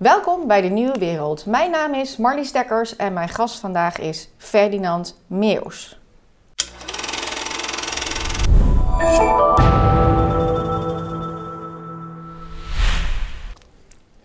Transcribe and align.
Welkom 0.00 0.46
bij 0.46 0.60
de 0.60 0.68
Nieuwe 0.68 0.98
Wereld. 0.98 1.46
Mijn 1.46 1.70
naam 1.70 1.94
is 1.94 2.16
Marlies 2.16 2.48
Stekkers 2.48 2.96
en 2.96 3.12
mijn 3.12 3.28
gast 3.28 3.60
vandaag 3.60 3.98
is 3.98 4.28
Ferdinand 4.36 5.22
Meeuws. 5.26 5.98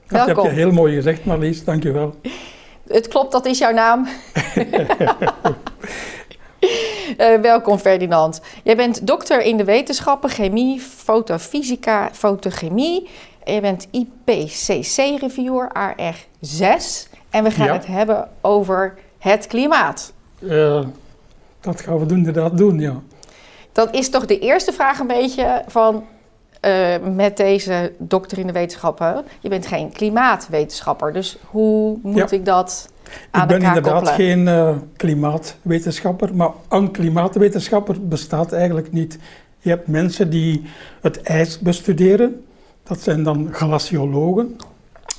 Dat 0.07 0.27
heb 0.27 0.37
je 0.37 0.49
heel 0.49 0.71
mooi 0.71 0.95
gezegd, 0.95 1.25
Marlies. 1.25 1.63
Dank 1.63 1.83
je 1.83 1.91
wel. 1.91 2.15
Het 2.87 3.07
klopt, 3.07 3.31
dat 3.31 3.45
is 3.45 3.57
jouw 3.57 3.71
naam. 3.71 4.07
Uh, 7.17 7.41
welkom 7.51 7.77
Ferdinand. 7.77 8.41
Jij 8.63 8.75
bent 8.75 9.07
dokter 9.07 9.41
in 9.41 9.57
de 9.57 9.63
wetenschappen, 9.63 10.29
chemie, 10.29 10.79
fotofysica, 10.79 12.09
fotochemie. 12.11 13.09
Je 13.45 13.61
bent 13.61 13.87
IPCC-reviewer, 13.91 15.71
AR6. 15.77 17.09
En 17.29 17.43
we 17.43 17.51
gaan 17.51 17.67
het 17.67 17.85
hebben 17.85 18.29
over 18.41 18.93
het 19.17 19.47
klimaat. 19.47 20.13
Uh, 20.39 20.85
dat 21.61 21.81
gaan 21.81 21.99
we 21.99 22.05
doen, 22.05 22.17
inderdaad 22.17 22.57
doen, 22.57 22.79
ja. 22.79 23.01
Dat 23.71 23.93
is 23.93 24.09
toch 24.09 24.25
de 24.25 24.39
eerste 24.39 24.73
vraag 24.73 24.99
een 24.99 25.07
beetje 25.07 25.63
van... 25.67 26.03
Uh, 26.61 26.95
met 27.13 27.37
deze 27.37 27.93
dokter 27.97 28.37
in 28.37 28.47
de 28.47 28.53
wetenschappen. 28.53 29.25
Je 29.39 29.49
bent 29.49 29.67
geen 29.67 29.91
klimaatwetenschapper, 29.91 31.13
dus 31.13 31.37
hoe 31.49 31.97
moet 32.01 32.31
ik 32.31 32.45
dat 32.45 32.89
ik 33.41 33.47
ben 33.47 33.61
inderdaad 33.61 34.09
geen 34.09 34.47
uh, 34.47 34.75
klimaatwetenschapper, 34.95 36.35
maar 36.35 36.49
een 36.69 36.91
klimaatwetenschapper 36.91 38.07
bestaat 38.07 38.51
eigenlijk 38.51 38.91
niet. 38.91 39.17
Je 39.59 39.69
hebt 39.69 39.87
mensen 39.87 40.29
die 40.29 40.63
het 41.01 41.21
ijs 41.21 41.59
bestuderen, 41.59 42.44
dat 42.87 43.01
zijn 43.01 43.23
dan 43.23 43.49
glaciologen. 43.51 44.57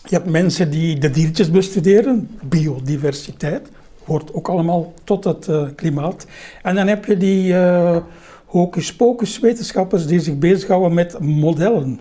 Je 0.04 0.14
hebt 0.14 0.30
mensen 0.30 0.70
die 0.70 0.98
de 0.98 1.10
diertjes 1.10 1.50
bestuderen, 1.50 2.28
biodiversiteit, 2.42 3.68
hoort 4.04 4.34
ook 4.34 4.48
allemaal 4.48 4.92
tot 5.04 5.24
het 5.24 5.46
uh, 5.48 5.68
klimaat. 5.74 6.26
En 6.62 6.74
dan 6.74 6.86
heb 6.86 7.04
je 7.04 7.16
die 7.16 7.52
uh, 7.52 7.96
hocus-pocus 8.44 9.38
wetenschappers 9.38 10.06
die 10.06 10.20
zich 10.20 10.38
bezighouden 10.38 10.94
met 10.94 11.18
modellen. 11.20 12.00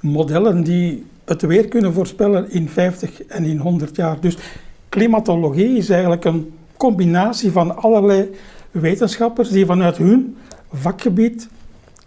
Modellen 0.00 0.62
die 0.62 1.06
het 1.24 1.42
weer 1.42 1.68
kunnen 1.68 1.92
voorspellen 1.92 2.50
in 2.50 2.68
50 2.68 3.22
en 3.22 3.44
in 3.44 3.58
100 3.58 3.96
jaar. 3.96 4.20
Dus 4.20 4.36
klimatologie 4.88 5.76
is 5.76 5.88
eigenlijk 5.88 6.24
een 6.24 6.52
combinatie 6.76 7.52
van 7.52 7.76
allerlei 7.76 8.30
wetenschappers 8.70 9.48
die 9.48 9.66
vanuit 9.66 9.96
hun 9.96 10.36
vakgebied 10.72 11.48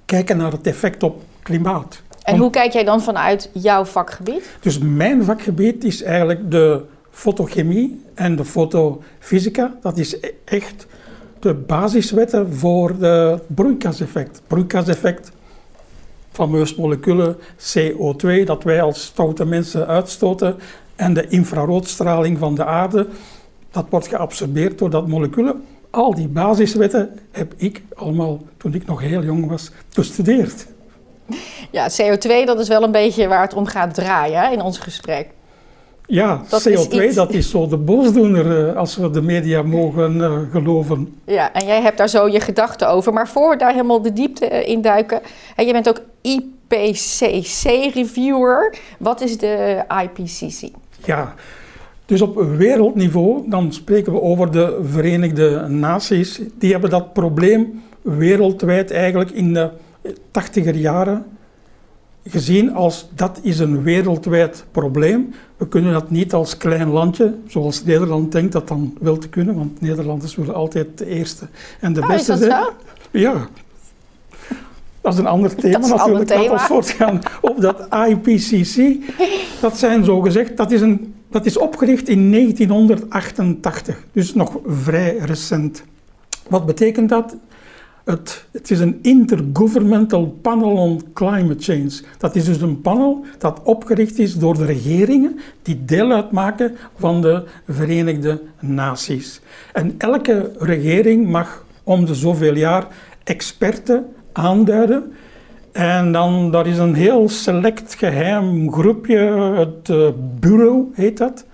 kijken 0.06 0.38
naar 0.38 0.52
het 0.52 0.68
effect 0.68 1.04
op 1.04 1.22
klimaat. 1.42 2.02
En 2.24 2.38
hoe 2.38 2.50
kijk 2.50 2.74
jij 2.74 2.84
dan 2.84 3.02
vanuit 3.02 3.50
jouw 3.54 3.86
vakgebied? 3.86 4.50
Dus 4.60 4.78
mijn 4.80 5.24
vakgebied 5.24 5.84
is 5.84 6.04
eigenlijk 6.04 6.52
de 6.52 6.82
fotochemie 7.12 8.02
en 8.14 8.36
de 8.36 8.46
fotofysica. 8.46 9.78
Dat 9.82 9.98
is 9.98 10.14
e- 10.14 10.32
echt 10.46 10.88
de 11.40 11.54
basiswetten 11.54 12.54
voor 12.54 12.90
het 12.90 13.42
broeikaseffect. 13.48 14.42
Broeikaseffect, 14.48 15.32
fameus 16.32 16.76
moleculen 16.76 17.38
CO2 17.58 18.44
dat 18.46 18.64
wij 18.64 18.82
als 18.82 19.04
stoute 19.04 19.46
mensen 19.46 19.88
uitstoten 19.88 20.56
en 20.96 21.14
de 21.14 21.28
infraroodstraling 21.28 22.38
van 22.38 22.56
de 22.56 22.66
aarde, 22.66 23.08
dat 23.72 23.86
wordt 23.90 24.08
geabsorbeerd 24.08 24.78
door 24.78 24.90
dat 24.90 25.08
moleculen. 25.08 25.64
Al 25.90 26.16
die 26.16 26.28
basiswetten 26.28 27.20
heb 27.32 27.54
ik 27.58 27.84
allemaal, 27.96 28.42
toen 28.58 28.74
ik 28.74 28.86
nog 28.86 29.02
heel 29.02 29.24
jong 29.24 29.48
was, 29.48 29.72
bestudeerd. 29.94 30.68
Ja, 31.72 31.90
CO2, 31.90 32.46
dat 32.46 32.60
is 32.60 32.68
wel 32.68 32.84
een 32.84 32.92
beetje 32.92 33.28
waar 33.28 33.42
het 33.42 33.54
om 33.54 33.66
gaat 33.66 33.94
draaien 33.94 34.52
in 34.52 34.62
ons 34.62 34.78
gesprek. 34.78 35.28
Ja, 36.06 36.42
CO2, 36.46 37.14
dat 37.14 37.34
is 37.34 37.50
zo 37.50 37.68
de 37.68 37.78
boosdoener 37.78 38.70
uh, 38.70 38.76
als 38.76 38.98
we 38.98 39.10
de 39.10 39.22
media 39.22 39.62
mogen 39.62 40.16
uh, 40.16 40.40
geloven. 40.52 41.22
Ja, 41.26 41.54
en 41.54 41.66
jij 41.66 41.82
hebt 41.82 41.98
daar 41.98 42.10
zo 42.10 42.28
je 42.28 42.40
gedachten 42.40 42.90
over. 42.90 43.14
Maar 43.14 43.28
voor 43.28 43.50
we 43.50 43.56
daar 43.56 43.72
helemaal 43.72 44.02
de 44.02 44.14
diepte 44.14 44.52
uh, 44.52 44.68
in 44.68 44.82
duiken... 44.82 45.22
En 45.56 45.66
je 45.66 45.72
bent 45.72 45.90
ook 45.90 46.02
IPCC-reviewer. 46.22 48.76
Wat 49.00 49.22
is 49.22 49.38
de 49.38 49.84
IPCC? 50.04 50.70
Ja, 51.06 51.34
dus 52.06 52.22
op 52.22 52.42
wereldniveau, 52.58 53.50
dan 53.50 53.74
spreken 53.74 54.14
we 54.14 54.22
over 54.22 54.52
de 54.52 54.80
Verenigde 54.84 55.66
Naties. 55.68 56.42
Die 56.60 56.72
hebben 56.72 56.90
dat 56.90 57.14
probleem 57.14 57.84
wereldwijd 58.02 58.92
eigenlijk 58.92 59.32
in 59.32 59.54
de 59.54 59.70
tachtiger 60.32 60.76
jaren 60.76 61.26
gezien 62.26 62.74
als 62.74 63.10
dat 63.16 63.40
is 63.42 63.60
een 63.60 63.84
wereldwijd 63.84 64.66
probleem. 64.72 65.34
We 65.58 65.68
kunnen 65.68 65.94
dat 65.94 66.10
niet 66.10 66.34
als 66.34 66.58
klein 66.58 66.90
landje, 66.90 67.36
zoals 67.48 67.84
Nederland 67.84 68.32
denkt 68.32 68.52
dat 68.52 68.68
dan 68.68 68.98
wel 69.00 69.18
te 69.18 69.30
kunnen, 69.30 69.56
want 69.56 69.82
Nederlanders 69.82 70.36
willen 70.36 70.56
altijd 70.56 70.98
de 70.98 71.06
eerste 71.06 71.48
en 71.80 71.94
de 71.94 72.02
oh, 72.02 72.08
beste 72.08 72.38
zijn. 72.38 72.64
Ja. 73.12 73.48
Dat 75.02 75.14
is 75.14 75.20
een 75.20 75.28
ander 75.28 75.56
thema 75.56 75.80
dat 75.80 75.90
natuurlijk. 75.90 76.30
Laten 76.30 76.52
we 76.52 76.60
voortgaan 76.60 77.22
op 77.42 77.62
dat 77.62 77.88
IPCC. 78.08 78.96
Dat 79.62 79.78
zijn 79.78 80.04
zo 80.04 80.22
gezegd, 80.22 80.58
dat 80.58 80.72
is, 80.72 80.82
een, 80.82 81.14
dat 81.30 81.46
is 81.46 81.58
opgericht 81.58 82.08
in 82.08 82.32
1988, 82.32 84.04
dus 84.12 84.34
nog 84.34 84.60
vrij 84.66 85.18
recent. 85.18 85.84
Wat 86.50 86.66
betekent 86.66 87.10
dat? 87.10 87.36
Het, 88.04 88.46
het, 88.52 88.72
is 88.72 88.80
een 88.80 89.00
Intergovernmental 89.02 90.38
Panel 90.42 90.72
on 90.72 91.02
Climate 91.14 91.64
Change. 91.64 91.92
Dat 92.18 92.36
is 92.36 92.46
dus 92.46 92.62
een 92.62 92.82
panel 92.82 93.26
dat 93.38 93.62
opgericht 93.64 94.20
is 94.20 94.38
door 94.38 94.58
de 94.58 94.66
regeringen 94.66 95.40
die 95.62 95.86
deel 95.86 96.12
uitmaken 96.12 96.76
van 96.96 97.22
de 97.22 97.44
Verenigde 97.68 98.42
Naties. 98.60 99.42
En 99.74 99.96
elke 99.98 100.52
regering 100.60 101.28
mag 101.30 101.66
om 101.84 102.06
de 102.06 102.16
zoveel 102.16 102.56
jaar 102.56 102.88
experten 103.24 104.06
aanduiden. 104.32 105.14
En 105.72 106.12
dan, 106.12 106.52
daar 106.52 106.68
is 106.68 106.78
een 106.78 106.94
heel 106.94 107.30
select 107.30 107.96
geheim 107.96 108.72
groepje, 108.72 109.18
het 109.56 109.90
uh, 109.90 110.08
bureau 110.40 110.92
heet 110.94 111.18
dat. 111.18 111.46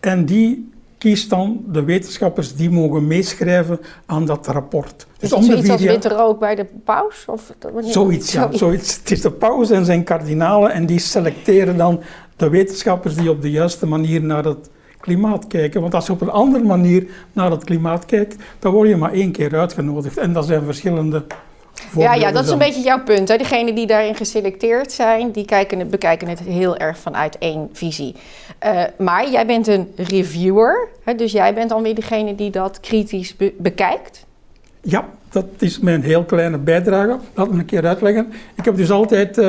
En 0.00 0.24
die 0.24 0.71
kiest 1.02 1.30
dan 1.30 1.64
de 1.66 1.84
wetenschappers 1.84 2.54
die 2.54 2.70
mogen 2.70 3.06
meeschrijven 3.06 3.80
aan 4.06 4.26
dat 4.26 4.46
rapport. 4.46 5.06
Dus 5.18 5.32
is 5.32 5.46
zoiets 5.46 5.70
als 5.70 5.82
witte 5.82 6.08
rook 6.08 6.38
bij 6.38 6.54
de 6.54 6.66
paus? 6.84 7.24
Of, 7.26 7.52
zoiets, 7.80 8.32
ja. 8.32 8.48
Zoiets. 8.52 8.96
Het 8.96 9.10
is 9.10 9.20
de 9.20 9.30
paus 9.30 9.70
en 9.70 9.84
zijn 9.84 10.04
kardinalen 10.04 10.72
en 10.72 10.86
die 10.86 10.98
selecteren 10.98 11.76
dan 11.76 12.00
de 12.36 12.48
wetenschappers 12.48 13.14
die 13.14 13.30
op 13.30 13.42
de 13.42 13.50
juiste 13.50 13.86
manier 13.86 14.22
naar 14.22 14.44
het 14.44 14.70
klimaat 15.00 15.46
kijken. 15.46 15.80
Want 15.80 15.94
als 15.94 16.06
je 16.06 16.12
op 16.12 16.20
een 16.20 16.30
andere 16.30 16.64
manier 16.64 17.06
naar 17.32 17.50
het 17.50 17.64
klimaat 17.64 18.06
kijkt, 18.06 18.36
dan 18.58 18.72
word 18.72 18.88
je 18.88 18.96
maar 18.96 19.12
één 19.12 19.32
keer 19.32 19.58
uitgenodigd. 19.58 20.18
En 20.18 20.32
dat 20.32 20.46
zijn 20.46 20.64
verschillende 20.64 21.24
ja, 21.96 22.14
ja, 22.14 22.32
dat 22.32 22.44
is 22.44 22.50
een 22.50 22.58
beetje 22.58 22.82
jouw 22.82 23.02
punt. 23.02 23.28
Hè. 23.28 23.36
Degenen 23.36 23.74
die 23.74 23.86
daarin 23.86 24.14
geselecteerd 24.14 24.92
zijn, 24.92 25.30
die 25.30 25.44
kijken 25.44 25.90
bekijken 25.90 26.28
het 26.28 26.40
heel 26.40 26.76
erg 26.76 26.98
vanuit 26.98 27.38
één 27.38 27.68
visie. 27.72 28.14
Uh, 28.64 28.82
maar 28.98 29.30
jij 29.30 29.46
bent 29.46 29.66
een 29.66 29.92
reviewer, 29.96 30.88
hè, 31.04 31.14
dus 31.14 31.32
jij 31.32 31.54
bent 31.54 31.68
dan 31.68 31.82
weer 31.82 31.94
degene 31.94 32.34
die 32.34 32.50
dat 32.50 32.80
kritisch 32.80 33.36
be 33.36 33.54
bekijkt. 33.58 34.26
Ja, 34.80 35.08
dat 35.30 35.46
is 35.58 35.78
mijn 35.78 36.02
heel 36.02 36.24
kleine 36.24 36.58
bijdrage. 36.58 37.18
Laat 37.34 37.50
me 37.50 37.58
een 37.58 37.64
keer 37.64 37.86
uitleggen. 37.86 38.32
Ik 38.54 38.64
heb 38.64 38.76
dus 38.76 38.90
altijd 38.90 39.38
uh, 39.38 39.44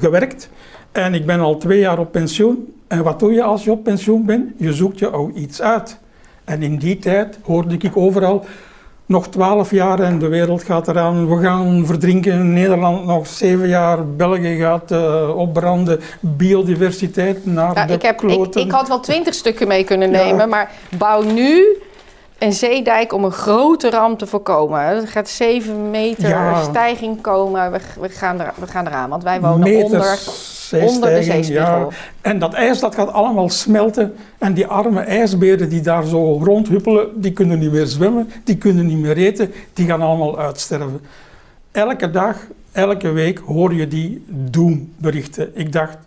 gewerkt 0.00 0.48
en 0.92 1.14
ik 1.14 1.26
ben 1.26 1.40
al 1.40 1.56
twee 1.56 1.78
jaar 1.78 1.98
op 1.98 2.12
pensioen. 2.12 2.74
En 2.86 3.02
wat 3.02 3.20
doe 3.20 3.32
je 3.32 3.42
als 3.42 3.64
je 3.64 3.70
op 3.70 3.84
pensioen 3.84 4.24
bent? 4.24 4.52
Je 4.56 4.72
zoekt 4.72 4.98
je 4.98 5.12
ook 5.12 5.34
iets 5.34 5.62
uit. 5.62 5.98
En 6.44 6.62
in 6.62 6.76
die 6.76 6.98
tijd 6.98 7.38
hoorde 7.42 7.76
ik 7.78 7.96
overal 7.96 8.44
nog 9.06 9.28
twaalf 9.28 9.70
jaar 9.70 10.00
en 10.00 10.18
de 10.18 10.28
wereld 10.28 10.62
gaat 10.62 10.88
eraan. 10.88 11.36
We 11.36 11.42
gaan 11.42 11.86
verdrinken 11.86 12.32
in 12.32 12.52
Nederland 12.52 13.06
nog 13.06 13.26
zeven 13.26 13.68
jaar. 13.68 14.06
België 14.06 14.56
gaat 14.56 14.92
uh, 14.92 15.36
opbranden. 15.36 16.00
Biodiversiteit 16.20 17.46
naar 17.46 17.74
ja, 17.74 17.86
de 17.86 17.92
ik, 17.92 18.02
heb, 18.02 18.22
ik, 18.22 18.54
ik, 18.54 18.70
had 18.70 18.88
wel 18.88 19.00
twintig 19.00 19.34
stukken 19.34 19.68
mee 19.68 19.84
kunnen 19.84 20.10
nemen, 20.10 20.48
maar 20.48 20.70
bouw 20.98 21.22
nu 21.22 21.76
een 22.38 22.52
zeedijk 22.52 23.12
om 23.12 23.24
een 23.24 23.32
grote 23.32 23.90
ramp 23.90 24.18
te 24.18 24.26
voorkomen. 24.26 24.80
Er 24.80 25.08
gaat 25.08 25.28
zeven 25.28 25.90
meter 25.90 26.56
stijging 26.62 27.20
komen. 27.20 27.72
We, 27.72 27.80
we, 28.00 28.08
gaan 28.08 28.40
er, 28.40 28.52
we 28.58 28.66
gaan 28.66 28.86
eraan, 28.86 29.10
want 29.10 29.22
wij 29.22 29.40
wonen 29.40 29.84
onder 29.84 30.18
onder 30.72 31.14
de 31.14 31.22
zeespiegel. 31.22 31.78
Ja. 31.78 31.88
En 32.20 32.38
dat 32.38 32.54
ijs 32.54 32.80
dat 32.80 32.94
gaat 32.94 33.12
allemaal 33.12 33.48
smelten. 33.48 34.14
En 34.38 34.54
die 34.54 34.66
arme 34.66 35.00
ijsberen 35.00 35.68
die 35.68 35.80
daar 35.80 36.04
zo 36.04 36.38
rondhuppelen, 36.42 37.20
die 37.20 37.32
kunnen 37.32 37.58
niet 37.58 37.72
meer 37.72 37.86
zwemmen, 37.86 38.30
die 38.44 38.56
kunnen 38.56 38.86
niet 38.86 38.98
meer 38.98 39.16
eten, 39.16 39.52
die 39.72 39.86
gaan 39.86 40.02
allemaal 40.02 40.38
uitsterven. 40.38 41.00
Elke 41.72 42.10
dag, 42.10 42.36
elke 42.72 43.10
week 43.10 43.38
hoor 43.38 43.74
je 43.74 43.88
die 43.88 44.24
doomberichten. 44.28 45.50
Ik 45.54 45.72
dacht, 45.72 45.98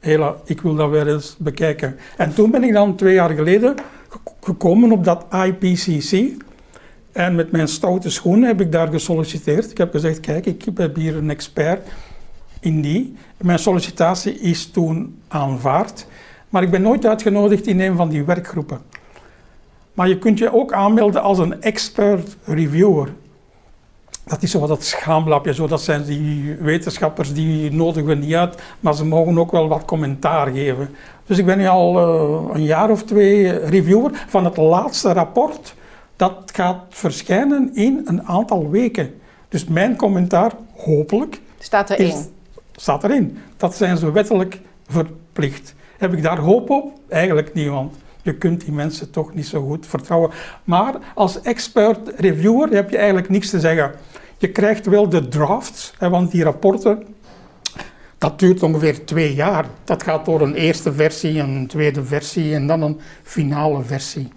hela, 0.00 0.34
ik 0.44 0.60
wil 0.60 0.74
dat 0.74 0.90
weer 0.90 1.08
eens 1.08 1.36
bekijken. 1.38 1.98
En 2.16 2.34
toen 2.34 2.50
ben 2.50 2.64
ik 2.64 2.72
dan 2.72 2.94
twee 2.96 3.14
jaar 3.14 3.30
geleden 3.30 3.74
gekomen 4.40 4.92
op 4.92 5.04
dat 5.04 5.26
IPCC. 5.44 6.42
En 7.12 7.34
met 7.34 7.52
mijn 7.52 7.68
stoute 7.68 8.10
schoenen 8.10 8.48
heb 8.48 8.60
ik 8.60 8.72
daar 8.72 8.88
gesolliciteerd. 8.88 9.70
Ik 9.70 9.78
heb 9.78 9.90
gezegd, 9.90 10.20
kijk, 10.20 10.46
ik 10.46 10.64
heb 10.74 10.96
hier 10.96 11.16
een 11.16 11.30
expert 11.30 11.88
in 12.60 12.80
die. 12.80 13.14
Mijn 13.36 13.58
sollicitatie 13.58 14.38
is 14.38 14.70
toen 14.70 15.20
aanvaard, 15.28 16.06
maar 16.48 16.62
ik 16.62 16.70
ben 16.70 16.82
nooit 16.82 17.06
uitgenodigd 17.06 17.66
in 17.66 17.80
een 17.80 17.96
van 17.96 18.08
die 18.08 18.24
werkgroepen. 18.24 18.80
Maar 19.94 20.08
je 20.08 20.18
kunt 20.18 20.38
je 20.38 20.52
ook 20.52 20.72
aanmelden 20.72 21.22
als 21.22 21.38
een 21.38 21.62
expert 21.62 22.36
reviewer. 22.44 23.08
Dat 24.30 24.42
is 24.42 24.50
zo 24.50 24.58
wat 24.58 24.68
dat 24.68 24.84
schaamlapje, 24.84 25.54
zo. 25.54 25.66
dat 25.66 25.82
zijn 25.82 26.04
die 26.04 26.54
wetenschappers 26.54 27.32
die 27.32 27.72
nodigen 27.72 28.08
we 28.08 28.14
niet 28.14 28.34
uit, 28.34 28.62
maar 28.80 28.94
ze 28.94 29.04
mogen 29.04 29.38
ook 29.38 29.50
wel 29.50 29.68
wat 29.68 29.84
commentaar 29.84 30.46
geven. 30.46 30.94
Dus 31.26 31.38
ik 31.38 31.46
ben 31.46 31.58
nu 31.58 31.66
al 31.66 31.98
uh, 31.98 32.54
een 32.54 32.62
jaar 32.62 32.90
of 32.90 33.02
twee 33.02 33.58
reviewer 33.58 34.10
van 34.28 34.44
het 34.44 34.56
laatste 34.56 35.12
rapport. 35.12 35.74
Dat 36.16 36.50
gaat 36.52 36.76
verschijnen 36.88 37.70
in 37.74 38.00
een 38.04 38.22
aantal 38.22 38.70
weken. 38.70 39.14
Dus 39.48 39.64
mijn 39.64 39.96
commentaar, 39.96 40.52
hopelijk, 40.76 41.40
staat 41.58 41.90
erin. 41.90 42.06
Is, 42.06 42.28
staat 42.72 43.04
erin. 43.04 43.38
Dat 43.56 43.74
zijn 43.74 43.96
ze 43.96 44.12
wettelijk 44.12 44.60
verplicht. 44.86 45.74
Heb 45.98 46.12
ik 46.12 46.22
daar 46.22 46.38
hoop 46.38 46.70
op? 46.70 46.92
Eigenlijk 47.08 47.54
niet, 47.54 47.68
want 47.68 47.94
je 48.22 48.34
kunt 48.34 48.60
die 48.60 48.72
mensen 48.72 49.10
toch 49.10 49.34
niet 49.34 49.46
zo 49.46 49.66
goed 49.66 49.86
vertrouwen. 49.86 50.30
Maar 50.64 50.94
als 51.14 51.40
expert 51.40 52.12
reviewer 52.16 52.68
heb 52.68 52.90
je 52.90 52.96
eigenlijk 52.96 53.28
niks 53.28 53.50
te 53.50 53.60
zeggen. 53.60 53.92
Je 54.40 54.50
krijgt 54.50 54.86
wel 54.86 55.08
de 55.08 55.28
drafts, 55.28 55.92
hè, 55.98 56.08
want 56.08 56.30
die 56.30 56.42
rapporten, 56.42 57.06
dat 58.18 58.38
duurt 58.38 58.62
ongeveer 58.62 59.04
twee 59.04 59.34
jaar. 59.34 59.66
Dat 59.84 60.02
gaat 60.02 60.24
door 60.24 60.40
een 60.40 60.54
eerste 60.54 60.92
versie, 60.92 61.38
een 61.38 61.66
tweede 61.66 62.04
versie 62.04 62.54
en 62.54 62.66
dan 62.66 62.82
een 62.82 63.00
finale 63.22 63.82
versie. 63.82 64.28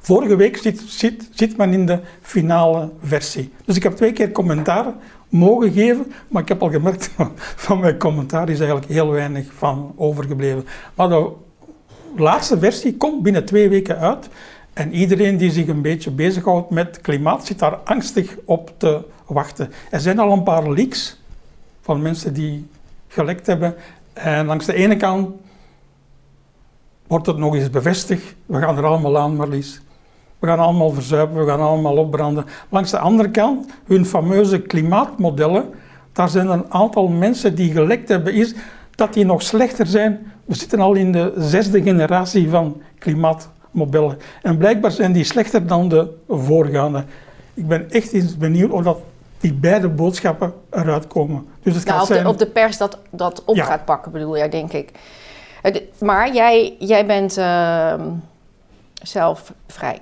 Vorige 0.00 0.36
week 0.36 0.56
zit, 0.56 0.80
zit, 0.86 1.28
zit 1.34 1.56
men 1.56 1.72
in 1.72 1.86
de 1.86 2.00
finale 2.20 2.90
versie. 3.02 3.52
Dus 3.64 3.76
ik 3.76 3.82
heb 3.82 3.96
twee 3.96 4.12
keer 4.12 4.32
commentaar 4.32 4.94
mogen 5.28 5.72
geven, 5.72 6.12
maar 6.28 6.42
ik 6.42 6.48
heb 6.48 6.62
al 6.62 6.70
gemerkt 6.70 7.10
van 7.66 7.80
mijn 7.80 7.98
commentaar 7.98 8.48
is 8.48 8.58
eigenlijk 8.58 8.92
heel 8.92 9.10
weinig 9.10 9.52
van 9.52 9.92
overgebleven. 9.96 10.66
Maar 10.94 11.08
de 11.08 11.32
laatste 12.16 12.58
versie 12.58 12.96
komt 12.96 13.22
binnen 13.22 13.44
twee 13.44 13.68
weken 13.68 13.98
uit. 13.98 14.28
En 14.80 14.92
iedereen 14.92 15.36
die 15.36 15.50
zich 15.50 15.66
een 15.66 15.82
beetje 15.82 16.10
bezighoudt 16.10 16.70
met 16.70 17.00
klimaat 17.00 17.46
zit 17.46 17.58
daar 17.58 17.76
angstig 17.76 18.36
op 18.44 18.72
te 18.76 19.04
wachten. 19.26 19.72
Er 19.90 20.00
zijn 20.00 20.18
al 20.18 20.32
een 20.32 20.42
paar 20.42 20.70
leaks 20.70 21.20
van 21.80 22.02
mensen 22.02 22.34
die 22.34 22.68
gelekt 23.08 23.46
hebben. 23.46 23.74
En 24.12 24.46
langs 24.46 24.66
de 24.66 24.74
ene 24.74 24.96
kant 24.96 25.28
wordt 27.06 27.26
het 27.26 27.36
nog 27.36 27.54
eens 27.54 27.70
bevestigd. 27.70 28.34
We 28.46 28.58
gaan 28.58 28.76
er 28.76 28.84
allemaal 28.84 29.18
aan, 29.18 29.36
Marlies. 29.36 29.80
We 30.38 30.46
gaan 30.46 30.58
allemaal 30.58 30.90
verzuipen, 30.90 31.36
we 31.36 31.50
gaan 31.50 31.60
allemaal 31.60 31.96
opbranden. 31.96 32.44
Langs 32.68 32.90
de 32.90 32.98
andere 32.98 33.30
kant, 33.30 33.70
hun 33.84 34.06
fameuze 34.06 34.60
klimaatmodellen, 34.60 35.70
daar 36.12 36.28
zijn 36.28 36.48
een 36.48 36.72
aantal 36.72 37.08
mensen 37.08 37.54
die 37.54 37.72
gelekt 37.72 38.08
hebben, 38.08 38.34
is 38.34 38.54
dat 38.94 39.14
die 39.14 39.24
nog 39.24 39.42
slechter 39.42 39.86
zijn. 39.86 40.32
We 40.44 40.54
zitten 40.54 40.80
al 40.80 40.94
in 40.94 41.12
de 41.12 41.32
zesde 41.36 41.82
generatie 41.82 42.48
van 42.48 42.80
klimaatmodellen. 43.70 44.18
En 44.42 44.56
blijkbaar 44.56 44.90
zijn 44.90 45.12
die 45.12 45.24
slechter 45.24 45.66
dan 45.66 45.88
de 45.88 46.08
voorgaande. 46.28 47.04
Ik 47.54 47.68
ben 47.68 47.90
echt 47.90 48.12
eens 48.12 48.36
benieuwd 48.36 48.70
of 48.70 48.82
dat 48.82 48.98
die 49.40 49.52
beide 49.52 49.88
boodschappen 49.88 50.52
eruit 50.70 51.06
komen. 51.06 51.46
Dus 51.62 51.74
het 51.74 51.84
nou, 51.84 52.00
of, 52.00 52.06
zijn... 52.06 52.22
de, 52.22 52.28
of, 52.28 52.36
de, 52.36 52.46
pers 52.46 52.76
dat, 52.76 52.98
dat 53.10 53.44
op 53.44 53.58
gaat 53.58 53.84
pakken, 53.84 54.12
bedoel 54.12 54.36
jij, 54.36 54.48
denk 54.48 54.72
ik. 54.72 54.90
Eh, 55.62 55.74
maar 55.98 56.34
jij, 56.34 56.76
jij 56.78 57.06
bent 57.06 57.38
uh, 57.38 57.94
zelf 59.02 59.52
vrij 59.66 59.98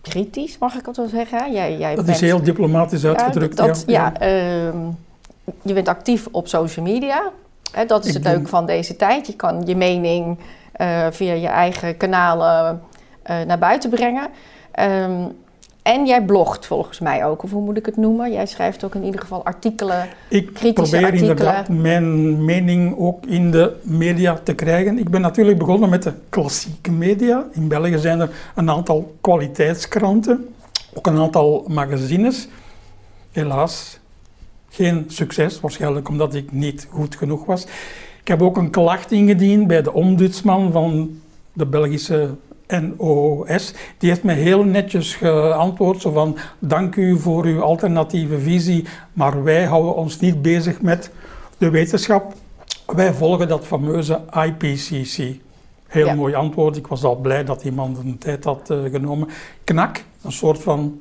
kritisch, 0.00 0.58
mag 0.58 0.74
ik 0.74 0.86
het 0.86 0.96
wel 0.96 1.08
zeggen. 1.08 1.52
Jij, 1.52 1.76
jij 1.76 1.94
dat 1.94 2.08
is 2.08 2.20
heel 2.20 2.42
diplomatisch 2.42 3.04
uitgedrukt. 3.04 3.58
Ja, 3.58 3.66
dat, 3.66 3.84
ja, 3.86 4.12
uh, 4.22 4.28
je 5.62 5.72
bent 5.72 5.88
actief 5.88 6.28
op 6.30 6.48
social 6.48 6.84
media. 6.84 7.30
Hè, 7.72 7.86
dat 7.86 8.04
is 8.04 8.14
het 8.14 8.24
leuke 8.24 8.48
van 8.48 8.66
deze 8.66 8.96
tijd. 8.96 9.26
Je 9.26 9.36
kan 9.36 9.62
je 9.66 9.76
mening 9.76 10.38
uh, 10.80 11.06
via 11.10 11.32
je 11.32 11.48
eigen 11.48 11.96
kanalen 11.96 12.82
naar 13.26 13.58
buiten 13.58 13.90
brengen. 13.90 14.28
Um, 14.80 15.32
en 15.82 16.06
jij 16.06 16.24
blogt 16.24 16.66
volgens 16.66 17.00
mij 17.00 17.24
ook, 17.24 17.42
of 17.42 17.50
hoe 17.50 17.62
moet 17.62 17.76
ik 17.76 17.86
het 17.86 17.96
noemen? 17.96 18.32
Jij 18.32 18.46
schrijft 18.46 18.84
ook 18.84 18.94
in 18.94 19.04
ieder 19.04 19.20
geval 19.20 19.44
artikelen, 19.44 20.08
ik 20.28 20.54
kritische 20.54 20.96
probeer 20.96 21.14
inderdaad 21.14 21.68
mijn 21.68 22.44
mening 22.44 22.98
ook 22.98 23.26
in 23.26 23.50
de 23.50 23.76
media 23.82 24.40
te 24.42 24.54
krijgen. 24.54 24.98
Ik 24.98 25.10
ben 25.10 25.20
natuurlijk 25.20 25.58
begonnen 25.58 25.88
met 25.88 26.02
de 26.02 26.12
klassieke 26.28 26.90
media. 26.90 27.46
In 27.52 27.68
België 27.68 27.98
zijn 27.98 28.20
er 28.20 28.30
een 28.54 28.70
aantal 28.70 29.14
kwaliteitskranten, 29.20 30.48
ook 30.94 31.06
een 31.06 31.18
aantal 31.18 31.64
magazines. 31.68 32.48
Helaas 33.32 33.98
geen 34.70 35.04
succes, 35.08 35.60
waarschijnlijk 35.60 36.08
omdat 36.08 36.34
ik 36.34 36.52
niet 36.52 36.88
goed 36.90 37.16
genoeg 37.16 37.44
was. 37.44 37.64
Ik 38.20 38.28
heb 38.28 38.42
ook 38.42 38.56
een 38.56 38.70
klacht 38.70 39.12
ingediend 39.12 39.66
bij 39.66 39.82
de 39.82 39.92
ombudsman 39.92 40.72
van 40.72 41.20
de 41.52 41.66
Belgische 41.66 42.30
NOS. 42.80 43.74
Die 43.98 44.08
heeft 44.08 44.22
me 44.22 44.32
heel 44.32 44.64
netjes 44.64 45.14
geantwoord, 45.14 46.00
zo 46.00 46.10
van 46.10 46.36
dank 46.58 46.96
u 46.96 47.18
voor 47.18 47.44
uw 47.44 47.60
alternatieve 47.60 48.38
visie, 48.38 48.84
maar 49.12 49.42
wij 49.42 49.64
houden 49.64 49.94
ons 49.94 50.20
niet 50.20 50.42
bezig 50.42 50.80
met 50.80 51.10
de 51.58 51.70
wetenschap. 51.70 52.32
Wij 52.86 53.12
volgen 53.12 53.48
dat 53.48 53.66
fameuze 53.66 54.20
IPCC. 54.46 55.40
Heel 55.86 56.14
mooi 56.14 56.34
antwoord. 56.34 56.76
Ik 56.76 56.86
was 56.86 57.04
al 57.04 57.16
blij 57.16 57.44
dat 57.44 57.64
iemand 57.64 57.98
een 57.98 58.18
tijd 58.18 58.44
had 58.44 58.70
uh, 58.70 58.90
genomen. 58.90 59.28
KNAK, 59.64 60.04
een 60.22 60.32
soort 60.32 60.62
van 60.62 61.00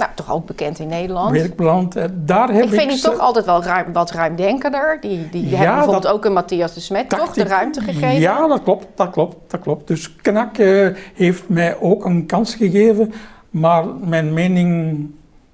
nou, 0.00 0.12
toch 0.14 0.32
ook 0.32 0.46
bekend 0.46 0.78
in 0.78 0.88
Nederland. 0.88 1.30
Werkplan. 1.30 1.92
Daar 2.12 2.52
heb 2.52 2.64
ik 2.64 2.70
vind 2.70 2.90
die 2.90 3.00
toch 3.00 3.18
altijd 3.18 3.44
wel 3.44 3.62
ruim, 3.62 3.92
wat 3.92 4.10
ruimdenkender. 4.10 4.98
Die, 5.00 5.28
die 5.30 5.48
ja, 5.48 5.56
hebben 5.56 5.74
bijvoorbeeld 5.74 6.06
ook 6.14 6.24
een 6.24 6.32
Matthias 6.32 6.74
de 6.74 6.80
Smet 6.80 7.08
toch 7.08 7.32
de 7.32 7.44
ruimte 7.44 7.80
gegeven. 7.80 8.20
Ja, 8.20 8.46
dat 8.46 8.62
klopt, 8.62 8.86
dat 8.94 9.10
klopt, 9.10 9.36
dat 9.50 9.60
klopt. 9.60 9.86
Dus 9.86 10.16
Knak 10.16 10.58
uh, 10.58 10.96
heeft 11.14 11.48
mij 11.48 11.80
ook 11.80 12.04
een 12.04 12.26
kans 12.26 12.54
gegeven. 12.54 13.12
Maar 13.50 13.84
mijn 13.86 14.32
mening... 14.32 14.98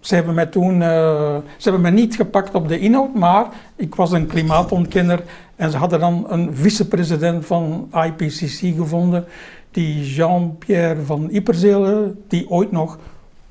Ze 0.00 0.14
hebben 0.14 0.34
mij 0.34 0.46
toen... 0.46 0.74
Uh, 0.74 1.36
ze 1.56 1.62
hebben 1.62 1.80
mij 1.80 1.90
niet 1.90 2.16
gepakt 2.16 2.54
op 2.54 2.68
de 2.68 2.78
inhoud, 2.78 3.14
maar 3.14 3.46
ik 3.76 3.94
was 3.94 4.12
een 4.12 4.26
klimaatontkenner. 4.26 5.22
En 5.56 5.70
ze 5.70 5.76
hadden 5.76 6.00
dan 6.00 6.24
een 6.28 6.56
vicepresident 6.56 7.46
van 7.46 7.88
IPCC 7.92 8.76
gevonden. 8.76 9.24
Die 9.70 10.14
Jean-Pierre 10.14 11.02
van 11.02 11.30
Ipperzelen, 11.30 12.24
die 12.28 12.50
ooit 12.50 12.72
nog 12.72 12.98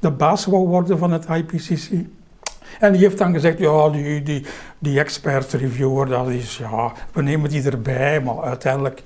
de 0.05 0.11
baas 0.11 0.45
wou 0.45 0.67
worden 0.67 0.97
van 0.97 1.11
het 1.11 1.25
IPCC. 1.25 1.89
En 2.79 2.91
die 2.91 3.01
heeft 3.01 3.17
dan 3.17 3.33
gezegd, 3.33 3.57
ja, 3.57 3.89
die, 3.89 4.23
die, 4.23 4.45
die 4.79 4.99
expert 4.99 5.53
reviewer, 5.53 6.07
dat 6.07 6.27
is, 6.27 6.57
ja, 6.57 6.91
we 7.13 7.21
nemen 7.21 7.49
die 7.49 7.63
erbij, 7.63 8.21
maar 8.21 8.43
uiteindelijk 8.43 9.03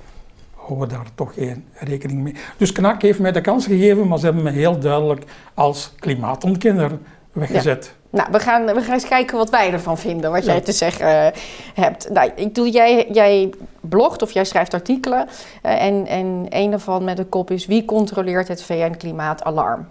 houden 0.56 0.88
we 0.88 0.94
daar 0.94 1.08
toch 1.16 1.34
geen 1.34 1.66
rekening 1.74 2.24
mee. 2.24 2.36
Dus 2.58 2.72
KNAK 2.72 3.02
heeft 3.02 3.20
mij 3.20 3.32
de 3.32 3.42
kans 3.42 3.66
gegeven, 3.66 4.08
maar 4.08 4.20
ze 4.20 4.26
hebben 4.26 4.44
me 4.44 4.52
heel 4.52 4.80
duidelijk 4.80 5.24
als 5.54 5.94
klimaatontkenner 6.00 6.92
weggezet. 7.32 7.94
Nou, 8.10 8.28
we 8.32 8.40
gaan, 8.40 8.66
we 8.66 8.82
gaan 8.82 8.94
eens 8.94 9.08
kijken 9.08 9.38
wat 9.38 9.50
wij 9.50 9.72
ervan 9.72 9.98
vinden, 9.98 10.32
wat 10.32 10.46
jij 10.46 10.62
te 10.62 10.72
zeggen 10.72 11.08
uh, 11.08 11.28
hebt. 11.74 12.10
Nou, 12.10 12.32
ik 12.36 12.56
doe, 12.56 12.70
jij, 12.70 13.08
jij 13.12 13.54
blogt 13.82 14.22
of 14.22 14.32
jij 14.32 14.46
schrijft 14.46 14.74
artikelen 14.74 15.28
uh, 15.66 15.82
en, 15.82 16.08
en 16.08 16.46
een 16.50 16.70
daarvan 16.70 17.04
met 17.04 17.18
de 17.18 17.26
kop 17.26 17.52
is... 17.52 17.66
Wie 17.66 17.86
controleert 17.86 18.48
het 18.48 18.64
VN-klimaatalarm? 18.64 19.88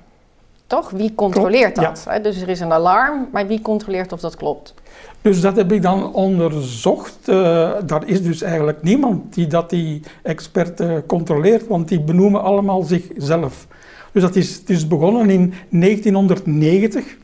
Toch? 0.69 0.91
Wie 0.91 1.15
controleert 1.15 1.77
dat? 1.77 2.09
Dus 2.23 2.41
er 2.41 2.49
is 2.49 2.61
een 2.61 2.73
alarm, 2.73 3.29
maar 3.33 3.47
wie 3.47 3.61
controleert 3.61 4.13
of 4.13 4.21
dat 4.21 4.37
klopt? 4.37 4.75
Dus 5.21 5.41
dat 5.41 5.57
heb 5.57 5.73
ik 5.73 5.83
dan 5.83 6.13
onderzocht. 6.15 7.19
Uh, 7.27 7.71
daar 7.87 8.07
is 8.07 8.23
dus 8.23 8.43
eigenlijk 8.43 8.83
niemand 8.83 9.35
die 9.35 9.47
dat 9.47 9.71
die 9.71 10.03
experten 10.23 11.07
controleert, 11.07 11.67
want 11.67 11.89
die 11.89 12.01
benoemen 12.01 12.43
allemaal 12.43 12.83
zichzelf. 12.83 13.67
Dus 14.13 14.23
dat 14.23 14.37
is, 14.37 14.55
het 14.55 14.71
is 14.71 14.87
begonnen 14.87 15.31
in 15.31 15.55
1990, 15.71 17.17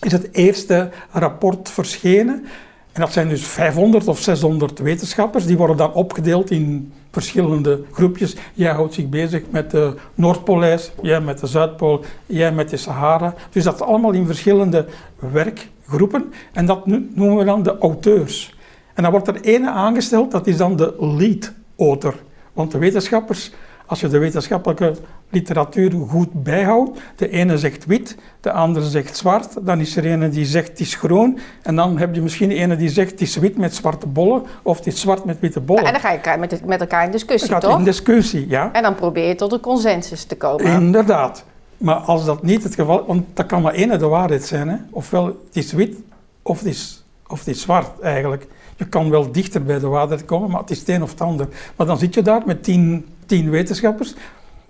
is 0.00 0.12
het 0.12 0.28
eerste 0.32 0.90
rapport 1.10 1.68
verschenen. 1.68 2.44
En 2.92 3.00
dat 3.00 3.12
zijn 3.12 3.28
dus 3.28 3.46
500 3.46 4.08
of 4.08 4.18
600 4.18 4.78
wetenschappers. 4.78 5.46
Die 5.46 5.56
worden 5.56 5.76
dan 5.76 5.92
opgedeeld 5.92 6.50
in 6.50 6.92
verschillende 7.10 7.82
groepjes. 7.92 8.36
Jij 8.54 8.72
houdt 8.72 8.94
zich 8.94 9.08
bezig 9.08 9.42
met 9.50 9.70
de 9.70 9.94
Noordpoolijs, 10.14 10.92
jij 11.02 11.20
met 11.20 11.38
de 11.38 11.46
Zuidpool, 11.46 12.04
jij 12.26 12.52
met 12.52 12.70
de 12.70 12.76
Sahara. 12.76 13.34
Dus 13.50 13.64
dat 13.64 13.82
allemaal 13.82 14.12
in 14.12 14.26
verschillende 14.26 14.86
werkgroepen. 15.18 16.32
En 16.52 16.66
dat 16.66 16.86
noemen 16.86 17.36
we 17.36 17.44
dan 17.44 17.62
de 17.62 17.78
auteurs. 17.78 18.58
En 18.94 19.02
dan 19.02 19.12
wordt 19.12 19.28
er 19.28 19.40
ene 19.40 19.70
aangesteld, 19.70 20.30
dat 20.30 20.46
is 20.46 20.56
dan 20.56 20.76
de 20.76 20.94
lead 20.98 21.52
author. 21.76 22.14
Want 22.52 22.72
de 22.72 22.78
wetenschappers 22.78 23.52
als 23.90 24.00
je 24.00 24.08
de 24.08 24.18
wetenschappelijke 24.18 24.94
literatuur 25.30 25.92
goed 26.08 26.42
bijhoudt, 26.42 27.00
de 27.16 27.28
ene 27.28 27.58
zegt 27.58 27.86
wit, 27.86 28.16
de 28.40 28.52
andere 28.52 28.88
zegt 28.88 29.16
zwart, 29.16 29.66
dan 29.66 29.80
is 29.80 29.96
er 29.96 30.06
een 30.06 30.30
die 30.30 30.44
zegt 30.44 30.68
het 30.68 30.80
is 30.80 30.94
groen, 30.94 31.38
en 31.62 31.76
dan 31.76 31.98
heb 31.98 32.14
je 32.14 32.20
misschien 32.20 32.60
een 32.60 32.78
die 32.78 32.88
zegt 32.88 33.10
het 33.10 33.20
is 33.20 33.36
wit 33.36 33.56
met 33.56 33.74
zwarte 33.74 34.06
bollen, 34.06 34.42
of 34.62 34.76
het 34.76 34.86
is 34.86 35.00
zwart 35.00 35.24
met 35.24 35.40
witte 35.40 35.60
bollen. 35.60 35.84
en 35.84 35.92
dan 35.92 36.00
ga 36.00 36.32
je 36.32 36.38
met, 36.38 36.66
met 36.66 36.80
elkaar 36.80 37.04
in 37.04 37.10
discussie, 37.10 37.50
dan 37.50 37.60
toch? 37.60 37.78
in 37.78 37.84
discussie, 37.84 38.48
ja. 38.48 38.72
En 38.72 38.82
dan 38.82 38.94
probeer 38.94 39.28
je 39.28 39.34
tot 39.34 39.52
een 39.52 39.60
consensus 39.60 40.24
te 40.24 40.36
komen. 40.36 40.64
Inderdaad. 40.64 41.44
Maar 41.76 41.96
als 41.96 42.24
dat 42.24 42.42
niet 42.42 42.62
het 42.62 42.74
geval 42.74 43.04
want 43.06 43.24
dat 43.34 43.46
kan 43.46 43.62
maar 43.62 43.74
één 43.74 43.98
de 43.98 44.06
waarheid 44.06 44.44
zijn, 44.44 44.68
hè. 44.68 44.76
ofwel 44.90 45.24
het 45.24 45.36
is 45.52 45.72
wit, 45.72 45.96
of 46.42 46.58
het 46.58 46.68
is, 46.68 47.04
of 47.28 47.38
het 47.38 47.48
is 47.48 47.60
zwart 47.60 48.00
eigenlijk. 48.00 48.46
je 48.76 48.86
kan 48.86 49.10
wel 49.10 49.32
dichter 49.32 49.62
bij 49.62 49.78
de 49.78 49.86
waarheid 49.86 50.24
komen, 50.24 50.50
maar 50.50 50.60
het 50.60 50.70
is 50.70 50.78
het 50.78 50.88
een 50.88 51.02
of 51.02 51.10
het 51.10 51.20
ander. 51.20 51.48
Maar 51.76 51.86
dan 51.86 51.98
zit 51.98 52.14
je 52.14 52.22
daar 52.22 52.42
met 52.46 52.64
tien, 52.64 53.06
tien 53.30 53.50
wetenschappers. 53.50 54.14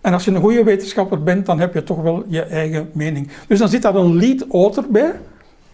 En 0.00 0.12
als 0.12 0.24
je 0.24 0.30
een 0.30 0.40
goede 0.40 0.64
wetenschapper 0.64 1.22
bent, 1.22 1.46
dan 1.46 1.60
heb 1.60 1.74
je 1.74 1.82
toch 1.82 2.02
wel 2.02 2.24
je 2.28 2.42
eigen 2.42 2.90
mening. 2.92 3.28
Dus 3.48 3.58
dan 3.58 3.68
zit 3.68 3.82
daar 3.82 3.94
een 3.94 4.16
lead 4.16 4.46
author 4.50 4.84
bij. 4.90 5.12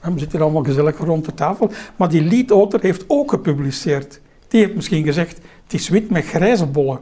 We 0.00 0.18
zitten 0.18 0.40
allemaal 0.40 0.62
gezellig 0.62 0.98
rond 0.98 1.24
de 1.24 1.34
tafel. 1.34 1.70
Maar 1.96 2.08
die 2.08 2.22
lead 2.22 2.50
author 2.50 2.80
heeft 2.80 3.04
ook 3.06 3.30
gepubliceerd. 3.30 4.20
Die 4.48 4.60
heeft 4.60 4.74
misschien 4.74 5.04
gezegd, 5.04 5.40
het 5.62 5.72
is 5.72 5.88
wit 5.88 6.10
met 6.10 6.24
grijze 6.24 6.66
bollen. 6.66 6.98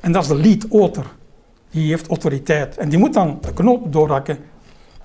En 0.00 0.12
dat 0.12 0.22
is 0.22 0.28
de 0.28 0.34
lead 0.34 0.66
author. 0.70 1.06
Die 1.70 1.88
heeft 1.88 2.08
autoriteit. 2.08 2.76
En 2.76 2.88
die 2.88 2.98
moet 2.98 3.14
dan 3.14 3.38
de 3.40 3.52
knoop 3.52 3.92
doorhakken. 3.92 4.38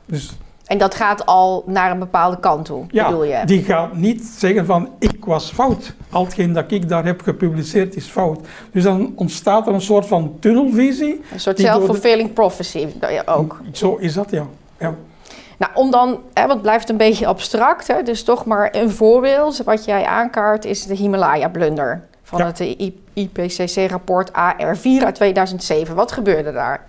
Dus 0.06 0.38
en 0.74 0.80
dat 0.80 0.96
gaat 0.96 1.26
al 1.26 1.64
naar 1.66 1.92
een 1.92 2.00
bepaalde 2.00 2.40
kant 2.40 2.66
toe, 2.66 2.86
ja, 2.90 3.06
bedoel 3.06 3.24
je? 3.24 3.42
die 3.46 3.64
gaat 3.64 3.96
niet 3.96 4.24
zeggen 4.24 4.66
van 4.66 4.90
ik 5.00 5.26
was 5.26 5.52
fout. 5.52 5.94
Al 6.10 6.24
hetgeen 6.24 6.54
dat 6.54 6.72
ik 6.72 6.90
daar 6.90 7.06
heb 7.06 7.22
gepubliceerd 7.22 7.96
is 7.96 8.06
fout. 8.06 8.40
Dus 8.72 8.84
dan 8.84 9.14
ontstaat 9.16 9.68
er 9.68 9.74
een 9.74 9.82
soort 9.82 10.06
van 10.06 10.36
tunnelvisie. 10.40 11.22
Een 11.32 11.40
soort 11.40 11.60
self-fulfilling 11.60 12.34
prophecy 12.34 12.88
ook. 13.26 13.62
Zo 13.72 13.96
is 13.96 14.14
dat, 14.14 14.30
ja. 14.30 14.46
ja. 14.80 14.96
Nou, 15.58 15.72
om 15.74 15.92
dan, 15.92 16.20
hè, 16.34 16.42
want 16.42 16.54
het 16.54 16.62
blijft 16.62 16.90
een 16.90 16.98
beetje 16.98 17.28
abstract, 17.28 17.88
hè, 17.88 18.04
dus 18.04 18.24
toch 18.24 18.46
maar 18.46 18.70
een 18.72 18.92
voorbeeld 18.92 19.58
wat 19.58 19.86
jij 19.86 20.06
aankaart 20.06 20.66
is 20.66 20.86
de 20.86 20.96
Himalaya-blunder 20.96 22.08
van 22.24 22.42
het 22.42 22.60
IPCC-rapport 23.14 24.30
AR4 24.30 25.04
uit 25.04 25.16
2007. 25.16 25.96
Wat 25.96 26.12
gebeurde 26.12 26.52
daar? 26.52 26.86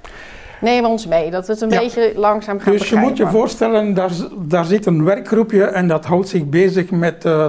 Neem 0.65 0.85
ons 0.85 1.07
mee, 1.07 1.31
dat 1.31 1.47
het 1.47 1.61
een 1.61 1.69
beetje 1.69 2.13
langzaam 2.17 2.61
gaat 2.61 2.73
Dus 2.73 2.89
je 2.89 2.97
moet 2.97 3.17
je 3.17 3.27
voorstellen, 3.27 3.95
daar, 3.95 4.11
daar 4.39 4.65
zit 4.65 4.87
een 4.87 5.05
werkgroepje 5.05 5.65
en 5.65 5.89
dat 5.89 6.05
houdt 6.05 6.29
zich 6.29 6.45
bezig 6.45 6.91
met 6.91 7.25
uh, 7.25 7.47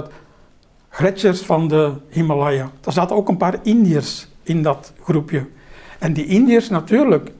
gletsjers 0.88 1.40
van 1.40 1.68
de 1.68 1.92
Himalaya. 2.08 2.70
Er 2.84 2.92
zaten 2.92 3.16
ook 3.16 3.28
een 3.28 3.36
paar 3.36 3.58
Indiërs 3.62 4.28
in 4.42 4.62
dat 4.62 4.92
groepje. 5.02 5.46
En 5.98 6.12
die 6.12 6.26
Indiërs 6.26 6.68
natuurlijk, 6.68 7.30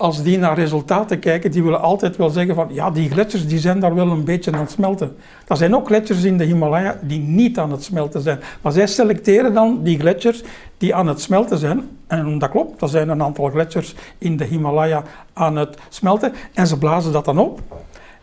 als 0.00 0.22
die 0.22 0.38
naar 0.38 0.58
resultaten 0.58 1.18
kijken, 1.18 1.50
die 1.50 1.62
willen 1.62 1.80
altijd 1.80 2.16
wel 2.16 2.28
zeggen 2.28 2.54
van 2.54 2.68
ja, 2.72 2.90
die 2.90 3.10
gletsjers 3.10 3.46
die 3.46 3.58
zijn 3.58 3.80
daar 3.80 3.94
wel 3.94 4.10
een 4.10 4.24
beetje 4.24 4.52
aan 4.52 4.60
het 4.60 4.70
smelten. 4.70 5.16
Er 5.48 5.56
zijn 5.56 5.76
ook 5.76 5.86
gletsjers 5.86 6.22
in 6.22 6.38
de 6.38 6.44
Himalaya 6.44 6.98
die 7.02 7.20
niet 7.20 7.58
aan 7.58 7.70
het 7.70 7.84
smelten 7.84 8.20
zijn. 8.20 8.40
Maar 8.62 8.72
zij 8.72 8.86
selecteren 8.86 9.54
dan 9.54 9.80
die 9.82 9.98
gletsjers 9.98 10.42
die 10.78 10.94
aan 10.94 11.06
het 11.06 11.20
smelten 11.20 11.58
zijn. 11.58 11.88
En 12.06 12.38
dat 12.38 12.50
klopt, 12.50 12.82
er 12.82 12.88
zijn 12.88 13.08
een 13.08 13.22
aantal 13.22 13.48
gletsjers 13.48 13.94
in 14.18 14.36
de 14.36 14.44
Himalaya 14.44 15.02
aan 15.32 15.56
het 15.56 15.78
smelten. 15.88 16.32
En 16.54 16.66
ze 16.66 16.78
blazen 16.78 17.12
dat 17.12 17.24
dan 17.24 17.38
op. 17.38 17.60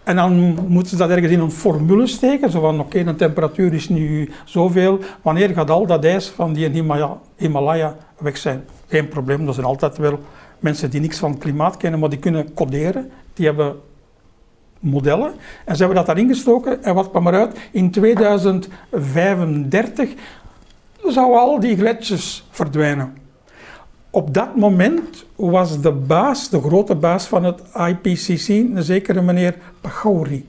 En 0.03 0.15
dan 0.15 0.57
moeten 0.67 0.89
ze 0.89 0.97
dat 0.97 1.09
ergens 1.09 1.31
in 1.31 1.39
een 1.39 1.51
formule 1.51 2.07
steken. 2.07 2.51
Zo 2.51 2.61
van, 2.61 2.79
oké, 2.79 3.03
de 3.03 3.15
temperatuur 3.15 3.73
is 3.73 3.89
nu 3.89 4.31
zoveel. 4.45 4.99
Wanneer 5.21 5.49
gaat 5.49 5.69
al 5.69 5.85
dat 5.85 6.05
ijs 6.05 6.27
van 6.27 6.53
die 6.53 6.69
Himalaya, 7.37 7.95
weg 8.17 8.37
zijn? 8.37 8.65
Geen 8.87 9.07
probleem, 9.07 9.47
er 9.47 9.53
zijn 9.53 9.65
altijd 9.65 9.97
wel 9.97 10.19
mensen 10.59 10.89
die 10.89 11.01
niks 11.01 11.17
van 11.17 11.37
klimaat 11.37 11.77
kennen, 11.77 11.99
maar 11.99 12.09
die 12.09 12.19
kunnen 12.19 12.53
coderen. 12.53 13.11
Die 13.33 13.45
hebben 13.45 13.75
modellen. 14.79 15.33
En 15.65 15.75
ze 15.75 15.79
hebben 15.79 15.97
dat 15.97 16.05
daarin 16.05 16.27
gestoken. 16.27 16.83
En 16.83 16.95
wat 16.95 17.09
kwam 17.09 17.27
eruit? 17.27 17.59
In 17.71 17.91
2035 17.91 20.13
zouden 21.07 21.39
al 21.39 21.59
die 21.59 21.77
gletsjers 21.77 22.45
verdwijnen. 22.49 23.17
Op 24.09 24.33
dat 24.33 24.55
moment 24.55 25.25
was 25.35 25.81
de 25.81 25.91
baas, 25.91 26.49
de 26.49 26.61
grote 26.61 26.95
baas 26.95 27.25
van 27.25 27.43
het 27.43 27.61
IPCC, 27.75 28.47
een 28.47 28.83
zekere 28.83 29.21
meneer 29.21 29.55
Pachauri. 29.81 30.45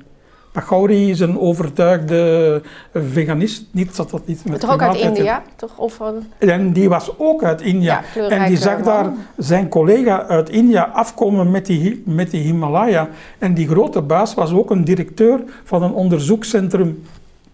Pachauri 0.58 1.10
is 1.10 1.20
een 1.20 1.38
overtuigde 1.38 2.62
veganist. 2.94 3.64
Niet 3.70 3.96
dat 3.96 4.10
dat 4.10 4.22
iets 4.26 4.42
met 4.42 4.60
Toch 4.60 4.72
ook 4.72 4.82
uit 4.82 4.96
India? 4.96 5.42
Toch? 5.56 5.78
Of, 5.78 6.00
en 6.38 6.72
die 6.72 6.88
was 6.88 7.10
ook 7.18 7.42
uit 7.42 7.60
India. 7.60 8.02
en 8.28 8.48
die 8.48 8.56
zag 8.56 8.82
daar 8.82 9.12
zijn 9.36 9.68
collega 9.68 10.26
uit 10.26 10.50
India 10.50 10.90
afkomen 10.92 11.50
met 11.50 11.66
die, 11.66 12.02
met 12.06 12.30
die 12.30 12.42
Himalaya. 12.42 13.08
En 13.38 13.54
die 13.54 13.68
grote 13.68 14.02
baas 14.02 14.34
was 14.34 14.52
ook 14.52 14.70
een 14.70 14.84
directeur 14.84 15.40
van 15.64 15.82
een 15.82 15.92
onderzoekscentrum, 15.92 17.02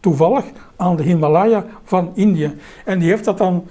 toevallig, 0.01 0.45
aan 0.77 0.97
de 0.97 1.03
Himalaya 1.03 1.65
van 1.85 2.11
India. 2.15 2.53
En 2.85 2.99
die 2.99 3.09
heeft 3.09 3.25
dat 3.25 3.39
dan, 3.39 3.65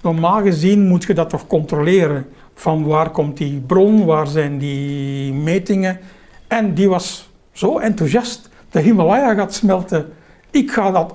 normaal 0.00 0.42
gezien 0.42 0.86
moet 0.86 1.04
je 1.04 1.14
dat 1.14 1.30
toch 1.30 1.46
controleren. 1.46 2.26
Van 2.54 2.84
waar 2.86 3.10
komt 3.10 3.36
die 3.36 3.62
bron, 3.66 4.04
waar 4.04 4.26
zijn 4.26 4.58
die 4.58 5.32
metingen. 5.32 5.98
En 6.46 6.74
die 6.74 6.88
was 6.88 7.30
zo 7.52 7.78
enthousiast 7.78 8.47
de 8.70 8.80
Himalaya 8.80 9.34
gaat 9.34 9.54
smelten. 9.54 10.12
Ik 10.50 10.70
ga 10.70 10.90
dat 10.90 11.14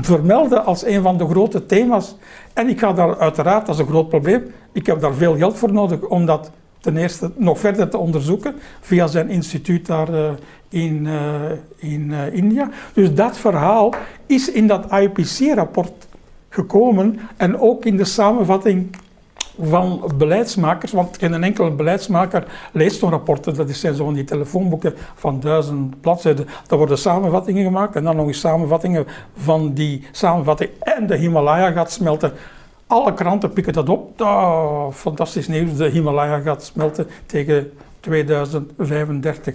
vermelden 0.00 0.64
als 0.64 0.84
een 0.84 1.02
van 1.02 1.18
de 1.18 1.26
grote 1.26 1.66
thema's. 1.66 2.16
En 2.52 2.68
ik 2.68 2.78
ga 2.78 2.92
daar 2.92 3.18
uiteraard, 3.18 3.66
dat 3.66 3.74
is 3.74 3.80
een 3.80 3.86
groot 3.86 4.08
probleem, 4.08 4.52
ik 4.72 4.86
heb 4.86 5.00
daar 5.00 5.14
veel 5.14 5.36
geld 5.36 5.58
voor 5.58 5.72
nodig 5.72 6.00
om 6.00 6.26
dat 6.26 6.50
ten 6.80 6.96
eerste 6.96 7.30
nog 7.36 7.58
verder 7.58 7.88
te 7.88 7.98
onderzoeken 7.98 8.54
via 8.80 9.06
zijn 9.06 9.30
instituut 9.30 9.86
daar 9.86 10.10
uh, 10.10 10.30
in, 10.68 11.04
uh, 11.04 11.50
in 11.76 12.10
uh, 12.10 12.34
India. 12.34 12.68
Dus 12.92 13.14
dat 13.14 13.36
verhaal 13.36 13.94
is 14.26 14.50
in 14.50 14.66
dat 14.66 14.92
IPC-rapport 14.92 16.06
gekomen 16.48 17.18
en 17.36 17.58
ook 17.58 17.84
in 17.84 17.96
de 17.96 18.04
samenvatting 18.04 18.96
van 19.60 20.12
beleidsmakers, 20.16 20.92
want 20.92 21.18
geen 21.18 21.44
enkele 21.44 21.70
beleidsmaker 21.70 22.44
leest 22.72 22.98
zo'n 22.98 23.10
rapporten. 23.10 23.54
Dat 23.54 23.70
zijn 23.70 23.94
zo 23.94 24.04
van 24.04 24.14
die 24.14 24.24
telefoonboeken 24.24 24.94
van 25.14 25.40
duizend 25.40 26.00
bladzijden. 26.00 26.46
Daar 26.66 26.78
worden 26.78 26.98
samenvattingen 26.98 27.64
gemaakt 27.64 27.96
en 27.96 28.04
dan 28.04 28.16
nog 28.16 28.26
eens 28.26 28.40
samenvattingen 28.40 29.06
van 29.36 29.72
die 29.72 30.06
samenvatting. 30.12 30.70
En 30.80 31.06
de 31.06 31.16
Himalaya 31.16 31.70
gaat 31.70 31.92
smelten. 31.92 32.32
Alle 32.86 33.14
kranten 33.14 33.52
pikken 33.52 33.72
dat 33.72 33.88
op. 33.88 34.20
Oh, 34.20 34.92
fantastisch 34.92 35.48
nieuws, 35.48 35.76
de 35.76 35.88
Himalaya 35.88 36.38
gaat 36.38 36.64
smelten 36.64 37.06
tegen 37.26 37.72
2035. 38.00 39.54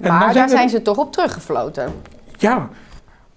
En 0.00 0.18
maar 0.18 0.34
daar 0.34 0.48
zijn 0.48 0.68
ze 0.68 0.82
toch 0.82 0.96
op 0.96 1.12
teruggefloten? 1.12 1.92
Ja, 2.38 2.68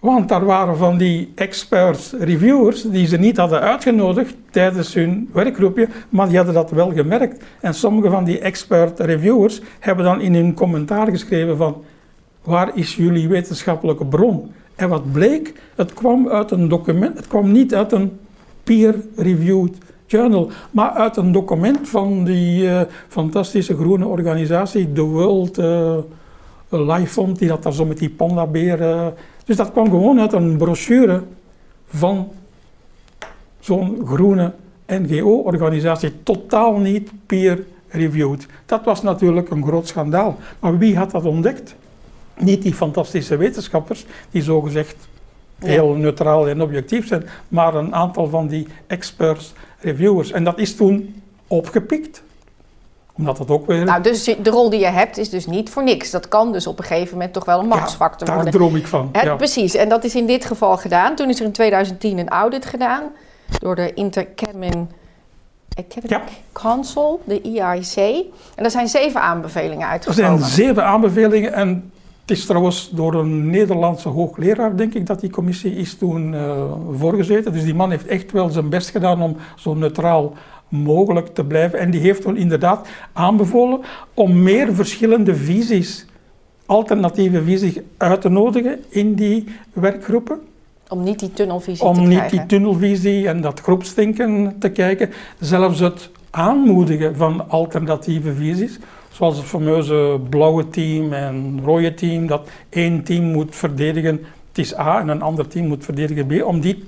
want 0.05 0.29
daar 0.29 0.45
waren 0.45 0.77
van 0.77 0.97
die 0.97 1.31
experts, 1.35 2.13
reviewers, 2.19 2.81
die 2.81 3.07
ze 3.07 3.17
niet 3.17 3.37
hadden 3.37 3.61
uitgenodigd 3.61 4.35
tijdens 4.51 4.93
hun 4.93 5.29
werkgroepje, 5.33 5.87
maar 6.09 6.27
die 6.27 6.35
hadden 6.37 6.53
dat 6.53 6.71
wel 6.71 6.91
gemerkt. 6.91 7.43
En 7.61 7.73
sommige 7.73 8.09
van 8.09 8.23
die 8.23 8.39
expert 8.39 8.99
reviewers 8.99 9.61
hebben 9.79 10.05
dan 10.05 10.21
in 10.21 10.35
hun 10.35 10.53
commentaar 10.53 11.07
geschreven 11.07 11.57
van, 11.57 11.83
waar 12.43 12.71
is 12.73 12.95
jullie 12.95 13.27
wetenschappelijke 13.27 14.05
bron? 14.05 14.51
En 14.75 14.89
wat 14.89 15.11
bleek, 15.11 15.53
het 15.75 15.93
kwam 15.93 16.29
uit 16.29 16.51
een 16.51 16.67
document, 16.67 17.17
het 17.17 17.27
kwam 17.27 17.51
niet 17.51 17.75
uit 17.75 17.91
een 17.91 18.19
peer-reviewed 18.63 19.77
journal, 20.05 20.49
maar 20.71 20.89
uit 20.89 21.17
een 21.17 21.31
document 21.31 21.89
van 21.89 22.23
die 22.23 22.63
uh, 22.63 22.81
fantastische 23.07 23.75
groene 23.75 24.05
organisatie, 24.05 24.93
The 24.93 25.01
World 25.01 25.57
uh, 25.59 25.97
Life 26.69 27.07
Fund, 27.07 27.39
die 27.39 27.47
dat 27.47 27.63
daar 27.63 27.73
zo 27.73 27.85
met 27.85 27.97
die 27.97 28.09
pandabeer... 28.09 28.81
Uh, 28.81 29.07
dus 29.45 29.55
dat 29.55 29.71
kwam 29.71 29.89
gewoon 29.89 30.19
uit 30.19 30.33
een 30.33 30.57
brochure 30.57 31.23
van 31.87 32.31
zo'n 33.59 34.01
groene 34.05 34.53
NGO-organisatie, 34.87 36.23
totaal 36.23 36.77
niet 36.77 37.11
peer-reviewed. 37.25 38.47
Dat 38.65 38.83
was 38.83 39.01
natuurlijk 39.01 39.49
een 39.49 39.63
groot 39.63 39.87
schandaal. 39.87 40.37
Maar 40.59 40.77
wie 40.77 40.97
had 40.97 41.11
dat 41.11 41.25
ontdekt? 41.25 41.75
Niet 42.37 42.61
die 42.61 42.73
fantastische 42.73 43.37
wetenschappers, 43.37 44.05
die 44.31 44.41
zogezegd 44.41 44.95
heel 45.59 45.93
neutraal 45.93 46.47
en 46.47 46.61
objectief 46.61 47.07
zijn, 47.07 47.25
maar 47.47 47.75
een 47.75 47.95
aantal 47.95 48.27
van 48.27 48.47
die 48.47 48.67
experts, 48.87 49.53
reviewers. 49.79 50.31
En 50.31 50.43
dat 50.43 50.59
is 50.59 50.75
toen 50.75 51.21
opgepikt 51.47 52.23
omdat 53.17 53.37
dat 53.37 53.49
ook 53.49 53.67
weer... 53.67 53.83
Nou, 53.83 54.01
dus 54.03 54.23
de 54.23 54.49
rol 54.49 54.69
die 54.69 54.79
je 54.79 54.85
hebt 54.85 55.17
is 55.17 55.29
dus 55.29 55.45
niet 55.45 55.69
voor 55.69 55.83
niks. 55.83 56.11
Dat 56.11 56.27
kan 56.27 56.51
dus 56.51 56.67
op 56.67 56.79
een 56.79 56.85
gegeven 56.85 57.13
moment 57.13 57.33
toch 57.33 57.45
wel 57.45 57.59
een 57.59 57.67
machtsfactor 57.67 58.27
ja, 58.27 58.33
worden. 58.33 58.51
daar 58.51 58.61
droom 58.61 58.75
ik 58.75 58.87
van. 58.87 59.09
ja. 59.13 59.35
Precies, 59.35 59.75
en 59.75 59.89
dat 59.89 60.03
is 60.03 60.15
in 60.15 60.25
dit 60.25 60.45
geval 60.45 60.77
gedaan. 60.77 61.15
Toen 61.15 61.29
is 61.29 61.39
er 61.39 61.45
in 61.45 61.51
2010 61.51 62.17
een 62.17 62.29
audit 62.29 62.65
gedaan 62.65 63.03
door 63.59 63.75
de 63.75 63.93
Intercabinet 63.93 64.75
Academic 65.75 66.31
Council, 66.53 67.21
de 67.25 67.41
IIC. 67.41 68.25
En 68.55 68.63
er 68.63 68.71
zijn 68.71 68.87
zeven 68.87 69.21
aanbevelingen 69.21 69.87
uitgekomen. 69.87 70.31
Er 70.31 70.37
zijn 70.37 70.49
zeven 70.49 70.85
aanbevelingen 70.85 71.53
en 71.53 71.91
het 72.25 72.37
is 72.37 72.45
trouwens 72.45 72.89
door 72.89 73.13
een 73.13 73.49
Nederlandse 73.49 74.09
hoogleraar, 74.09 74.75
denk 74.75 74.93
ik, 74.93 75.05
dat 75.05 75.19
die 75.19 75.29
commissie 75.29 75.75
is 75.75 75.97
toen 75.97 76.33
uh, 76.33 76.63
voorgezeten. 76.91 77.53
Dus 77.53 77.63
die 77.63 77.75
man 77.75 77.89
heeft 77.89 78.05
echt 78.05 78.31
wel 78.31 78.49
zijn 78.49 78.69
best 78.69 78.89
gedaan 78.89 79.21
om 79.21 79.37
zo 79.55 79.73
neutraal 79.73 80.33
mogelijk 80.75 81.27
te 81.33 81.43
blijven. 81.43 81.79
En 81.79 81.91
die 81.91 82.01
heeft 82.01 82.21
toen 82.21 82.37
inderdaad 82.37 82.87
aanbevolen 83.13 83.81
om 84.13 84.43
meer 84.43 84.75
verschillende 84.75 85.35
visies, 85.35 86.05
alternatieve 86.65 87.43
visies 87.43 87.79
uit 87.97 88.21
te 88.21 88.29
nodigen 88.29 88.79
in 88.89 89.13
die 89.13 89.47
werkgroepen. 89.73 90.39
Om 90.87 91.03
niet 91.03 91.19
die 91.19 91.33
tunnelvisie 91.33 91.85
om 91.85 91.93
te 91.93 91.99
krijgen. 91.99 92.21
Om 92.21 92.23
niet 92.23 92.31
die 92.31 92.45
tunnelvisie 92.45 93.27
en 93.27 93.41
dat 93.41 93.59
groepsdenken 93.59 94.55
te 94.59 94.69
kijken. 94.69 95.09
Zelfs 95.39 95.79
het 95.79 96.09
aanmoedigen 96.29 97.15
van 97.15 97.49
alternatieve 97.49 98.33
visies. 98.33 98.79
Zoals 99.11 99.37
het 99.37 99.45
fameuze 99.45 100.19
blauwe 100.29 100.69
team 100.69 101.13
en 101.13 101.61
rode 101.63 101.93
team, 101.93 102.27
dat 102.27 102.49
één 102.69 103.03
team 103.03 103.23
moet 103.23 103.55
verdedigen 103.55 104.19
het 104.55 104.65
is 104.65 104.77
A 104.77 104.99
en 104.99 105.07
een 105.07 105.21
ander 105.21 105.47
team 105.47 105.67
moet 105.67 105.83
verdedigen 105.83 106.25
B, 106.25 106.43
om 106.43 106.59
die 106.59 106.83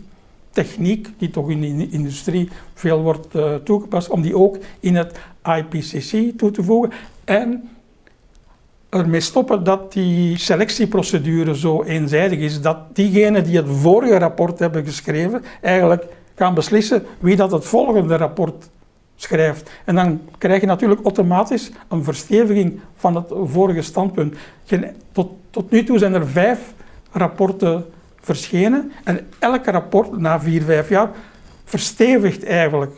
techniek, 0.52 1.10
die 1.18 1.30
toch 1.30 1.50
in 1.50 1.78
de 1.78 1.90
industrie 1.90 2.50
veel 2.74 3.02
wordt 3.02 3.36
uh, 3.36 3.56
toegepast, 3.56 4.10
om 4.10 4.22
die 4.22 4.38
ook 4.38 4.58
in 4.80 4.96
het 4.96 5.20
IPCC 5.44 6.38
toe 6.38 6.52
te 6.52 6.64
voegen. 6.64 6.92
En 7.26 7.70
ermee 8.90 9.20
stoppen 9.20 9.64
dat 9.64 9.94
die 9.94 10.38
selectieprocedure 10.38 11.58
zo 11.58 11.84
eenzijdig 11.84 12.40
is, 12.40 12.62
dat 12.62 12.78
diegenen 12.94 13.44
die 13.44 13.58
het 13.58 13.68
vorige 13.70 14.18
rapport 14.18 14.60
hebben 14.60 14.86
geschreven, 14.86 15.44
eigenlijk 15.62 16.06
gaan 16.36 16.54
beslissen 16.54 17.06
wie 17.20 17.36
dat 17.36 17.52
het 17.52 17.66
volgende 17.66 18.16
rapport 18.16 18.70
schrijft. 19.16 19.72
En 19.86 19.96
dan 19.96 20.22
krijg 20.38 20.62
je 20.62 20.68
natuurlijk 20.68 21.04
automatisch 21.04 21.72
een 21.88 22.04
versteviging 22.04 22.80
van 22.96 23.16
het 23.16 23.26
vorige 23.44 23.82
standpunt. 23.82 24.36
Tot, 25.12 25.32
tot 25.50 25.72
nu 25.72 25.84
toe 25.84 25.98
zijn 25.98 26.14
er 26.14 26.28
vijf 26.28 26.74
rapporten 27.12 27.86
verschenen 28.28 28.92
en 29.04 29.28
elk 29.40 29.66
rapport 29.66 30.18
na 30.18 30.40
vier, 30.40 30.62
vijf 30.62 30.90
jaar 30.90 31.10
verstevigt 31.64 32.46
eigenlijk 32.46 32.92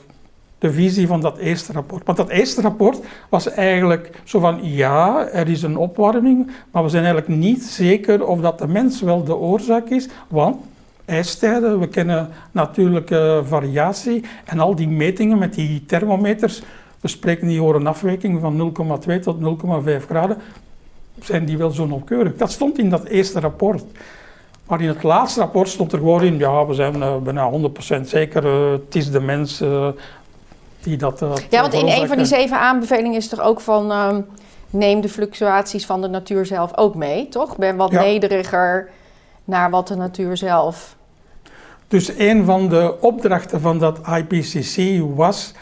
de 0.58 0.72
visie 0.72 1.08
van 1.08 1.22
dat 1.22 1.38
eerste 1.38 1.74
rapport. 1.74 2.06
Want 2.06 2.18
dat 2.18 2.30
eerste 2.30 2.62
rapport 2.62 3.00
was 3.30 3.50
eigenlijk 3.50 4.10
zo 4.24 4.40
van 4.40 4.60
ja, 4.62 5.28
er 5.28 5.48
is 5.48 5.62
een 5.62 5.78
opwarming, 5.78 6.52
maar 6.72 6.84
we 6.84 6.90
zijn 6.90 7.04
eigenlijk 7.04 7.42
niet 7.42 7.64
zeker 7.64 8.26
of 8.26 8.40
dat 8.40 8.60
de 8.60 8.68
mens 8.68 9.02
wel 9.02 9.24
de 9.24 9.36
oorzaak 9.36 9.90
is, 9.90 10.08
want 10.28 10.56
ijstijden, 11.06 11.80
we 11.80 11.88
kennen 11.88 12.30
natuurlijke 12.52 13.42
variatie 13.46 14.24
en 14.46 14.60
al 14.60 14.76
die 14.76 14.88
metingen 14.88 15.38
met 15.38 15.54
die 15.54 15.86
thermometers, 15.86 16.62
we 17.00 17.08
spreken 17.08 17.48
hier 17.48 17.64
over 17.64 17.76
een 17.76 17.88
afwijking 17.88 18.40
van 18.40 18.74
0,2 19.10 19.20
tot 19.20 19.38
0,5 19.40 20.06
graden, 20.06 20.38
zijn 21.22 21.46
die 21.46 21.58
wel 21.58 21.72
zo 21.72 21.86
nauwkeurig. 21.86 22.36
Dat 22.36 22.52
stond 22.52 22.78
in 22.78 22.90
dat 22.90 23.06
eerste 23.06 23.40
rapport. 23.40 23.84
Maar 24.70 24.82
in 24.82 24.88
het 24.88 25.04
laatste 25.04 25.40
rapport 25.40 25.70
stond 25.70 25.92
er 25.92 25.98
gewoon 25.98 26.24
in, 26.24 26.38
ja, 26.38 26.66
we 26.66 26.74
zijn 26.74 26.96
uh, 26.96 27.18
bijna 27.18 27.52
100% 27.98 28.02
zeker, 28.02 28.46
uh, 28.46 28.72
het 28.72 28.96
is 28.96 29.12
de 29.12 29.20
mens 29.20 29.62
uh, 29.62 29.88
die 30.82 30.98
dat... 30.98 31.24
ja, 31.50 31.62
want 31.62 31.74
in 31.74 31.88
een 31.88 32.08
van 32.08 32.18
die 32.18 32.26
zeven 32.26 32.60
aanbevelingen 32.60 33.18
is 33.18 33.32
er 33.32 33.42
ook 33.42 33.60
van, 33.60 33.92
ehm, 33.92 34.22
neem 34.70 35.02
de 35.02 35.10
fluctuaties 35.10 35.86
van 35.86 36.02
de 36.02 36.08
natuur 36.08 36.46
zelf 36.46 36.78
ook 36.78 36.96
mee, 36.96 37.30
toch? 37.30 37.58
Ben 37.58 37.76
wat 37.76 37.92
nederiger 37.92 38.90
naar 39.44 39.70
wat 39.70 39.88
de 39.88 39.96
natuur 39.96 40.38
zelf... 40.38 40.98
Dus 41.88 42.18
een 42.18 42.46
van 42.46 42.70
de 42.70 42.96
opdrachten 43.00 43.62
van 43.62 43.80
dat 43.80 44.00
IPCC 44.08 45.04
was, 45.16 45.54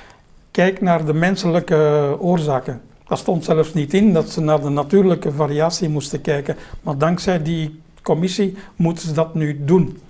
kijk 0.52 0.82
naar 0.82 1.06
de 1.06 1.14
menselijke 1.14 2.16
oorzaken. 2.20 2.82
Dat 3.08 3.18
stond 3.18 3.44
zelfs 3.44 3.74
niet 3.74 3.94
in 3.94 4.14
dat 4.14 4.30
ze 4.30 4.42
naar 4.42 4.62
de 4.62 4.70
natuurlijke 4.70 5.32
variatie 5.32 5.90
moesten 5.90 6.22
kijken. 6.22 6.56
Maar 6.82 6.98
dankzij 6.98 7.44
die 7.44 7.82
commissie 8.08 8.58
moeten 8.76 9.08
ze 9.08 9.14
dat 9.14 9.36
nu 9.36 9.66
doen. 9.66 10.02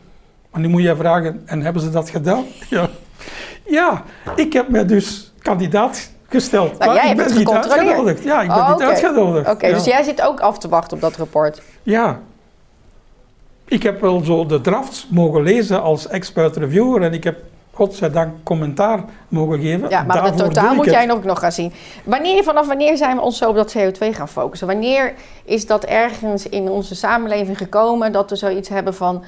Maar 0.52 0.62
nu 0.62 0.68
moet 0.68 0.82
je 0.82 0.96
vragen, 0.96 1.42
en 1.46 1.62
hebben 1.62 1.82
ze 1.82 1.90
dat 1.90 2.10
gedaan? 2.10 2.46
Ja, 2.70 2.90
ja 3.66 4.04
ik 4.36 4.54
heb 4.54 4.70
me 4.70 4.86
dus 4.86 5.34
kandidaat 5.42 6.12
gesteld. 6.30 6.78
Nou, 6.78 6.94
jij 6.94 7.08
hebt 7.08 7.20
het 7.20 7.32
gecontroleerd. 7.32 8.24
Ja, 8.24 8.42
ik 8.42 8.48
ben 8.48 8.58
oh, 8.58 8.72
niet 8.72 8.82
uitgenodigd. 8.82 9.50
Oké, 9.50 9.74
dus 9.74 9.86
jij 9.86 10.04
zit 10.04 10.22
ook 10.22 10.40
af 10.40 10.58
te 10.58 10.68
wachten 10.68 10.98
op 10.98 11.02
dat 11.04 11.16
rapport? 11.16 11.62
Ja. 11.84 12.20
Ik 13.66 13.84
heb 13.84 14.02
wel 14.02 14.24
zo 14.24 14.46
de 14.46 14.62
drafts 14.62 15.08
mogen 15.10 15.44
lezen 15.44 15.82
als 15.82 16.08
expert 16.08 16.56
reviewer 16.56 17.02
en 17.02 17.14
ik 17.14 17.24
heb 17.24 17.44
godzijdank 17.78 18.34
commentaar 18.44 19.04
mogen 19.28 19.60
geven. 19.60 19.90
Ja, 19.90 20.04
maar 20.04 20.24
het 20.24 20.38
totaal 20.38 20.76
moet 20.76 20.86
jij 20.86 21.06
nog, 21.06 21.24
nog 21.24 21.40
gaan 21.40 21.52
zien. 21.52 21.74
Wanneer, 22.04 22.44
vanaf 22.44 22.68
wanneer 22.68 22.98
zijn 22.98 23.16
we 23.16 23.22
ons 23.22 23.38
zo 23.38 23.50
op 23.50 23.56
dat 23.56 23.76
CO2 23.78 24.10
gaan 24.12 24.28
focussen? 24.28 24.68
Wanneer 24.68 25.14
is 25.46 25.66
dat 25.66 25.84
ergens 25.84 26.50
in 26.50 26.70
onze 26.70 26.96
samenleving 26.96 27.58
gekomen 27.58 28.12
dat 28.12 28.30
we 28.30 28.36
zoiets 28.36 28.70
hebben 28.70 28.94
van 28.96 29.24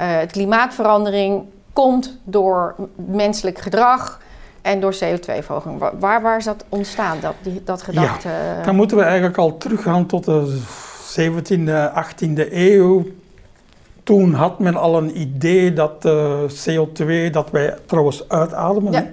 uh, 0.00 0.06
klimaatverandering 0.30 1.42
komt 1.72 2.18
door 2.24 2.74
menselijk 2.94 3.58
gedrag 3.58 4.20
en 4.62 4.80
door 4.80 4.94
CO2-verhoging? 4.94 5.78
Waar, 5.98 6.20
waar 6.20 6.36
is 6.38 6.44
dat 6.44 6.64
ontstaan, 6.68 7.16
dat, 7.20 7.34
die, 7.42 7.62
dat 7.64 7.82
gedachte? 7.82 8.28
Ja, 8.28 8.64
dan 8.64 8.76
moeten 8.76 8.96
we 8.96 9.02
eigenlijk 9.02 9.38
al 9.38 9.56
teruggaan 9.56 10.06
tot 10.06 10.24
de 10.24 10.60
17e, 11.18 11.94
18e 12.04 12.52
eeuw 12.52 13.06
toen 14.08 14.34
had 14.34 14.58
men 14.58 14.76
al 14.76 14.96
een 14.96 15.20
idee 15.20 15.72
dat 15.72 16.04
uh, 16.06 16.40
CO2, 16.42 17.30
dat 17.30 17.50
wij 17.50 17.76
trouwens 17.86 18.28
uitademen, 18.28 18.92
ja. 18.92 19.10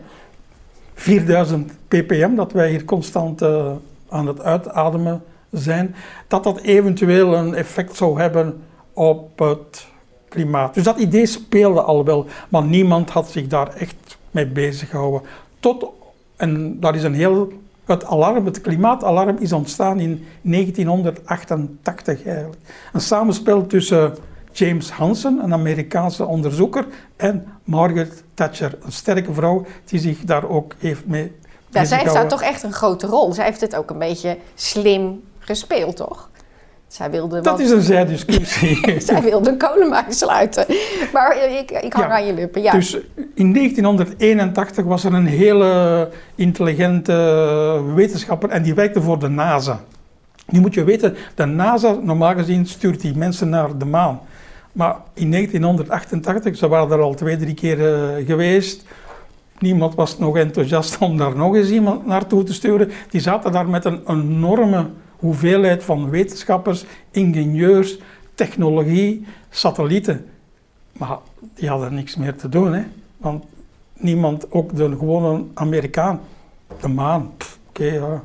4000 0.94 1.72
ppm, 1.88 2.36
dat 2.36 2.52
wij 2.52 2.70
hier 2.70 2.86
constant 2.86 3.42
uh, 3.42 3.72
aan 4.10 4.28
het 4.28 4.42
uitademen 4.42 5.24
zijn, 5.52 5.96
dat 6.28 6.44
dat 6.44 6.60
eventueel 6.60 7.36
een 7.36 7.54
effect 7.54 7.96
zou 7.96 8.20
hebben 8.20 8.62
op 8.94 9.40
het 9.40 9.88
klimaat. 10.30 10.74
Dus 10.74 10.84
dat 10.84 10.98
idee 10.98 11.26
speelde 11.26 11.82
al 11.82 12.06
wel, 12.06 12.26
maar 12.50 12.64
niemand 12.64 13.10
had 13.10 13.32
zich 13.32 13.48
daar 13.48 13.74
echt 13.74 14.18
mee 14.32 14.48
bezig 14.48 14.90
gehouden. 14.90 15.22
Tot, 15.60 15.86
en 16.36 16.80
dat 16.80 16.96
is 16.96 17.04
een 17.04 17.14
heel 17.14 17.52
het 17.86 18.06
alarm, 18.06 18.46
het 18.46 18.62
klimaatalarm 18.62 19.38
is 19.40 19.52
ontstaan 19.52 20.00
in 20.00 20.26
1988 20.42 22.26
eigenlijk. 22.26 22.62
Een 22.94 23.02
samenspel 23.02 23.68
tussen 23.68 24.14
James 24.58 24.90
Hansen, 24.90 25.40
een 25.44 25.54
Amerikaanse 25.54 26.26
onderzoeker, 26.26 26.86
en 27.16 27.48
Margaret 27.64 28.24
Thatcher, 28.34 28.78
een 28.86 28.92
sterke 28.92 29.34
vrouw 29.34 29.66
die 29.86 30.00
zich 30.00 30.20
daar 30.20 30.50
ook 30.50 30.76
heeft 30.80 31.06
mee. 31.06 31.32
Ja, 31.70 31.86
zij 31.86 31.98
heeft 31.98 32.14
daar 32.14 32.28
toch 32.28 32.42
echt 32.42 32.64
een 32.64 32.74
grote 32.74 33.08
rol. 33.08 33.34
Zij 33.34 33.46
heeft 33.46 33.62
het 33.62 33.76
ook 33.76 33.90
een 33.90 34.00
beetje 34.00 34.38
slim 34.54 35.24
gespeeld, 35.40 35.96
toch? 35.96 36.30
Zij 36.88 37.12
wilde 37.12 37.42
dat 37.42 37.60
is 37.60 37.70
een 37.70 37.82
zijdiscussie. 37.82 39.00
zij 39.02 39.22
wilde 39.22 39.50
een 39.50 39.58
kolenmijn 39.58 40.14
sluiten. 40.14 40.66
Maar 41.14 41.38
ik, 41.52 41.72
ik 41.72 41.94
hang 41.94 42.12
aan 42.12 42.26
je 42.26 42.34
lippen, 42.34 42.62
ja. 42.62 42.72
Dus 42.72 42.98
in 43.34 43.54
1981 43.54 44.86
was 44.86 45.04
er 45.04 45.14
een 45.14 45.26
hele 45.26 46.10
intelligente 46.36 47.14
wetenschapper 47.96 48.50
en 48.50 48.64
die 48.64 48.74
werkte 48.74 49.02
voor 49.02 49.20
de 49.20 49.28
NASA. 49.28 49.80
Nu 50.46 50.60
moet 50.60 50.74
je 50.74 50.84
weten, 50.84 51.16
de 51.36 51.46
NASA, 51.46 51.98
normaal 52.02 52.34
gezien, 52.34 52.66
stuurt 52.66 53.02
die 53.02 53.18
mensen 53.18 53.50
naar 53.50 53.78
de 53.78 53.86
maan. 53.86 54.20
Maar 54.76 54.96
in 55.14 55.32
1988, 55.32 56.58
ze 56.58 56.68
waren 56.68 56.92
er 56.92 57.04
al 57.04 57.14
twee, 57.14 57.38
drie 57.38 57.54
keer 57.54 57.80
uh, 57.80 58.26
geweest. 58.26 58.86
Niemand 59.60 59.96
was 59.96 60.18
nog 60.18 60.38
enthousiast 60.38 60.98
om 60.98 61.18
daar 61.18 61.36
nog 61.36 61.56
eens 61.56 61.70
iemand 61.70 62.06
naartoe 62.06 62.44
te 62.44 62.54
sturen. 62.54 62.92
Die 63.10 63.22
zaten 63.22 63.52
daar 63.52 63.70
met 63.70 63.86
een 63.86 64.02
enorme 64.08 64.90
hoeveelheid 65.16 65.84
van 65.84 66.10
wetenschappers, 66.10 66.86
ingenieurs, 67.12 68.00
technologie, 68.34 69.26
satellieten. 69.50 70.26
Maar 70.92 71.18
die 71.54 71.70
hadden 71.70 71.94
niks 71.94 72.16
meer 72.16 72.36
te 72.36 72.50
doen, 72.50 72.74
hè? 72.74 72.84
want 73.18 73.44
niemand, 73.94 74.52
ook 74.52 74.76
de 74.76 74.90
gewone 74.90 75.44
Amerikaan, 75.54 76.20
de 76.82 76.88
maan, 76.88 77.32
oké, 77.70 77.84
ja, 77.84 78.24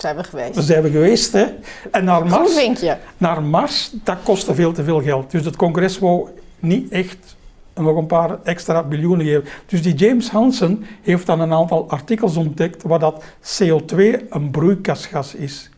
zijn 0.00 0.16
we 0.16 0.24
geweest. 0.24 0.54
Daar 0.54 0.62
zijn 0.62 0.82
we 0.82 0.90
geweest, 0.90 1.32
hè. 1.32 1.46
En 1.90 2.04
naar 2.04 2.26
Mars, 2.26 2.80
naar 3.16 3.42
Mars, 3.42 3.90
dat 4.04 4.16
kostte 4.24 4.54
veel 4.54 4.72
te 4.72 4.84
veel 4.84 5.02
geld. 5.02 5.30
Dus 5.30 5.44
het 5.44 5.56
congres 5.56 5.98
wou 5.98 6.28
niet 6.58 6.92
echt 6.92 7.36
nog 7.74 7.96
een 7.96 8.06
paar 8.06 8.38
extra 8.42 8.82
biljoenen 8.82 9.26
geven. 9.26 9.44
Dus 9.66 9.82
die 9.82 9.94
James 9.94 10.30
Hansen 10.30 10.84
heeft 11.02 11.26
dan 11.26 11.40
een 11.40 11.52
aantal 11.52 11.90
artikels 11.90 12.36
ontdekt 12.36 12.82
waar 12.82 12.98
dat 12.98 13.24
CO2 13.42 13.96
een 14.30 14.50
broeikasgas 14.50 15.34
is. 15.34 15.70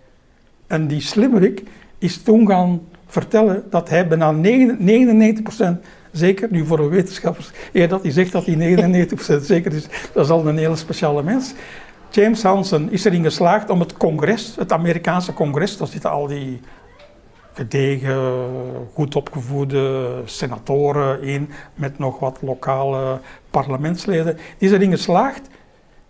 En 0.66 0.86
die 0.86 1.00
slimmerik 1.00 1.62
is 1.98 2.22
toen 2.22 2.46
gaan 2.46 2.80
vertellen 3.06 3.64
dat 3.70 3.88
hij 3.88 4.08
bijna 4.08 4.34
99% 4.34 5.64
zeker, 6.12 6.48
nu 6.50 6.66
voor 6.66 6.76
de 6.76 6.88
wetenschappers, 6.88 7.50
eer 7.72 7.88
dat 7.88 8.02
hij 8.02 8.10
zegt 8.10 8.32
dat 8.32 8.46
hij 8.46 8.76
99% 9.40 9.42
zeker 9.42 9.72
is, 9.72 9.86
dat 10.12 10.24
is 10.24 10.30
al 10.30 10.46
een 10.46 10.58
hele 10.58 10.76
speciale 10.76 11.22
mens. 11.22 11.54
James 12.12 12.42
Hansen 12.42 12.90
is 12.90 13.04
erin 13.04 13.22
geslaagd 13.22 13.70
om 13.70 13.80
het 13.80 13.96
congres, 13.96 14.56
het 14.56 14.72
Amerikaanse 14.72 15.32
congres, 15.32 15.76
daar 15.76 15.88
zitten 15.88 16.10
al 16.10 16.26
die 16.26 16.60
gedegen, 17.52 18.16
goed 18.94 19.16
opgevoede 19.16 20.10
senatoren 20.24 21.22
in, 21.22 21.48
met 21.74 21.98
nog 21.98 22.18
wat 22.18 22.38
lokale 22.40 23.20
parlementsleden. 23.50 24.36
Die 24.58 24.68
is 24.68 24.74
erin 24.74 24.90
geslaagd 24.90 25.48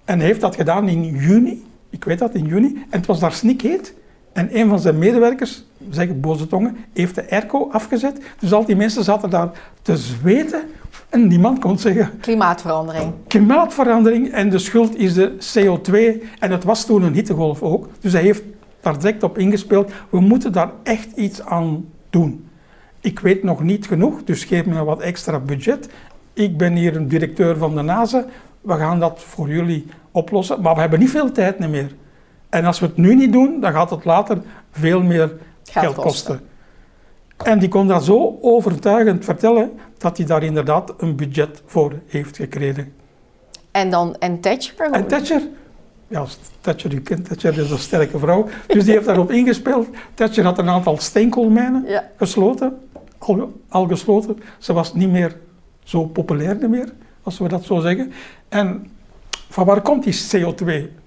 en 0.05 0.21
heeft 0.21 0.41
dat 0.41 0.57
gedaan 0.57 0.89
in 0.89 1.05
juni, 1.05 1.67
ik 1.91 2.05
weet 2.05 2.19
dat, 2.19 2.35
in 2.35 2.47
juni, 2.47 2.87
en 2.91 2.99
het 2.99 3.07
was 3.07 3.21
daar 3.21 3.33
snikheet. 3.33 3.95
En 4.33 4.59
een 4.59 4.69
van 4.69 4.81
zijn 4.81 4.99
medewerkers, 4.99 5.65
we 5.77 5.95
zeggen 5.95 6.21
boze 6.21 6.47
tongen, 6.47 6.77
heeft 6.93 7.15
de 7.15 7.31
airco 7.31 7.69
afgezet. 7.71 8.21
Dus 8.39 8.53
al 8.53 8.65
die 8.65 8.77
mensen 8.77 9.05
zaten 9.05 9.31
daar 9.31 9.51
te 9.83 9.97
zweten 9.97 10.63
en 11.09 11.29
die 11.29 11.39
man 11.39 11.61
kon 11.61 11.79
zeggen... 11.79 12.11
Klimaatverandering. 12.21 13.13
Klimaatverandering 13.27 14.33
en 14.33 14.51
de 14.51 14.59
schuld 14.59 14.97
is 14.97 15.15
de 15.15 15.33
CO2. 15.33 16.23
En 16.39 16.51
het 16.51 16.65
was 16.65 16.85
toen 16.85 17.03
een 17.03 17.15
hittegolf 17.15 17.63
ook. 17.63 17.89
Dus 18.01 18.13
hij 18.13 18.23
heeft 18.23 18.43
daar 18.81 18.99
direct 18.99 19.23
op 19.23 19.39
ingespeeld. 19.39 19.93
We 20.11 20.21
moeten 20.21 20.53
daar 20.53 20.71
echt 20.83 21.09
iets 21.17 21.43
aan 21.43 21.85
doen. 22.11 22.47
Ik 23.01 23.19
weet 23.19 23.43
nog 23.43 23.63
niet 23.63 23.87
genoeg, 23.87 24.25
dus 24.25 24.45
geef 24.45 24.67
me 24.67 24.85
wat 24.85 25.01
extra 25.01 25.39
budget. 25.39 25.89
Ik 26.33 26.57
ben 26.57 26.77
hier 26.77 26.97
een 26.97 27.09
directeur 27.09 27.57
van 27.57 27.75
de 27.75 27.83
NASA. 27.83 28.25
We 28.61 28.75
gaan 28.75 29.01
dat 29.01 29.23
voor 29.23 29.49
jullie 29.49 29.87
oplossen. 30.11 30.61
Maar 30.61 30.75
we 30.75 30.81
hebben 30.81 30.99
niet 30.99 31.11
veel 31.11 31.33
tijd 31.33 31.59
meer. 31.59 31.95
En 32.53 32.65
als 32.65 32.81
we 32.81 32.87
het 32.87 32.97
nu 32.97 33.15
niet 33.15 33.33
doen, 33.33 33.61
dan 33.61 33.73
gaat 33.73 33.91
het 33.91 34.05
later 34.05 34.43
veel 34.71 35.03
meer 35.03 35.33
geld, 35.65 35.95
kosten. 35.95 36.41
En 37.45 37.59
die 37.59 37.69
kon 37.69 37.87
dat 37.87 38.05
zo 38.05 38.39
overtuigend 38.41 39.25
vertellen 39.25 39.71
dat 39.99 40.17
hij 40.17 40.27
daar 40.27 40.43
inderdaad 40.43 40.95
een 40.99 41.17
budget 41.17 41.63
voor 41.67 41.93
heeft 42.07 42.37
gekregen. 42.37 42.93
En 43.71 43.91
dan 43.91 44.17
en 44.19 44.41
Thatcher? 44.41 44.91
En 44.91 45.07
Thatcher, 45.07 45.41
ja, 46.09 46.25
Thatcher, 46.61 46.95
u 46.95 47.01
kent 47.01 47.29
Thatcher, 47.29 47.59
is 47.59 47.71
een 47.71 47.79
sterke 47.79 48.19
vrouw. 48.19 48.49
Dus 48.67 48.85
die 48.85 48.93
heeft 48.93 49.07
daarop 49.07 49.31
ingespeeld. 49.31 49.89
Thatcher 50.15 50.45
had 50.45 50.59
een 50.59 50.69
aantal 50.69 50.97
steenkoolmijnen 50.99 51.85
Ja. 51.87 52.09
gesloten, 52.17 52.79
al, 53.19 53.53
al 53.69 53.87
gesloten. 53.87 54.39
Ze 54.59 54.73
was 54.73 54.95
niet 54.95 55.11
meer 55.11 55.37
zo 55.85 56.05
populair 56.05 56.71
meer, 56.71 56.93
als 57.23 57.39
we 57.39 57.49
dat 57.49 57.65
zo 57.65 57.81
zeggen. 57.81 58.13
En 58.49 58.91
van 59.49 59.65
waar 59.67 59.81
komt 59.81 60.05
die 60.05 60.15
CO2? 60.31 61.01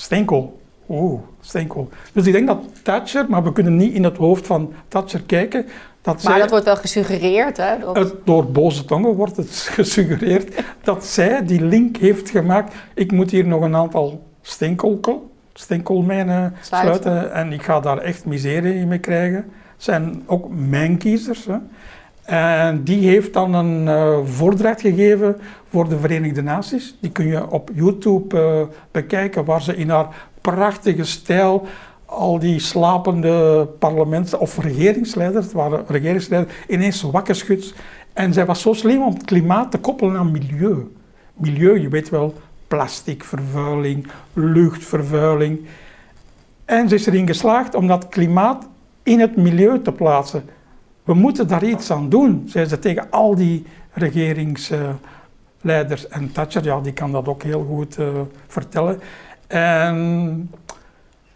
Steenkool. 0.00 0.60
Oeh, 0.88 1.20
steenkool. 1.40 1.88
Dus 2.12 2.26
ik 2.26 2.32
denk 2.32 2.46
dat 2.46 2.58
Thatcher, 2.82 3.24
maar 3.28 3.42
we 3.44 3.52
kunnen 3.52 3.76
niet 3.76 3.94
in 3.94 4.04
het 4.04 4.16
hoofd 4.16 4.46
van 4.46 4.72
Thatcher 4.88 5.22
kijken, 5.22 5.66
dat 6.02 6.14
Maar 6.22 6.32
zij, 6.32 6.40
dat 6.40 6.50
wordt 6.50 6.64
wel 6.64 6.76
gesuggereerd, 6.76 7.56
hè? 7.56 7.78
Dat- 7.78 7.96
het- 7.96 8.14
door 8.24 8.46
boze 8.50 8.84
tongen 8.84 9.14
wordt 9.14 9.36
het 9.36 9.50
gesuggereerd 9.78 10.62
dat 10.82 11.04
zij 11.04 11.44
die 11.44 11.64
link 11.64 11.96
heeft 11.96 12.30
gemaakt. 12.30 12.74
Ik 12.94 13.12
moet 13.12 13.30
hier 13.30 13.46
nog 13.46 13.62
een 13.62 13.76
aantal 13.76 14.22
steenkool, 14.42 15.30
steenkoolmijnen 15.52 16.54
Sluiten. 16.60 17.00
sluiten 17.02 17.32
en 17.34 17.52
ik 17.52 17.62
ga 17.62 17.80
daar 17.80 17.98
echt 17.98 18.24
miserie 18.24 18.86
mee 18.86 18.98
krijgen. 18.98 19.36
Het 19.36 19.82
zijn 19.86 20.22
ook 20.26 20.48
mijnkiezers. 20.50 21.44
Hè. 21.44 21.56
En 22.28 22.84
die 22.84 23.08
heeft 23.08 23.32
dan 23.32 23.54
een 23.54 23.88
eh, 23.88 24.18
voordracht 24.24 24.80
gegeven 24.80 25.36
voor 25.68 25.88
de 25.88 25.98
Verenigde 25.98 26.42
Naties. 26.42 26.96
Die 27.00 27.10
kun 27.10 27.26
je 27.26 27.50
op 27.50 27.70
YouTube 27.74 28.40
eh, 28.40 28.76
bekijken, 28.90 29.44
waar 29.44 29.62
ze 29.62 29.76
in 29.76 29.88
haar 29.88 30.08
prachtige 30.40 31.04
stijl 31.04 31.66
al 32.04 32.38
die 32.38 32.58
slapende 32.58 33.66
parlements- 33.78 34.36
of 34.36 34.58
regeringsleiders, 34.58 35.44
het 35.44 35.54
waren 35.54 35.84
regeringsleiders, 35.86 36.54
ineens 36.68 37.02
wakker 37.02 37.34
schudt. 37.34 37.74
En 38.12 38.32
zij 38.32 38.46
was 38.46 38.60
zo 38.60 38.72
slim 38.72 39.02
om 39.02 39.14
het 39.14 39.24
klimaat 39.24 39.70
te 39.70 39.78
koppelen 39.78 40.16
aan 40.16 40.30
milieu. 40.30 40.92
Milieu, 41.34 41.80
je 41.80 41.88
weet 41.88 42.08
wel, 42.08 42.34
plasticvervuiling, 42.66 44.06
luchtvervuiling. 44.32 45.66
En 46.64 46.88
ze 46.88 46.94
is 46.94 47.06
erin 47.06 47.26
geslaagd 47.26 47.74
om 47.74 47.86
dat 47.86 48.08
klimaat 48.08 48.68
in 49.02 49.20
het 49.20 49.36
milieu 49.36 49.82
te 49.82 49.92
plaatsen. 49.92 50.44
We 51.08 51.14
moeten 51.14 51.48
daar 51.48 51.64
iets 51.64 51.90
aan 51.90 52.08
doen, 52.08 52.42
zei 52.46 52.66
ze 52.66 52.78
tegen 52.78 53.10
al 53.10 53.34
die 53.34 53.64
regeringsleiders. 53.92 56.08
En 56.08 56.32
Thatcher, 56.32 56.64
ja, 56.64 56.80
die 56.80 56.92
kan 56.92 57.12
dat 57.12 57.28
ook 57.28 57.42
heel 57.42 57.64
goed 57.64 57.98
eh, 57.98 58.08
vertellen. 58.46 59.00
En 59.46 60.50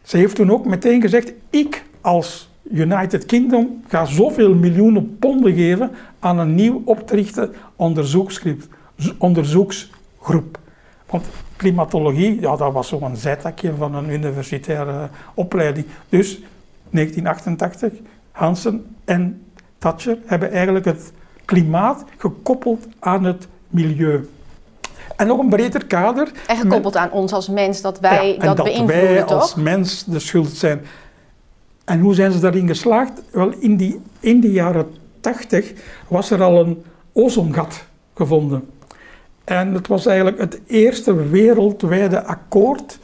ze 0.03 0.17
heeft 0.17 0.35
toen 0.35 0.51
ook 0.51 0.67
meteen 0.67 1.01
gezegd, 1.01 1.33
ik 1.51 1.85
als 2.01 2.51
United 2.71 3.27
Kingdom 3.27 3.83
ga 3.89 4.05
zoveel 4.05 4.55
miljoenen 4.55 5.19
ponden 5.19 5.55
geven 5.55 5.91
aan 6.19 6.39
een 6.39 6.55
nieuw 6.55 6.83
op 6.85 7.07
te 7.07 7.15
richten 7.15 7.55
onderzoeksgroep. 9.19 10.59
Want 11.07 11.27
klimatologie, 11.57 12.41
ja, 12.41 12.57
dat 12.57 12.73
was 12.73 12.89
zo'n 12.89 13.17
zijtakje 13.17 13.75
van 13.75 13.95
een 13.95 14.11
universitaire 14.11 15.09
opleiding. 15.35 15.87
Dus 16.09 16.41
1988, 16.91 17.93
Hansen 18.31 18.97
en 19.05 19.43
Thatcher 19.83 20.19
hebben 20.27 20.53
eigenlijk 20.53 20.85
het 20.85 21.13
klimaat 21.45 22.05
gekoppeld 22.17 22.87
aan 22.99 23.25
het 23.25 23.49
milieu. 23.69 24.29
En 25.17 25.27
nog 25.27 25.39
een 25.39 25.49
breder 25.49 25.87
kader. 25.87 26.31
En 26.47 26.57
gekoppeld 26.57 26.97
aan 26.97 27.11
ons 27.11 27.33
als 27.33 27.49
mens, 27.49 27.81
dat 27.81 28.01
wij 28.01 28.27
Ja, 28.27 28.35
en 28.41 28.47
dat, 28.47 28.57
dat 28.57 28.67
beïnvloeden, 28.67 29.13
wij 29.15 29.23
toch? 29.23 29.41
als 29.41 29.55
mens 29.55 30.05
de 30.05 30.19
schuld 30.19 30.49
zijn. 30.51 30.81
En 31.85 32.01
hoe 32.01 32.15
zijn 32.15 32.33
ze 32.33 32.39
daarin 32.39 32.67
geslaagd? 32.67 33.23
Wel, 33.31 33.53
in, 33.59 33.77
die, 33.77 34.01
in 34.21 34.41
de 34.41 34.51
jaren 34.51 34.87
80 35.21 35.73
was 36.09 36.31
er 36.31 36.43
al 36.43 36.61
een 36.61 36.83
ozongat 37.13 37.85
gevonden. 38.15 38.71
En 39.45 39.75
het 39.75 39.87
was 39.87 40.07
eigenlijk 40.07 40.39
het 40.39 40.61
eerste 40.67 41.29
wereldwijde 41.29 42.25
akkoord, 42.25 42.99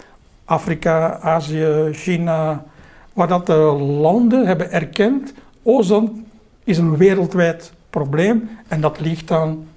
Afrika, 0.44 1.18
Azië, 1.20 1.88
China, 1.92 2.64
waar 3.12 3.28
dat 3.28 3.46
de 3.46 3.56
landen 4.00 4.46
hebben 4.46 4.72
erkend, 4.72 5.32
ozon 5.62 6.26
is 6.68 6.78
een 6.78 6.96
wereldwijd 6.96 7.72
probleem 7.90 8.48
en 8.68 8.80
dat 8.80 9.00
ligt 9.00 9.30
aan 9.30 9.68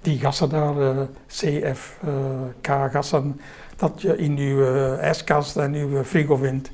die 0.00 0.18
gassen 0.18 0.48
daar, 0.48 0.80
eh, 0.80 0.96
CFK-gassen, 1.26 3.40
dat 3.76 4.02
je 4.02 4.16
in 4.16 4.38
uw 4.38 4.64
eh, 4.64 4.98
ijskast 4.98 5.56
en 5.56 5.74
uw 5.74 6.04
frigo 6.04 6.36
vindt. 6.36 6.70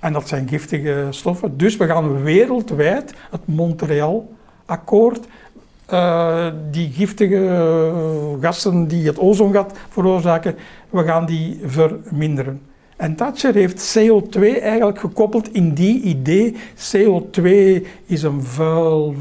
En 0.00 0.12
dat 0.12 0.28
zijn 0.28 0.48
giftige 0.48 1.06
stoffen. 1.10 1.56
Dus 1.56 1.76
we 1.76 1.86
gaan 1.86 2.22
wereldwijd 2.22 3.14
het 3.30 3.46
Montreal-akkoord, 3.46 5.26
eh, 5.86 6.46
die 6.70 6.92
giftige 6.92 7.46
eh, 7.46 8.34
gassen 8.40 8.88
die 8.88 9.06
het 9.06 9.18
ozongat 9.18 9.72
veroorzaken, 9.88 10.56
we 10.90 11.04
gaan 11.04 11.26
die 11.26 11.60
verminderen. 11.64 12.60
En 12.96 13.14
Thatcher 13.14 13.54
heeft 13.54 13.98
CO2 13.98 14.40
eigenlijk 14.40 14.98
gekoppeld 14.98 15.52
in 15.54 15.74
die 15.74 16.00
idee. 16.00 16.56
CO2 16.76 17.48
is 18.06 18.22
een 18.22 18.42
vuil, 18.42 19.14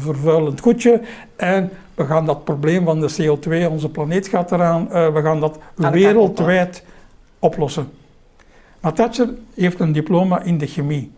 vervuilend 0.00 0.60
goedje 0.60 1.00
en 1.36 1.70
we 1.94 2.04
gaan 2.04 2.26
dat 2.26 2.44
probleem 2.44 2.84
van 2.84 3.00
de 3.00 3.10
CO2, 3.20 3.70
onze 3.70 3.88
planeet 3.88 4.28
gaat 4.28 4.52
eraan, 4.52 4.92
eh, 4.92 5.12
we 5.12 5.22
gaan 5.22 5.40
dat 5.40 5.58
wereldwijd 5.74 6.82
oplossen. 7.38 7.90
Maar 8.80 8.92
Thatcher 8.92 9.28
heeft 9.54 9.80
een 9.80 9.92
diploma 9.92 10.42
in 10.42 10.58
de 10.58 10.66
chemie. 10.66 11.10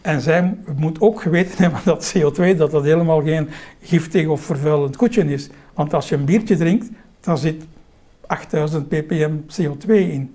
En 0.00 0.20
zij 0.20 0.54
moet 0.76 1.00
ook 1.00 1.22
geweten 1.22 1.62
hebben 1.62 1.80
dat 1.94 2.14
CO2 2.16 2.56
dat 2.56 2.70
dat 2.70 2.84
helemaal 2.84 3.22
geen 3.22 3.48
giftig 3.82 4.26
of 4.26 4.40
vervuilend 4.40 4.96
goedje 4.96 5.32
is. 5.32 5.48
Want 5.74 5.94
als 5.94 6.08
je 6.08 6.14
een 6.14 6.24
biertje 6.24 6.56
drinkt, 6.56 6.88
dan 7.20 7.38
zit 7.38 7.64
8000 8.26 8.88
ppm 8.88 9.32
CO2 9.46 9.88
in. 9.88 10.34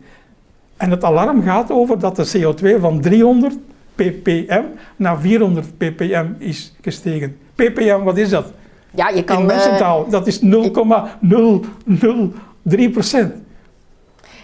En 0.77 0.91
het 0.91 1.03
alarm 1.03 1.41
gaat 1.43 1.71
over 1.71 1.99
dat 1.99 2.15
de 2.15 2.31
CO2 2.37 2.79
van 2.81 3.01
300 3.01 3.55
ppm 3.95 4.61
naar 4.95 5.19
400 5.19 5.77
ppm 5.77 6.25
is 6.37 6.75
gestegen. 6.81 7.37
ppm, 7.55 8.03
wat 8.03 8.17
is 8.17 8.29
dat? 8.29 8.45
Ja, 8.91 9.09
je 9.09 9.23
kan... 9.23 9.37
In 9.37 9.41
eh, 9.49 9.55
mensentaal, 9.55 10.09
dat 10.09 10.27
is 10.27 10.39
0,003 10.41 12.89
procent. 12.91 13.33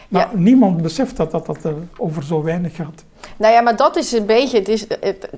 Maar 0.07 0.29
Ja. 0.31 0.37
niemand 0.39 0.81
beseft 0.81 1.17
dat 1.17 1.31
dat, 1.31 1.45
dat 1.45 1.65
eh, 1.65 1.71
over 1.97 2.23
zo 2.23 2.43
weinig 2.43 2.75
gaat. 2.75 3.03
Nou 3.37 3.53
ja, 3.53 3.61
maar 3.61 3.75
dat 3.75 3.95
is 3.95 4.11
een 4.11 4.25
beetje. 4.25 4.57
Het 4.57 4.67
is, 4.67 4.85
het, 4.99 5.29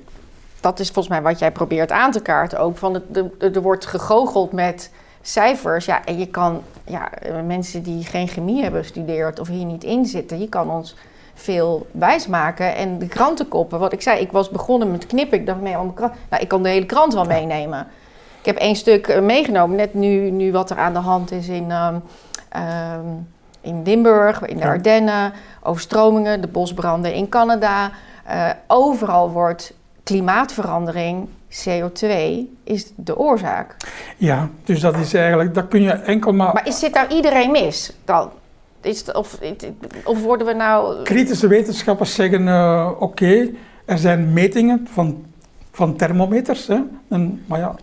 dat 0.60 0.78
is 0.80 0.86
volgens 0.90 1.08
mij 1.08 1.22
wat 1.22 1.38
jij 1.38 1.52
probeert 1.52 1.92
aan 1.92 2.10
te 2.10 2.20
kaarten 2.20 2.58
ook. 2.58 2.76
Van 2.76 2.94
het, 2.94 3.02
de, 3.14 3.28
de- 3.38 3.50
er 3.50 3.62
wordt 3.62 3.86
gegoocheld 3.86 4.52
met 4.52 4.90
cijfers. 5.28 5.84
Ja, 5.84 6.04
en 6.04 6.18
je 6.18 6.26
kan. 6.26 6.62
Ja, 6.84 7.10
mensen 7.44 7.82
die 7.82 8.04
geen 8.04 8.28
chemie 8.28 8.62
hebben 8.62 8.82
gestudeerd 8.82 9.38
of 9.38 9.48
hier 9.48 9.64
niet 9.64 9.84
in 9.84 10.06
zitten, 10.06 10.38
je 10.38 10.48
kan 10.48 10.70
ons 10.70 10.96
veel 11.34 11.86
wijsmaken. 11.90 12.76
En 12.76 12.98
de 12.98 13.06
krantenkoppen, 13.06 13.78
wat 13.78 13.92
ik 13.92 14.02
zei, 14.02 14.20
ik 14.20 14.32
was 14.32 14.50
begonnen 14.50 14.90
met 14.90 15.06
knippen. 15.06 15.38
Ik 15.38 15.46
dacht, 15.46 15.60
nee, 15.60 15.72
mijn 15.76 15.94
krant, 15.94 16.12
nou, 16.30 16.42
ik 16.42 16.48
kan 16.48 16.62
de 16.62 16.68
hele 16.68 16.86
krant 16.86 17.14
wel 17.14 17.24
meenemen. 17.24 17.86
Ik 18.40 18.46
heb 18.46 18.56
één 18.56 18.76
stuk 18.76 19.08
eh, 19.08 19.22
meegenomen, 19.22 19.76
net 19.76 19.94
nu, 19.94 20.30
nu 20.30 20.52
wat 20.52 20.70
er 20.70 20.78
aan 20.78 20.92
de 20.92 20.98
hand 20.98 21.30
is 21.30 21.48
in, 21.48 21.70
ehm, 21.70 23.04
in 23.60 23.82
Limburg, 23.82 24.42
in 24.42 24.56
de 24.56 24.62
Ja. 24.62 24.68
Ardennen, 24.68 25.32
overstromingen, 25.62 26.40
de 26.40 26.48
bosbranden 26.48 27.14
in 27.14 27.28
Canada. 27.28 27.90
Eh, 28.24 28.50
overal 28.66 29.30
wordt 29.30 29.74
klimaatverandering, 30.02 31.28
CO2, 31.64 32.08
is 32.64 32.92
de 32.94 33.18
oorzaak. 33.18 33.76
Ja, 34.16 34.50
dus 34.64 34.80
dat 34.80 34.96
is 34.96 35.14
eigenlijk, 35.14 35.54
dat 35.54 35.68
kun 35.68 35.82
je 35.82 35.90
enkel 35.90 36.32
maar... 36.32 36.54
Maar 36.54 36.66
is, 36.66 36.78
zit 36.78 36.94
nou 36.94 37.08
iedereen 37.08 37.50
mis 37.50 37.92
dan? 38.04 38.30
Is 38.80 38.98
het, 38.98 39.14
of, 39.14 39.38
of 40.04 40.22
worden 40.22 40.46
we 40.46 40.52
nou... 40.52 41.02
Kritische 41.02 41.46
wetenschappers 41.46 42.14
zeggen, 42.14 42.48
eh, 42.48 42.90
oké, 42.98 43.50
er 43.84 43.98
zijn 43.98 44.32
metingen 44.32 44.88
van, 44.92 45.24
van 45.70 45.96
thermometers. 45.96 46.66
Hè. 46.66 46.78
En, 47.08 47.42
maar 47.46 47.58
ja, 47.58 47.74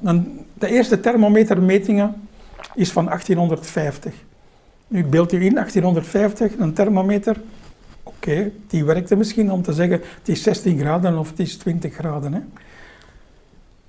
de 0.53 0.67
eerste 0.67 0.99
thermometermetingen 0.99 2.27
is 2.75 2.91
van 2.91 3.05
1850. 3.05 4.13
Nu 4.88 5.05
beeld 5.05 5.31
u 5.33 5.45
in, 5.45 5.53
1850, 5.53 6.51
een 6.57 6.73
thermometer. 6.73 7.41
Oké, 8.03 8.51
die 8.67 8.86
werkte 8.86 9.15
misschien 9.15 9.51
om 9.51 9.62
te 9.62 9.73
zeggen, 9.73 10.01
het 10.17 10.29
is 10.29 10.43
16 10.43 10.79
graden 10.79 11.17
of 11.17 11.29
het 11.29 11.39
is 11.39 11.57
20 11.57 11.93
graden. 11.93 12.33
Hè. 12.33 12.39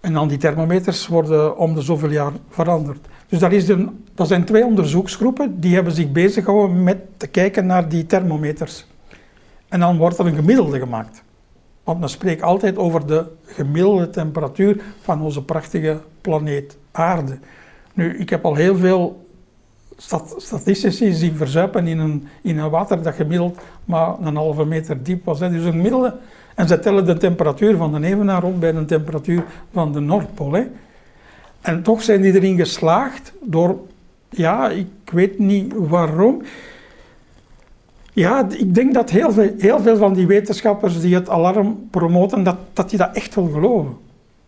En 0.05 0.13
dan 0.13 0.29
die 0.29 0.39
thermometers 0.39 1.07
worden 1.07 1.57
om 1.57 1.75
de 1.75 1.81
zoveel 1.81 2.11
jaar 2.11 2.33
veranderd. 2.49 2.99
Dus 3.29 3.39
dat, 3.39 3.53
is 3.53 3.69
een, 3.69 4.05
zijn 4.17 4.45
twee 4.45 4.65
onderzoeksgroepen 4.65 5.61
die 5.61 5.75
hebben 5.75 5.93
zich 5.93 6.13
bezig 6.13 6.45
gehouden 6.45 6.83
met 6.83 6.99
te 7.17 7.27
kijken 7.27 7.67
naar 7.67 7.89
die 7.89 8.07
thermometers. 8.07 8.87
En 9.69 9.81
dan 9.81 9.97
wordt 9.97 10.19
er 10.19 10.27
een 10.27 10.35
gemiddelde 10.35 10.79
gemaakt. 10.79 11.23
Want 11.85 12.01
men 12.01 12.09
spreekt 12.09 12.43
altijd 12.43 12.77
over 12.77 13.07
de 13.07 13.25
gemiddelde 13.45 14.11
temperatuur 14.11 14.83
van 15.01 15.23
onze 15.23 15.43
prachtige 15.43 16.01
planeet 16.21 16.77
Aarde. 16.91 17.39
Nu, 17.95 18.19
ik 18.19 18.31
heb 18.31 18.45
al 18.45 18.55
heel 18.55 18.77
veel 18.77 19.27
statistici 20.37 21.13
zien 21.13 21.37
verzuipen 21.37 21.87
in 21.87 21.99
een, 21.99 22.29
in 22.43 22.59
een 22.59 22.71
water 22.71 23.03
dat 23.03 23.15
gemiddeld 23.15 23.59
maar 23.85 24.15
een 24.21 24.37
halve 24.37 24.65
meter 24.65 25.03
diep 25.03 25.25
was. 25.25 25.41
Hè. 25.41 25.51
Dus 25.51 25.65
een 25.65 25.73
gemiddelde. 25.73 26.17
En 26.55 26.69
ze 26.69 26.79
tellen 26.79 27.07
de 27.07 27.17
temperatuur 27.17 27.77
van 27.77 27.93
de 27.93 28.07
Evenaar 28.07 28.45
op 28.45 28.61
bij 28.61 28.73
de 28.73 28.85
temperatuur 28.85 29.45
van 29.73 29.93
de 29.93 30.01
Noordpool. 30.01 30.53
Hè. 30.53 30.67
En 31.61 31.83
toch 31.83 32.03
zijn 32.03 32.21
die 32.21 32.35
erin 32.35 32.57
geslaagd 32.57 33.33
door, 33.43 33.77
ja, 34.29 34.69
ik 34.69 34.89
weet 35.13 35.39
niet 35.39 35.75
waarom. 35.77 36.43
Ja, 38.13 38.47
ik 38.51 38.75
denk 38.75 38.95
dat 38.95 39.11
heel 39.11 39.33
veel, 39.33 39.53
heel 39.59 39.81
veel 39.81 39.97
van 39.97 40.15
die 40.15 40.27
wetenschappers 40.27 41.01
die 41.01 41.15
het 41.15 41.29
alarm 41.29 41.89
promoten, 41.91 42.43
dat, 42.43 42.57
dat 42.73 42.91
die 42.91 42.99
dat 42.99 43.17
echt 43.17 43.35
wel 43.35 43.49
geloven. 43.49 43.97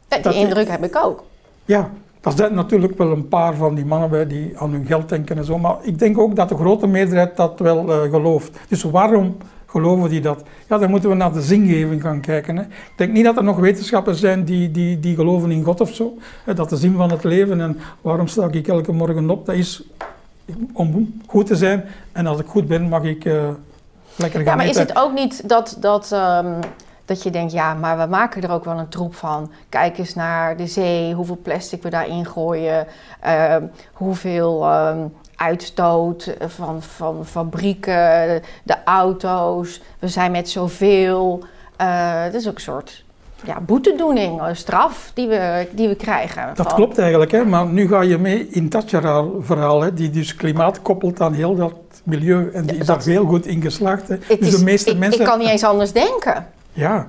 Ja, 0.08 0.18
die 0.18 0.34
indruk 0.34 0.68
heb 0.68 0.84
ik 0.84 0.96
ook. 0.96 1.24
Ja, 1.64 1.90
er 2.22 2.32
zijn 2.32 2.54
natuurlijk 2.54 2.98
wel 2.98 3.12
een 3.12 3.28
paar 3.28 3.54
van 3.54 3.74
die 3.74 3.84
mannen 3.84 4.10
bij 4.10 4.26
die 4.26 4.58
aan 4.58 4.70
hun 4.70 4.86
geld 4.86 5.08
denken 5.08 5.36
en 5.36 5.44
zo, 5.44 5.58
maar 5.58 5.76
ik 5.82 5.98
denk 5.98 6.18
ook 6.18 6.36
dat 6.36 6.48
de 6.48 6.56
grote 6.56 6.86
meerderheid 6.86 7.36
dat 7.36 7.58
wel 7.58 7.88
uh, 7.88 8.10
gelooft. 8.10 8.58
Dus 8.68 8.82
waarom 8.82 9.36
geloven 9.66 10.10
die 10.10 10.20
dat? 10.20 10.42
Ja, 10.68 10.78
dan 10.78 10.90
moeten 10.90 11.10
we 11.10 11.16
naar 11.16 11.32
de 11.32 11.42
zingeving 11.42 12.02
gaan 12.02 12.20
kijken. 12.20 12.56
Hè. 12.56 12.62
Ik 12.62 12.92
denk 12.96 13.12
niet 13.12 13.24
dat 13.24 13.36
er 13.36 13.44
nog 13.44 13.58
wetenschappers 13.58 14.20
zijn 14.20 14.44
die, 14.44 14.70
die, 14.70 15.00
die 15.00 15.14
geloven 15.14 15.50
in 15.50 15.64
God 15.64 15.80
of 15.80 15.94
zo. 15.94 16.18
Hè, 16.44 16.54
dat 16.54 16.68
de 16.68 16.76
zin 16.76 16.96
van 16.96 17.10
het 17.10 17.24
leven 17.24 17.60
en 17.60 17.78
waarom 18.00 18.26
sta 18.26 18.48
ik 18.50 18.68
elke 18.68 18.92
morgen 18.92 19.30
op, 19.30 19.46
dat 19.46 19.54
is 19.54 19.82
om 20.72 21.20
goed 21.26 21.46
te 21.46 21.56
zijn. 21.56 21.84
En 22.12 22.26
als 22.26 22.40
ik 22.40 22.46
goed 22.46 22.66
ben, 22.66 22.88
mag 22.88 23.02
ik 23.02 23.24
uh, 23.24 23.48
lekker 24.16 24.40
gaan 24.40 24.48
Ja, 24.48 24.54
maar 24.54 24.66
eten. 24.66 24.82
is 24.82 24.88
het 24.88 24.98
ook 24.98 25.12
niet 25.12 25.48
dat... 25.48 25.76
dat 25.80 26.12
um 26.12 26.58
dat 27.06 27.22
je 27.22 27.30
denkt, 27.30 27.52
ja, 27.52 27.74
maar 27.74 27.98
we 27.98 28.06
maken 28.06 28.42
er 28.42 28.50
ook 28.50 28.64
wel 28.64 28.78
een 28.78 28.88
troep 28.88 29.14
van. 29.14 29.50
Kijk 29.68 29.98
eens 29.98 30.14
naar 30.14 30.56
de 30.56 30.66
zee, 30.66 31.14
hoeveel 31.14 31.38
plastic 31.42 31.82
we 31.82 31.90
daarin 31.90 32.26
gooien, 32.26 32.86
uh, 33.26 33.56
hoeveel 33.92 34.62
uh, 34.62 34.94
uitstoot 35.36 36.34
van, 36.46 36.82
van 36.82 37.26
fabrieken, 37.26 38.42
de 38.62 38.76
auto's. 38.84 39.80
We 39.98 40.08
zijn 40.08 40.30
met 40.32 40.48
zoveel. 40.48 41.44
Uh, 41.80 42.22
het 42.22 42.34
is 42.34 42.48
ook 42.48 42.54
een 42.54 42.60
soort 42.60 43.04
ja, 43.44 43.60
boetedoening, 43.60 44.42
een 44.42 44.56
straf 44.56 45.10
die 45.14 45.28
we, 45.28 45.66
die 45.70 45.88
we 45.88 45.94
krijgen. 45.94 46.52
Dat 46.54 46.66
van... 46.66 46.76
klopt 46.76 46.98
eigenlijk, 46.98 47.30
hè? 47.30 47.44
maar 47.44 47.66
nu 47.66 47.88
ga 47.88 48.00
je 48.00 48.18
mee 48.18 48.48
in 48.48 48.68
dat 48.68 48.84
verhaal, 49.40 49.80
hè, 49.80 49.94
die 49.94 50.10
dus 50.10 50.34
klimaat 50.34 50.82
koppelt 50.82 51.20
aan 51.20 51.32
heel 51.32 51.54
dat 51.54 51.74
milieu 52.02 52.50
en 52.52 52.66
die 52.66 52.74
ja, 52.74 52.80
is 52.80 52.86
daar 52.86 53.02
heel 53.02 53.26
goed 53.26 53.46
in 53.46 53.62
geslaagd. 53.62 54.08
Hè. 54.08 54.16
Dus 54.18 54.38
is, 54.38 54.56
de 54.58 54.64
meeste 54.64 54.90
ik, 54.90 54.98
mensen... 54.98 55.20
ik 55.20 55.26
kan 55.26 55.38
niet 55.38 55.48
eens 55.48 55.64
anders 55.64 55.92
denken. 55.92 56.46
Ja, 56.72 57.08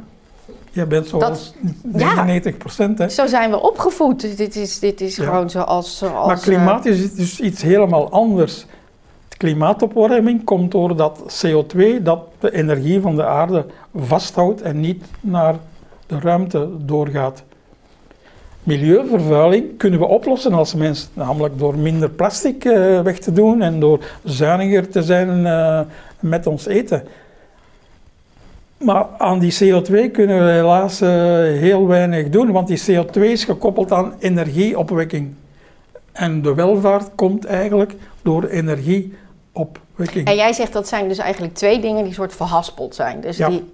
je 0.77 0.85
bent 0.85 1.07
zoals 1.07 1.23
dat, 1.23 1.53
99 1.83 2.57
procent. 2.57 2.97
Ja, 2.97 3.09
zo 3.09 3.27
zijn 3.27 3.49
we 3.49 3.61
opgevoed. 3.61 4.37
Dit 4.37 4.55
is, 4.55 4.79
dit 4.79 5.01
is 5.01 5.15
ja. 5.15 5.23
gewoon 5.23 5.49
zoals, 5.49 5.97
zoals... 5.97 6.27
Maar 6.27 6.39
klimaat 6.39 6.85
is 6.85 7.13
dus 7.13 7.39
iets 7.39 7.61
helemaal 7.61 8.09
anders. 8.09 8.65
Klimaatopwarming 9.37 10.43
komt 10.43 10.71
doordat 10.71 11.45
CO2 11.45 12.01
dat 12.01 12.19
de 12.39 12.53
energie 12.53 13.01
van 13.01 13.15
de 13.15 13.25
aarde 13.25 13.65
vasthoudt 13.95 14.61
en 14.61 14.79
niet 14.79 15.03
naar 15.21 15.55
de 16.07 16.19
ruimte 16.19 16.69
doorgaat. 16.79 17.43
Milieuvervuiling 18.63 19.77
kunnen 19.77 19.99
we 19.99 20.05
oplossen 20.05 20.53
als 20.53 20.73
mens, 20.73 21.09
namelijk 21.13 21.59
door 21.59 21.77
minder 21.77 22.09
plastic 22.09 22.65
uh, 22.65 23.01
weg 23.01 23.19
te 23.19 23.31
doen 23.31 23.61
en 23.61 23.79
door 23.79 23.99
zuiniger 24.23 24.89
te 24.89 25.03
zijn 25.03 25.45
uh, 25.45 25.79
met 26.19 26.47
ons 26.47 26.65
eten. 26.65 27.03
Maar 28.77 29.05
aan 29.17 29.39
die 29.39 29.53
CO2 29.53 30.11
kunnen 30.11 30.45
we 30.45 30.51
helaas 30.51 31.01
uh, 31.01 31.09
heel 31.59 31.87
weinig 31.87 32.29
doen, 32.29 32.51
want 32.51 32.67
die 32.67 32.81
CO2 32.81 33.21
is 33.21 33.43
gekoppeld 33.43 33.91
aan 33.91 34.13
energieopwekking. 34.19 35.35
En 36.11 36.41
de 36.41 36.53
welvaart 36.53 37.09
komt 37.15 37.45
eigenlijk 37.45 37.93
door 38.21 38.43
energieopwekking. 38.43 40.27
En 40.27 40.35
jij 40.35 40.53
zegt 40.53 40.73
dat 40.73 40.87
zijn 40.87 41.07
dus 41.07 41.17
eigenlijk 41.17 41.53
twee 41.53 41.79
dingen 41.79 42.03
die 42.03 42.13
soort 42.13 42.35
verhaspeld 42.35 42.95
zijn. 42.95 43.21
Dus 43.21 43.37
ja. 43.37 43.49
die... 43.49 43.73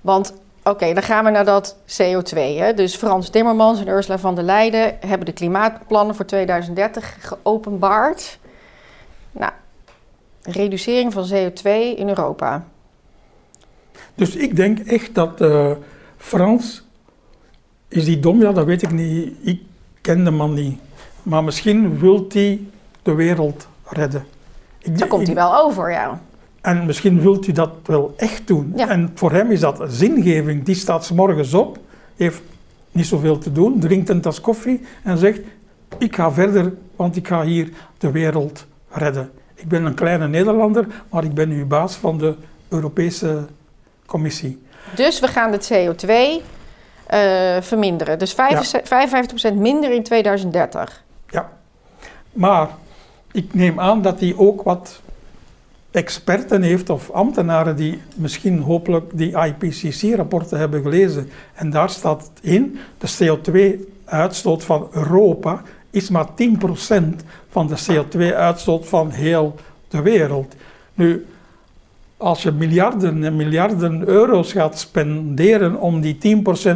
Want 0.00 0.32
oké, 0.60 0.70
okay, 0.70 0.94
dan 0.94 1.02
gaan 1.02 1.24
we 1.24 1.30
naar 1.30 1.44
dat 1.44 1.76
CO2. 1.76 2.34
Hè? 2.34 2.74
Dus 2.74 2.96
Frans 2.96 3.30
Timmermans 3.30 3.80
en 3.80 3.88
Ursula 3.88 4.18
van 4.18 4.34
der 4.34 4.44
Leyen 4.44 4.96
hebben 5.00 5.26
de 5.26 5.32
klimaatplannen 5.32 6.14
voor 6.14 6.24
2030 6.24 7.16
geopenbaard. 7.20 8.38
Nou, 9.30 9.52
reducering 10.42 11.12
van 11.12 11.28
CO2 11.28 11.62
in 11.96 12.08
Europa. 12.08 12.64
Dus 14.14 14.36
ik 14.36 14.56
denk 14.56 14.78
echt 14.78 15.14
dat 15.14 15.40
uh, 15.40 15.70
Frans, 16.16 16.86
is 17.88 18.04
die 18.04 18.20
dom? 18.20 18.40
Ja, 18.40 18.52
dat 18.52 18.66
weet 18.66 18.82
ik 18.82 18.92
niet. 18.92 19.32
Ik 19.40 19.60
ken 20.00 20.24
de 20.24 20.30
man 20.30 20.54
niet. 20.54 20.78
Maar 21.22 21.44
misschien 21.44 21.98
wil 21.98 22.26
hij 22.28 22.60
de 23.02 23.14
wereld 23.14 23.68
redden. 23.84 24.24
Ik, 24.78 24.98
Daar 24.98 25.08
komt 25.08 25.26
hij 25.26 25.34
wel 25.34 25.56
over, 25.64 25.90
ja. 25.90 26.20
En 26.60 26.86
misschien 26.86 27.20
wilt 27.20 27.44
hij 27.44 27.54
dat 27.54 27.70
wel 27.84 28.14
echt 28.16 28.46
doen. 28.46 28.72
Ja. 28.76 28.88
En 28.88 29.10
voor 29.14 29.32
hem 29.32 29.50
is 29.50 29.60
dat 29.60 29.82
zingeving. 29.88 30.64
Die 30.64 30.74
staat 30.74 31.04
s 31.04 31.12
morgens 31.12 31.54
op, 31.54 31.78
heeft 32.16 32.42
niet 32.90 33.06
zoveel 33.06 33.38
te 33.38 33.52
doen, 33.52 33.80
drinkt 33.80 34.08
een 34.08 34.20
tas 34.20 34.40
koffie 34.40 34.80
en 35.02 35.18
zegt: 35.18 35.40
Ik 35.98 36.14
ga 36.14 36.32
verder, 36.32 36.72
want 36.96 37.16
ik 37.16 37.28
ga 37.28 37.44
hier 37.44 37.68
de 37.98 38.10
wereld 38.10 38.66
redden. 38.88 39.30
Ik 39.54 39.68
ben 39.68 39.84
een 39.84 39.94
kleine 39.94 40.28
Nederlander, 40.28 40.86
maar 41.10 41.24
ik 41.24 41.34
ben 41.34 41.48
nu 41.48 41.64
baas 41.64 41.94
van 41.94 42.18
de 42.18 42.34
Europese 42.68 43.46
Commissie. 44.12 44.62
Dus 44.94 45.20
we 45.20 45.28
gaan 45.28 45.52
het 45.52 45.72
CO2 45.72 46.10
uh, 46.10 46.40
verminderen. 47.60 48.18
Dus 48.18 48.32
55, 48.32 48.88
ja. 48.88 49.52
55% 49.52 49.54
minder 49.54 49.92
in 49.92 50.02
2030. 50.02 51.02
Ja, 51.28 51.52
maar 52.32 52.68
ik 53.32 53.54
neem 53.54 53.80
aan 53.80 54.02
dat 54.02 54.20
hij 54.20 54.34
ook 54.36 54.62
wat 54.62 55.00
experten 55.90 56.62
heeft 56.62 56.90
of 56.90 57.10
ambtenaren 57.10 57.76
die 57.76 58.02
misschien 58.14 58.58
hopelijk 58.60 59.10
die 59.12 59.36
IPCC-rapporten 59.38 60.58
hebben 60.58 60.82
gelezen. 60.82 61.30
En 61.54 61.70
daar 61.70 61.90
staat 61.90 62.30
in, 62.40 62.78
de 62.98 63.08
CO2-uitstoot 63.18 64.64
van 64.64 64.88
Europa 64.92 65.62
is 65.90 66.08
maar 66.08 66.26
10% 66.26 66.32
van 67.48 67.66
de 67.66 67.76
CO2-uitstoot 67.90 68.86
van 68.86 69.10
heel 69.10 69.54
de 69.88 70.02
wereld. 70.02 70.54
Nu, 70.94 71.26
als 72.22 72.42
je 72.42 72.50
miljarden 72.50 73.24
en 73.24 73.36
miljarden 73.36 74.08
euro's 74.08 74.52
gaat 74.52 74.78
spenderen 74.78 75.80
om 75.80 76.00
die 76.00 76.18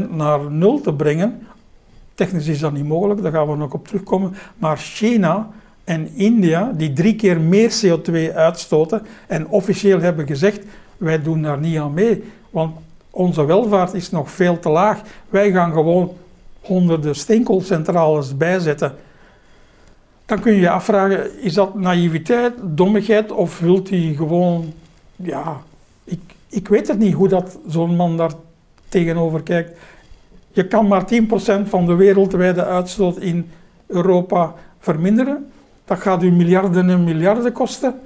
10% 0.08 0.10
naar 0.10 0.50
nul 0.50 0.80
te 0.80 0.94
brengen, 0.94 1.46
technisch 2.14 2.46
is 2.46 2.58
dat 2.58 2.72
niet 2.72 2.86
mogelijk, 2.86 3.22
daar 3.22 3.32
gaan 3.32 3.48
we 3.48 3.56
nog 3.56 3.72
op 3.72 3.86
terugkomen, 3.86 4.34
maar 4.58 4.76
China 4.76 5.50
en 5.84 6.14
India, 6.14 6.72
die 6.76 6.92
drie 6.92 7.14
keer 7.14 7.40
meer 7.40 7.70
CO2 7.84 8.34
uitstoten 8.34 9.02
en 9.26 9.48
officieel 9.48 10.00
hebben 10.00 10.26
gezegd, 10.26 10.64
wij 10.96 11.22
doen 11.22 11.42
daar 11.42 11.58
niet 11.58 11.78
aan 11.78 11.94
mee, 11.94 12.24
want 12.50 12.76
onze 13.10 13.44
welvaart 13.44 13.94
is 13.94 14.10
nog 14.10 14.30
veel 14.30 14.58
te 14.58 14.68
laag. 14.68 15.00
Wij 15.28 15.52
gaan 15.52 15.72
gewoon 15.72 16.12
honderden 16.60 17.14
steenkoolcentrales 17.14 18.36
bijzetten. 18.36 18.94
Dan 20.26 20.40
kun 20.40 20.52
je 20.52 20.60
je 20.60 20.70
afvragen, 20.70 21.42
is 21.42 21.54
dat 21.54 21.74
naïviteit, 21.74 22.54
dommigheid 22.62 23.32
of 23.32 23.58
wilt 23.58 23.90
hij 23.90 24.14
gewoon 24.16 24.72
ja, 25.16 25.62
ik, 26.04 26.20
ik 26.48 26.68
weet 26.68 26.88
het 26.88 26.98
niet 26.98 27.14
hoe 27.14 27.28
dat 27.28 27.58
zo'n 27.68 27.96
man 27.96 28.16
daar 28.16 28.32
tegenover 28.88 29.42
kijkt. 29.42 29.78
Je 30.52 30.66
kan 30.66 30.86
maar 30.86 31.04
10% 31.12 31.68
van 31.68 31.86
de 31.86 31.94
wereldwijde 31.94 32.64
uitstoot 32.64 33.18
in 33.18 33.50
Europa 33.86 34.54
verminderen. 34.78 35.50
Dat 35.84 36.00
gaat 36.00 36.22
u 36.22 36.30
miljarden 36.30 36.90
en 36.90 37.04
miljarden 37.04 37.52
kosten. 37.52 38.00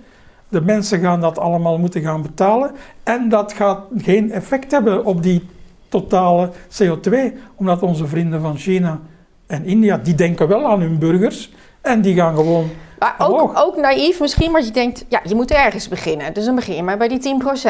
De 0.49 0.61
mensen 0.61 1.01
gaan 1.01 1.20
dat 1.20 1.38
allemaal 1.38 1.79
moeten 1.79 2.03
gaan 2.03 2.23
betalen. 2.23 2.70
En 3.03 3.29
dat 3.29 3.53
gaat 3.53 3.81
geen 3.96 4.33
effect 4.33 4.70
hebben 4.70 5.05
op 5.05 5.23
die 5.23 5.46
totale 5.88 6.51
CO2, 6.83 7.14
omdat 7.55 7.83
onze 7.83 8.07
vrienden 8.07 8.40
van 8.40 8.57
China 8.57 9.01
en 9.46 9.64
India, 9.64 9.96
die 9.96 10.14
denken 10.14 10.49
wel 10.49 10.66
aan 10.66 10.81
hun 10.81 10.99
burgers 10.99 11.53
en 11.81 12.01
die 12.01 12.14
gaan 12.14 12.37
gewoon 12.37 12.68
maar 13.00 13.14
ook, 13.18 13.52
ook 13.54 13.76
naïef 13.76 14.20
misschien, 14.20 14.52
want 14.52 14.64
je 14.66 14.70
denkt, 14.70 15.04
ja, 15.08 15.20
je 15.24 15.34
moet 15.34 15.50
ergens 15.50 15.88
beginnen. 15.88 16.34
Dus 16.34 16.44
dan 16.44 16.54
begin 16.54 16.74
je 16.74 16.82
maar 16.82 16.98
bij 16.98 17.08
die 17.08 17.20
10%. 17.20 17.66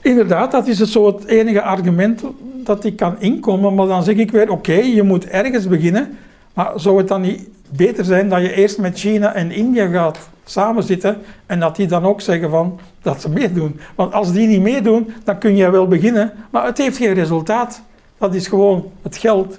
Inderdaad, 0.00 0.50
dat 0.50 0.66
is 0.66 0.78
het 0.78 0.88
zo 0.88 1.06
het 1.06 1.24
enige 1.24 1.62
argument 1.62 2.22
dat 2.42 2.84
ik 2.84 2.96
kan 2.96 3.20
inkomen. 3.20 3.74
Maar 3.74 3.86
dan 3.86 4.02
zeg 4.02 4.16
ik 4.16 4.30
weer, 4.30 4.50
oké, 4.50 4.72
je 4.72 5.02
moet 5.02 5.26
ergens 5.26 5.68
beginnen. 5.68 6.18
Maar 6.54 6.72
zou 6.76 6.98
het 6.98 7.08
dan 7.08 7.20
niet 7.20 7.48
beter 7.68 8.04
zijn 8.04 8.28
dat 8.28 8.40
je 8.40 8.54
eerst 8.54 8.78
met 8.78 8.98
China 8.98 9.34
en 9.34 9.50
India 9.50 9.86
gaat 9.86 10.18
samenzitten 10.44 11.22
en 11.46 11.60
dat 11.60 11.76
die 11.76 11.86
dan 11.86 12.04
ook 12.04 12.20
zeggen 12.20 12.50
van, 12.50 12.80
dat 13.02 13.20
ze 13.20 13.28
meedoen. 13.28 13.80
Want 13.94 14.12
als 14.12 14.32
die 14.32 14.46
niet 14.46 14.60
meedoen, 14.60 15.14
dan 15.24 15.38
kun 15.38 15.56
je 15.56 15.70
wel 15.70 15.88
beginnen, 15.88 16.32
maar 16.50 16.66
het 16.66 16.78
heeft 16.78 16.96
geen 16.96 17.14
resultaat. 17.14 17.82
Dat 18.18 18.34
is 18.34 18.46
gewoon 18.46 18.90
het 19.02 19.16
geld 19.16 19.58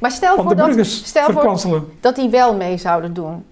maar 0.00 0.10
stel 0.10 0.34
van 0.34 0.44
voor 0.44 0.56
de 0.56 0.62
burgers 0.62 0.98
dat, 0.98 1.06
stel. 1.06 1.56
Voor 1.56 1.84
dat 2.00 2.16
die 2.16 2.28
wel 2.28 2.54
mee 2.54 2.78
zouden 2.78 3.14
doen 3.14 3.44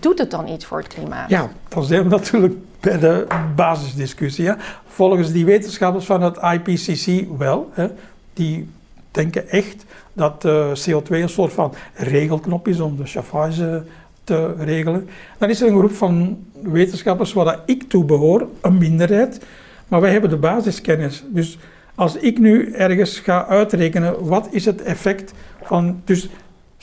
doet 0.00 0.18
het 0.18 0.30
dan 0.30 0.48
iets 0.48 0.64
voor 0.64 0.78
het 0.78 0.86
klimaat? 0.86 1.30
Ja, 1.30 1.50
dan 1.68 1.84
zijn 1.84 2.02
we 2.02 2.08
natuurlijk 2.08 2.54
bij 2.80 2.98
de 2.98 3.26
basisdiscussie. 3.54 4.46
Hè. 4.46 4.54
Volgens 4.86 5.32
die 5.32 5.44
wetenschappers 5.44 6.04
van 6.04 6.22
het 6.22 6.36
IPCC 6.36 7.26
wel. 7.38 7.70
Hè, 7.72 7.86
die 8.32 8.68
denken 9.10 9.48
echt 9.48 9.84
dat 10.12 10.44
uh, 10.44 10.66
CO2 10.66 11.08
een 11.08 11.28
soort 11.28 11.52
van 11.52 11.74
regelknop 11.94 12.68
is 12.68 12.80
om 12.80 12.96
de 12.96 13.06
chauffage 13.06 13.84
te 14.24 14.54
regelen. 14.58 15.08
Dan 15.38 15.50
is 15.50 15.60
er 15.60 15.68
een 15.68 15.78
groep 15.78 15.94
van 15.94 16.44
wetenschappers 16.62 17.32
waar 17.32 17.60
ik 17.66 17.82
toe 17.88 18.04
behoor, 18.04 18.48
een 18.60 18.78
minderheid, 18.78 19.40
maar 19.88 20.00
wij 20.00 20.10
hebben 20.12 20.30
de 20.30 20.36
basiskennis. 20.36 21.24
Dus 21.28 21.58
als 21.94 22.16
ik 22.16 22.38
nu 22.38 22.72
ergens 22.72 23.18
ga 23.18 23.46
uitrekenen 23.46 24.26
wat 24.26 24.48
is 24.50 24.64
het 24.64 24.82
effect 24.82 25.32
van. 25.62 26.00
Dus 26.04 26.28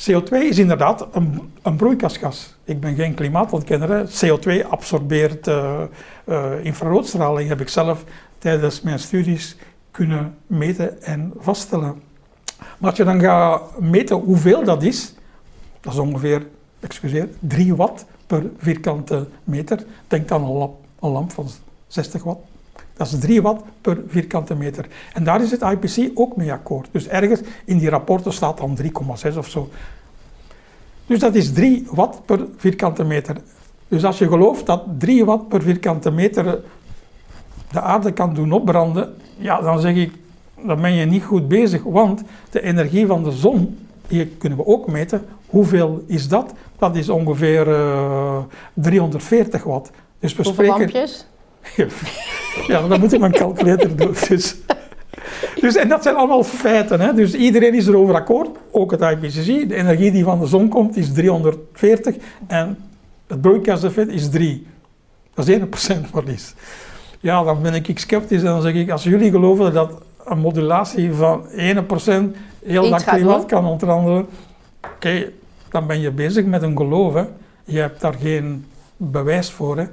CO2 0.01 0.37
is 0.49 0.57
inderdaad 0.57 1.07
een, 1.11 1.51
een 1.61 1.75
broeikasgas. 1.75 2.55
Ik 2.63 2.79
ben 2.79 2.95
geen 2.95 3.13
klimaatontkenner. 3.13 4.09
CO2 4.09 4.67
absorbeert 4.69 5.47
uh, 5.47 5.81
uh, 6.25 6.65
infraroodstraling, 6.65 7.49
heb 7.49 7.61
ik 7.61 7.69
zelf 7.69 8.03
tijdens 8.37 8.81
mijn 8.81 8.99
studies 8.99 9.57
kunnen 9.91 10.35
meten 10.47 11.01
en 11.01 11.33
vaststellen. 11.37 12.01
Maar 12.57 12.89
als 12.89 12.97
je 12.97 13.03
dan 13.03 13.21
gaat 13.21 13.79
meten 13.79 14.15
hoeveel 14.15 14.63
dat 14.63 14.83
is, 14.83 15.13
dat 15.79 15.93
is 15.93 15.99
ongeveer, 15.99 16.47
excuseer, 16.79 17.29
3 17.39 17.75
watt 17.75 18.05
per 18.27 18.43
vierkante 18.57 19.27
meter. 19.43 19.83
Denk 20.07 20.27
dan 20.27 20.43
een 20.43 20.51
lamp, 20.51 20.75
een 20.99 21.09
lamp 21.09 21.31
van 21.31 21.47
60 21.87 22.23
watt. 22.23 22.50
Dat 23.01 23.11
is 23.11 23.19
3 23.19 23.41
watt 23.41 23.63
per 23.81 24.03
vierkante 24.07 24.55
meter. 24.55 24.85
En 25.13 25.23
daar 25.23 25.41
is 25.41 25.51
het 25.51 25.61
IPC 25.61 26.11
ook 26.13 26.35
mee 26.35 26.51
akkoord. 26.51 26.89
Dus 26.91 27.07
ergens 27.07 27.41
in 27.65 27.77
die 27.77 27.89
rapporten 27.89 28.33
staat 28.33 28.57
dan 28.57 28.77
3,6 28.81 29.37
of 29.37 29.49
zo. 29.49 29.69
Dus 31.05 31.19
dat 31.19 31.35
is 31.35 31.53
3 31.53 31.87
watt 31.91 32.25
per 32.25 32.45
vierkante 32.57 33.03
meter. 33.03 33.37
Dus 33.87 34.03
als 34.03 34.17
je 34.17 34.27
gelooft 34.27 34.65
dat 34.65 34.83
3 34.97 35.25
watt 35.25 35.47
per 35.47 35.61
vierkante 35.61 36.11
meter 36.11 36.59
de 37.71 37.81
aarde 37.81 38.11
kan 38.11 38.33
doen 38.33 38.51
opbranden, 38.51 39.15
ja, 39.37 39.61
dan 39.61 39.79
zeg 39.79 39.95
ik, 39.95 40.11
dan 40.65 40.81
ben 40.81 40.93
je 40.93 41.05
niet 41.05 41.23
goed 41.23 41.47
bezig. 41.47 41.83
Want 41.83 42.21
de 42.49 42.61
energie 42.61 43.05
van 43.05 43.23
de 43.23 43.31
zon, 43.31 43.87
die 44.07 44.27
kunnen 44.27 44.57
we 44.57 44.65
ook 44.65 44.87
meten. 44.87 45.25
Hoeveel 45.45 46.03
is 46.07 46.27
dat? 46.27 46.53
Dat 46.77 46.95
is 46.95 47.09
ongeveer 47.09 47.67
uh, 47.67 48.37
eh, 48.37 48.43
340 48.73 49.63
watt. 49.63 49.91
Dus 50.19 50.35
we 50.35 50.43
Hoeveel 50.43 50.53
spreken... 50.53 50.79
lampjes? 50.79 51.25
Ja, 52.67 52.87
dan 52.87 52.99
moet 52.99 53.13
ik 53.13 53.19
mijn 53.19 53.31
calculator 53.31 53.95
doen. 53.95 54.15
Dus. 54.27 54.55
Dus, 55.61 55.75
en 55.75 55.87
dat 55.87 56.03
zijn 56.03 56.15
allemaal 56.15 56.43
feiten. 56.43 56.99
Hè? 56.99 57.13
Dus 57.13 57.33
iedereen 57.33 57.73
is 57.73 57.87
erover 57.87 58.15
akkoord, 58.15 58.49
ook 58.71 58.91
het 58.91 59.01
IPCC. 59.01 59.69
De 59.69 59.75
energie 59.75 60.11
die 60.11 60.23
van 60.23 60.39
de 60.39 60.45
zon 60.45 60.69
komt 60.69 60.97
is 60.97 61.13
340 61.13 62.15
en 62.47 62.77
het 63.27 63.41
broeikaseffect 63.41 64.09
is 64.09 64.29
3. 64.29 64.67
Dat 65.33 65.47
is 65.47 65.57
1% 65.57 65.61
verlies. 66.11 66.53
Ja, 67.19 67.43
dan 67.43 67.61
ben 67.61 67.73
ik 67.73 67.99
sceptisch 67.99 68.39
en 68.39 68.45
dan 68.45 68.61
zeg 68.61 68.73
ik, 68.73 68.89
als 68.89 69.03
jullie 69.03 69.31
geloven 69.31 69.73
dat 69.73 70.01
een 70.25 70.39
modulatie 70.39 71.13
van 71.13 71.45
1% 71.49 71.51
heel 72.65 72.89
dat 72.89 73.03
klimaat 73.03 73.45
kan 73.45 73.65
onderhandelen, 73.65 74.27
oké, 74.95 75.31
dan 75.69 75.87
ben 75.87 75.99
je 75.99 76.11
bezig 76.11 76.45
met 76.45 76.61
een 76.61 76.77
geloof. 76.77 77.13
Hè? 77.13 77.23
Je 77.63 77.79
hebt 77.79 78.01
daar 78.01 78.13
geen 78.13 78.65
bewijs 78.97 79.51
voor. 79.51 79.77
Hè? 79.77 79.85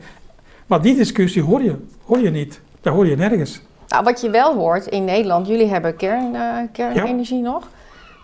Maar 0.69 0.83
die 0.83 0.97
discussie 0.97 1.43
hoor 1.43 1.63
je, 1.63 1.77
hoor 2.05 2.19
je 2.19 2.31
niet. 2.31 2.61
Dat 2.81 2.95
hoor 2.95 3.07
je 3.07 3.17
nergens. 3.17 3.61
Nou, 3.89 4.05
wat 4.05 4.21
je 4.21 4.31
wel 4.31 4.55
hoort 4.55 4.87
in 4.87 5.05
Nederland, 5.05 5.47
jullie 5.47 5.67
hebben 5.67 5.97
kern, 5.97 6.35
uh, 6.35 6.57
kernenergie 6.73 7.41
nog. 7.41 7.69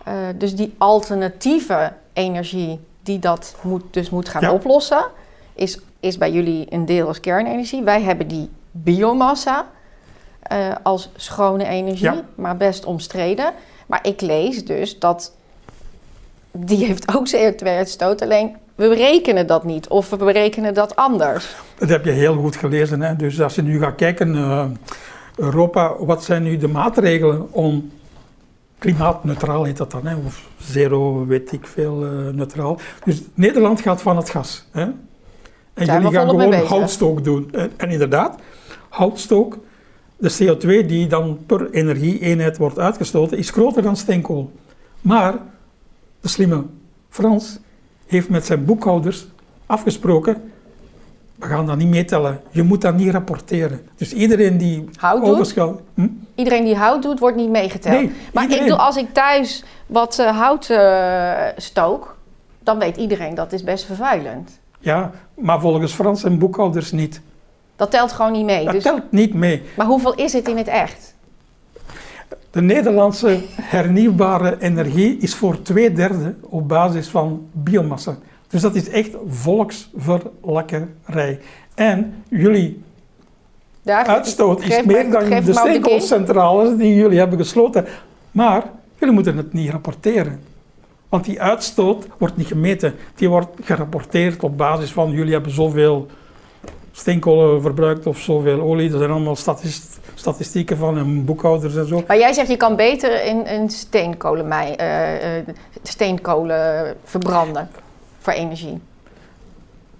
Uh, 0.07 0.13
dus 0.37 0.55
die 0.55 0.73
alternatieve 0.77 1.93
energie 2.13 2.79
die 3.03 3.19
dat 3.19 3.55
moet, 3.61 3.83
dus 3.91 4.09
moet 4.09 4.29
gaan 4.29 4.49
oplossen, 4.49 5.05
is, 5.53 5.79
is 5.99 6.17
bij 6.17 6.31
jullie 6.31 6.65
een 6.69 6.85
deel 6.85 7.07
als 7.07 7.19
kernenergie. 7.19 7.83
Wij 7.83 8.01
hebben 8.01 8.27
die 8.27 8.49
biomassa 8.71 9.65
uh, 10.51 10.75
als 10.83 11.09
schone 11.15 11.67
energie, 11.67 12.21
maar 12.35 12.57
best 12.57 12.85
omstreden. 12.85 13.53
Maar 13.87 13.99
ik 14.03 14.21
lees 14.21 14.65
dus 14.65 14.99
dat 14.99 15.33
die 16.51 16.85
heeft 16.85 17.15
ook 17.15 17.29
CO2-uitstoot, 17.35 18.21
alleen 18.21 18.55
we 18.75 18.87
berekenen 18.87 19.47
dat 19.47 19.63
niet 19.63 19.87
of 19.87 20.09
we 20.09 20.15
berekenen 20.15 20.73
dat 20.73 20.95
anders. 20.95 21.55
Dat 21.77 21.89
heb 21.89 22.05
je 22.05 22.11
heel 22.11 22.35
goed 22.35 22.55
gelezen. 22.55 23.01
Hè? 23.01 23.15
Dus 23.15 23.41
als 23.41 23.55
je 23.55 23.61
nu 23.61 23.79
gaat 23.79 23.95
kijken, 23.95 24.35
uh, 24.35 24.65
Europa, 25.35 25.95
wat 25.99 26.23
zijn 26.23 26.43
nu 26.43 26.57
de 26.57 26.67
maatregelen 26.67 27.53
om 27.53 27.91
klimaatneutraal 28.77 29.63
heet 29.63 29.77
dat 29.77 29.91
dan, 29.91 30.05
hè? 30.05 30.15
of 30.25 30.49
zero, 30.57 31.25
weet 31.25 31.51
ik 31.51 31.67
veel, 31.67 32.05
uh, 32.05 32.33
neutraal. 32.33 32.79
Dus 33.03 33.21
Nederland 33.33 33.81
gaat 33.81 34.01
van 34.01 34.17
het 34.17 34.29
gas. 34.29 34.65
Hè? 34.71 34.87
En 35.73 35.85
jullie 35.85 36.11
gaan 36.11 36.29
gewoon 36.29 36.53
houtstook 36.53 37.23
doen. 37.23 37.49
En, 37.51 37.71
en, 37.77 37.89
inderdaad, 37.89 38.39
houtstook, 38.89 39.57
de 40.17 40.31
CO2 40.31 40.85
die 40.87 41.07
dan 41.07 41.39
per 41.45 41.69
energieeenheid 41.69 42.57
wordt 42.57 42.79
uitgestoten, 42.79 43.37
is 43.37 43.49
groter 43.49 43.81
dan 43.81 43.97
steenkool. 43.97 44.51
Maar 45.01 45.33
de 46.21 46.27
slimme 46.27 46.63
Frans 47.09 47.59
heeft 48.05 48.29
met 48.29 48.45
zijn 48.45 48.65
boekhouders 48.65 49.27
afgesproken, 49.65 50.51
we 51.35 51.45
gaan 51.45 51.65
dat 51.65 51.77
niet 51.77 51.87
meetellen. 51.87 52.41
Je 52.49 52.63
moet 52.63 52.81
dat 52.81 52.95
niet 52.95 53.11
rapporteren. 53.11 53.87
Dus 53.95 54.13
iedereen 54.13 54.57
die 54.57 54.89
hout 54.95 55.53
hm? 55.93 56.07
Iedereen 56.35 56.63
die 56.63 56.75
hout 56.75 57.01
doet, 57.01 57.19
wordt 57.19 57.35
niet 57.35 57.49
meegeteld. 57.49 57.93
Nee, 57.93 58.11
maar 58.33 58.51
ik 58.51 58.71
als 58.71 58.97
ik 58.97 59.13
thuis 59.13 59.63
wat 59.85 60.19
uh, 60.19 60.37
hout 60.37 60.69
uh, 60.69 61.33
stook, 61.57 62.17
dan 62.59 62.79
weet 62.79 62.97
iedereen 62.97 63.35
dat 63.35 63.53
is 63.53 63.63
best 63.63 63.85
vervuilend. 63.85 64.59
Ja, 64.79 65.11
maar 65.33 65.59
volgens 65.59 65.93
Frans 65.93 66.23
en 66.23 66.39
boekhouders 66.39 66.91
niet. 66.91 67.21
Dat 67.75 67.91
telt 67.91 68.11
gewoon 68.11 68.31
niet 68.31 68.45
mee. 68.45 68.63
Dat 68.63 68.73
dus... 68.73 68.83
telt 68.83 69.11
niet 69.11 69.33
mee. 69.33 69.63
Maar 69.77 69.85
hoeveel 69.85 70.13
is 70.13 70.33
het 70.33 70.47
in 70.47 70.57
het 70.57 70.67
echt? 70.67 71.14
De 72.55 72.61
Nederlandse 72.61 73.39
hernieuwbare 73.61 74.55
energie 74.59 75.17
is 75.17 75.35
voor 75.35 75.61
twee 75.61 75.91
derde 75.91 76.35
op 76.41 76.67
basis 76.67 77.07
van 77.07 77.47
biomassa. 77.51 78.17
Dus 78.47 78.61
dat 78.61 78.75
is 78.75 78.89
echt 78.89 79.11
volksverlakkerij. 79.27 81.39
En 81.73 82.23
jullie 82.29 82.81
uitstoot 83.83 84.63
is 84.63 84.83
meer 84.83 85.11
dan 85.11 85.29
de 85.29 85.53
steenkoolcentrales 85.53 86.77
die 86.77 86.95
jullie 86.95 87.17
hebben 87.17 87.37
gesloten. 87.37 87.85
Maar 88.31 88.63
jullie 88.99 89.13
moeten 89.13 89.37
het 89.37 89.53
niet 89.53 89.69
rapporteren. 89.69 90.39
Want 91.09 91.25
die 91.25 91.41
uitstoot 91.41 92.07
wordt 92.17 92.37
niet 92.37 92.47
gemeten. 92.47 92.93
Die 93.15 93.29
wordt 93.29 93.49
gerapporteerd 93.61 94.43
op 94.43 94.57
basis 94.57 94.91
van 94.91 95.11
jullie 95.11 95.33
hebben 95.33 95.51
zoveel 95.51 96.07
steenkolen 96.91 97.61
verbruikt 97.61 98.05
of 98.05 98.19
zoveel 98.19 98.61
olie. 98.61 98.89
Dat 98.89 98.99
zijn 98.99 99.11
allemaal 99.11 99.35
statistieken 99.35 100.04
van 100.77 100.97
en 100.97 101.25
boekhouders 101.25 101.75
en 101.75 101.87
zo. 101.87 102.03
Maar 102.07 102.17
jij 102.17 102.33
zegt 102.33 102.49
je 102.49 102.57
kan 102.57 102.75
beter 102.75 103.25
in, 103.25 103.45
in 103.47 103.69
steenkolen, 103.69 104.45
uh, 104.45 105.53
steenkolen 105.83 106.95
verbranden 107.03 107.69
voor 108.19 108.33
energie. 108.33 108.79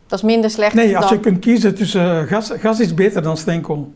Dat 0.07 0.19
is 0.19 0.25
minder 0.25 0.49
slecht 0.49 0.73
Nee, 0.73 0.97
als 0.97 1.09
je 1.09 1.19
kunt 1.19 1.39
kiezen 1.39 1.75
tussen 1.75 2.21
uh, 2.21 2.27
gas, 2.27 2.51
gas 2.57 2.79
is 2.79 2.93
beter 2.93 3.21
dan 3.21 3.37
steenkool. 3.37 3.93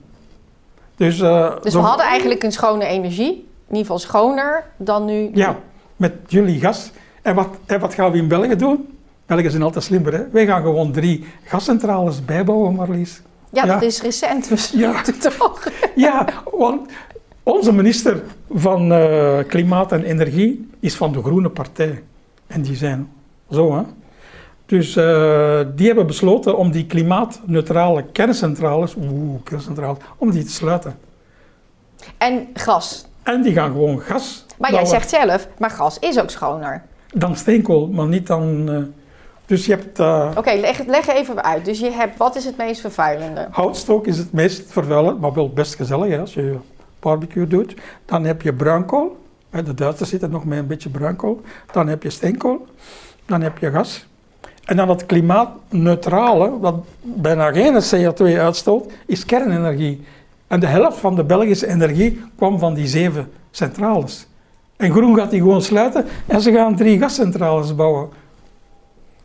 Dus, 0.95 1.19
uh, 1.19 1.53
dus 1.61 1.73
we 1.73 1.79
hadden 1.79 2.05
eigenlijk 2.05 2.43
een 2.43 2.51
schone 2.51 2.85
energie, 2.85 3.31
in 3.31 3.75
ieder 3.75 3.81
geval 3.81 3.99
schoner 3.99 4.63
dan 4.77 5.05
nu. 5.05 5.29
Ja, 5.33 5.57
met 5.95 6.13
jullie 6.27 6.59
gas. 6.59 6.91
En 7.21 7.35
wat, 7.35 7.47
en 7.65 7.79
wat 7.79 7.93
gaan 7.93 8.11
we 8.11 8.17
in 8.17 8.27
België 8.27 8.55
doen? 8.55 8.97
België 9.25 9.49
zijn 9.49 9.63
altijd 9.63 9.83
slimmer, 9.83 10.13
hè? 10.13 10.29
Wij 10.29 10.45
gaan 10.45 10.61
gewoon 10.61 10.91
drie 10.91 11.25
gascentrales 11.43 12.25
bijbouwen, 12.25 12.75
Marlies. 12.75 13.21
Ja, 13.51 13.65
ja. 13.65 13.73
dat 13.73 13.81
is 13.81 14.01
recent. 14.01 14.71
Ja. 14.73 15.01
toch? 15.01 15.67
ja, 15.95 16.27
want 16.51 16.91
onze 17.43 17.73
minister 17.73 18.21
van 18.49 18.91
uh, 18.91 19.37
Klimaat 19.47 19.91
en 19.91 20.03
Energie 20.03 20.69
is 20.79 20.95
van 20.95 21.11
de 21.11 21.21
Groene 21.21 21.49
Partij. 21.49 22.03
En 22.47 22.61
die 22.61 22.75
zijn 22.75 23.09
zo, 23.49 23.75
hè? 23.75 23.83
Dus 24.65 24.95
uh, 24.95 25.59
die 25.75 25.87
hebben 25.87 26.07
besloten 26.07 26.57
om 26.57 26.71
die 26.71 26.85
klimaatneutrale 26.85 28.03
kerncentrales, 28.11 28.95
oeh, 28.95 29.43
kerncentrales, 29.43 29.97
om 30.17 30.31
die 30.31 30.43
te 30.43 30.51
sluiten. 30.51 30.99
En 32.17 32.47
gas? 32.53 33.05
En 33.23 33.41
die 33.41 33.53
gaan 33.53 33.71
gewoon 33.71 33.99
gas. 33.99 34.45
Maar 34.57 34.73
jij 34.73 34.85
zegt 34.85 35.09
zelf, 35.09 35.47
maar 35.57 35.69
gas 35.69 35.99
is 35.99 36.19
ook 36.19 36.29
schoner. 36.29 36.83
Dan 37.13 37.35
steenkool, 37.35 37.87
maar 37.87 38.07
niet 38.07 38.27
dan. 38.27 38.69
Uh, 38.69 38.77
dus 39.49 39.65
je 39.65 39.71
hebt. 39.71 39.99
Uh, 39.99 40.31
Oké, 40.35 40.51
leg, 40.51 40.85
leg 40.85 41.07
even 41.07 41.43
uit. 41.43 41.65
Dus 41.65 41.79
je 41.79 41.91
hebt, 41.91 42.17
wat 42.17 42.35
is 42.35 42.45
het 42.45 42.57
meest 42.57 42.81
vervuilende? 42.81 43.47
Houtstook 43.51 44.07
is 44.07 44.17
het 44.17 44.31
meest 44.31 44.71
vervuilend, 44.71 45.19
maar 45.19 45.33
wel 45.33 45.49
best 45.49 45.75
gezellig 45.75 46.09
hè, 46.09 46.19
als 46.19 46.33
je 46.33 46.55
barbecue 46.99 47.47
doet. 47.47 47.75
Dan 48.05 48.23
heb 48.23 48.41
je 48.41 48.53
bruinkool. 48.53 49.17
De 49.49 49.73
Duitsers 49.73 50.09
zitten 50.09 50.29
nog 50.29 50.45
met 50.45 50.57
een 50.57 50.67
beetje 50.67 50.89
bruinkool. 50.89 51.41
Dan 51.71 51.87
heb 51.87 52.03
je 52.03 52.09
steenkool. 52.09 52.65
Dan 53.25 53.41
heb 53.41 53.57
je 53.57 53.71
gas. 53.71 54.07
En 54.65 54.75
dan 54.75 54.89
het 54.89 55.05
klimaatneutrale, 55.05 56.59
wat 56.59 56.75
bijna 57.01 57.51
geen 57.51 57.81
CO2 57.95 58.39
uitstoot, 58.39 58.91
is 59.05 59.25
kernenergie. 59.25 60.03
En 60.47 60.59
de 60.59 60.67
helft 60.67 60.97
van 60.97 61.15
de 61.15 61.23
Belgische 61.23 61.67
energie 61.67 62.21
kwam 62.35 62.59
van 62.59 62.73
die 62.73 62.87
zeven 62.87 63.31
centrales. 63.51 64.27
En 64.75 64.91
Groen 64.91 65.15
gaat 65.15 65.31
die 65.31 65.41
gewoon 65.41 65.61
sluiten 65.61 66.05
en 66.25 66.41
ze 66.41 66.51
gaan 66.51 66.75
drie 66.75 66.99
gascentrales 66.99 67.75
bouwen. 67.75 68.09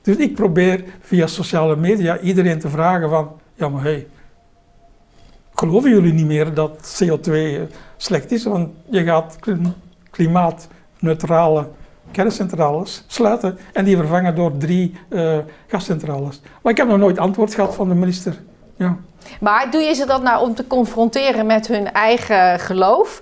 Dus 0.04 0.16
ik 0.16 0.34
probeer 0.34 0.84
via 1.00 1.26
sociale 1.26 1.76
media 1.76 2.18
iedereen 2.18 2.58
te 2.58 2.68
vragen 2.68 3.10
van, 3.10 3.30
ja 3.54 3.68
maar 3.68 3.82
hey, 3.82 4.06
geloven 5.54 5.90
jullie 5.90 6.12
niet 6.12 6.26
meer 6.26 6.54
dat 6.54 7.02
CO2 7.02 7.32
slecht 7.96 8.32
is? 8.32 8.44
Want 8.44 8.68
je 8.90 9.04
gaat 9.04 9.38
klimaatneutrale 10.10 11.68
kerncentrales 12.10 13.04
sluiten 13.06 13.58
en 13.72 13.84
die 13.84 13.96
vervangen 13.96 14.34
door 14.34 14.56
drie 14.56 14.94
uh, 15.08 15.38
gascentrales. 15.66 16.40
Maar 16.62 16.72
ik 16.72 16.78
heb 16.78 16.88
nog 16.88 16.98
nooit 16.98 17.18
antwoord 17.18 17.54
gehad 17.54 17.74
van 17.74 17.88
de 17.88 17.94
minister. 17.94 18.40
Ja. 18.76 18.96
Maar 19.40 19.70
doe 19.70 19.80
je 19.80 19.94
ze 19.94 20.06
dat 20.06 20.22
nou 20.22 20.42
om 20.42 20.54
te 20.54 20.66
confronteren 20.66 21.46
met 21.46 21.66
hun 21.66 21.92
eigen 21.92 22.60
geloof? 22.60 23.20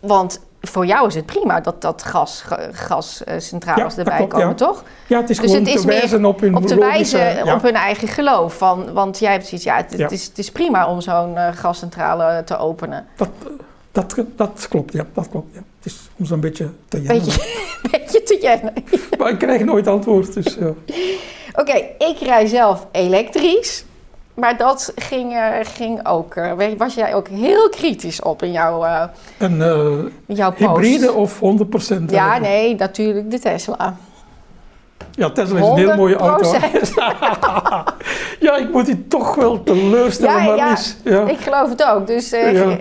Want 0.00 0.40
voor 0.62 0.86
jou 0.86 1.06
is 1.06 1.14
het 1.14 1.26
prima 1.26 1.60
dat, 1.60 1.80
dat 1.80 2.02
gas, 2.02 2.44
gascentrales 2.72 3.96
erbij 3.96 4.26
komen, 4.26 4.56
toch? 4.56 4.84
Ja, 5.06 5.20
het 5.20 5.30
is 5.30 5.36
dus 5.38 5.50
gewoon 5.50 5.64
het 5.64 5.74
is 5.74 5.80
te 5.80 5.86
wijzen 5.86 6.24
op 6.24 6.40
hun 6.40 6.56
Op 6.56 6.66
te 6.66 6.78
wijzen 6.78 7.54
op 7.54 7.62
hun 7.62 7.74
eigen 7.74 8.08
geloof. 8.08 8.56
Van, 8.56 8.92
want 8.92 9.18
jij 9.18 9.32
hebt 9.32 9.46
zoiets, 9.46 9.66
ja, 9.66 9.76
het, 9.76 9.98
het, 9.98 10.12
is, 10.12 10.24
het 10.26 10.38
is 10.38 10.50
prima 10.50 10.86
om 10.86 11.00
zo'n 11.00 11.34
uh, 11.34 11.48
gascentrale 11.52 12.42
te 12.44 12.56
openen. 12.56 13.06
Dat, 13.16 13.28
dat, 13.92 14.16
dat 14.36 14.66
klopt, 14.68 14.92
ja. 14.92 15.06
Dat 15.14 15.28
klopt, 15.28 15.54
ja. 15.54 15.60
Het 15.76 15.92
is 15.92 16.10
om 16.16 16.24
zo'n 16.24 16.40
beetje 16.40 16.68
te 16.88 17.02
jennen. 17.02 17.24
Beetje, 17.24 17.68
beetje 17.90 18.22
te 18.22 18.38
jennen. 18.40 18.72
maar 19.18 19.30
ik 19.30 19.38
krijg 19.38 19.64
nooit 19.64 19.86
antwoord, 19.86 20.34
dus 20.34 20.54
ja. 20.60 20.72
Oké, 21.54 21.76
ik 21.98 22.18
rij 22.18 22.46
zelf 22.46 22.86
elektrisch. 22.92 23.84
Maar 24.42 24.56
dat 24.56 24.92
ging, 24.96 25.32
uh, 25.32 25.46
ging 25.62 26.06
ook. 26.06 26.34
Uh, 26.34 26.52
was 26.76 26.94
jij 26.94 27.14
ook 27.14 27.28
heel 27.28 27.68
kritisch 27.68 28.22
op 28.22 28.42
in 28.42 28.52
jouw, 28.52 28.84
uh, 28.84 29.02
een, 29.38 29.60
in 30.26 30.34
jouw 30.34 30.52
post? 30.52 30.70
Hybride 30.70 31.12
of 31.12 31.40
100%? 31.40 32.04
Ja, 32.06 32.38
nee, 32.38 32.74
natuurlijk 32.74 33.30
de 33.30 33.38
Tesla. 33.38 33.96
Ja, 35.10 35.30
Tesla 35.30 35.58
is 35.58 35.66
een 35.66 35.76
heel 35.76 35.96
mooie 35.96 36.16
auto. 36.16 36.52
ja, 38.46 38.56
ik 38.56 38.72
moet 38.72 38.86
die 38.86 39.06
toch 39.08 39.34
wel 39.34 39.62
teleurstellen, 39.62 40.56
ja, 40.56 40.56
ja, 40.56 40.76
ja, 41.04 41.28
ik 41.28 41.38
geloof 41.38 41.68
het 41.68 41.84
ook. 41.84 42.06
Dus 42.06 42.30
ja. 42.30 42.76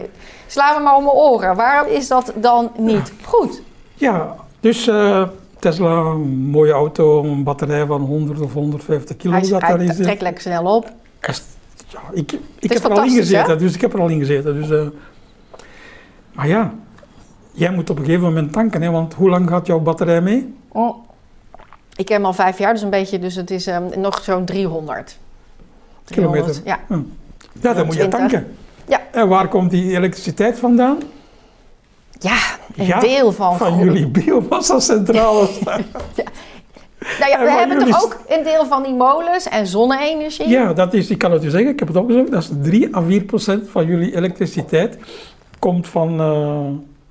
sla 0.47 0.77
me 0.77 0.83
maar 0.83 0.95
om 0.95 1.03
mijn 1.03 1.15
oren. 1.15 1.55
Waarom 1.55 1.91
is 1.91 2.07
dat 2.07 2.33
dan 2.35 2.71
niet 2.77 3.13
goed? 3.23 3.61
Ja, 3.93 4.35
dus 4.59 4.89
Tesla, 5.59 5.89
een 5.89 6.49
mooie 6.49 6.71
auto, 6.71 7.23
een 7.23 7.43
batterij 7.43 7.85
van 7.85 8.01
100 8.01 8.39
of 8.39 8.53
150 8.53 9.17
kilo. 9.17 9.33
Hij, 9.33 9.47
dat 9.49 9.61
hij 9.61 9.95
trekt 9.95 10.21
lekker 10.21 10.41
snel 10.41 10.75
op. 10.75 10.91
Ja, 11.21 11.99
ik, 12.11 12.33
ik 12.59 12.71
heb 12.73 12.83
er 12.83 12.91
al 12.91 13.03
in 13.03 13.09
gezeten, 13.09 13.57
dus 13.57 13.73
ik 13.73 13.81
heb 13.81 13.93
er 13.93 13.99
al 13.99 14.07
in 14.07 14.19
gezeten. 14.19 14.53
Dus, 14.61 14.69
uh, 14.69 14.87
maar 16.33 16.47
ja, 16.47 16.73
jij 17.51 17.71
moet 17.71 17.89
op 17.89 17.97
een 17.97 18.05
gegeven 18.05 18.23
moment 18.23 18.51
tanken, 18.51 18.81
hè, 18.81 18.91
want 18.91 19.13
hoe 19.13 19.29
lang 19.29 19.49
gaat 19.49 19.67
jouw 19.67 19.79
batterij 19.79 20.21
mee? 20.21 20.53
Oh. 20.67 20.95
Ik 21.95 22.07
heb 22.07 22.17
hem 22.17 22.25
al 22.25 22.33
vijf 22.33 22.57
jaar, 22.57 22.73
dus 22.73 22.81
een 22.81 22.89
beetje, 22.89 23.19
dus 23.19 23.35
het 23.35 23.51
is 23.51 23.67
um, 23.67 23.99
nog 23.99 24.21
zo'n 24.21 24.45
300. 24.45 25.17
300. 26.03 26.41
Kilometer? 26.43 26.61
Ja. 26.65 26.79
Hm. 26.87 27.01
Ja, 27.61 27.73
dan 27.73 27.85
moet 27.85 27.95
je 27.95 28.07
tanken. 28.07 28.55
Ja. 28.87 29.01
En 29.11 29.27
waar 29.27 29.47
komt 29.47 29.71
die 29.71 29.95
elektriciteit 29.95 30.59
vandaan? 30.59 30.97
Ja, 32.19 32.37
een 32.75 32.99
deel 32.99 33.31
van... 33.31 33.57
Van 33.57 33.77
jullie 33.77 34.07
biomassa-centrales. 34.07 35.59
ja, 36.15 36.23
nou 37.19 37.31
ja, 37.31 37.43
we 37.43 37.51
hebben 37.51 37.77
toch 37.79 38.03
ook 38.03 38.19
een 38.27 38.43
deel 38.43 38.65
van 38.65 38.83
die 38.83 38.93
molens 38.93 39.49
en 39.49 39.67
zonne-energie? 39.67 40.47
Ja, 40.47 40.73
dat 40.73 40.93
is, 40.93 41.09
ik 41.09 41.17
kan 41.17 41.31
het 41.31 41.43
u 41.43 41.49
zeggen, 41.49 41.69
ik 41.69 41.79
heb 41.79 41.87
het 41.87 41.97
opgezocht, 41.97 42.31
dat 42.31 42.41
is 42.41 42.49
3 42.61 42.95
à 42.95 43.01
4 43.01 43.23
procent 43.23 43.69
van 43.69 43.85
jullie 43.85 44.15
elektriciteit 44.15 44.97
komt 45.59 45.87
van 45.87 46.21
uh, 46.21 46.59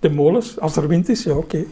de 0.01 0.11
molens. 0.11 0.61
Als 0.61 0.77
er 0.77 0.89
wind 0.89 1.09
is, 1.09 1.23
ja 1.23 1.33
oké. 1.33 1.65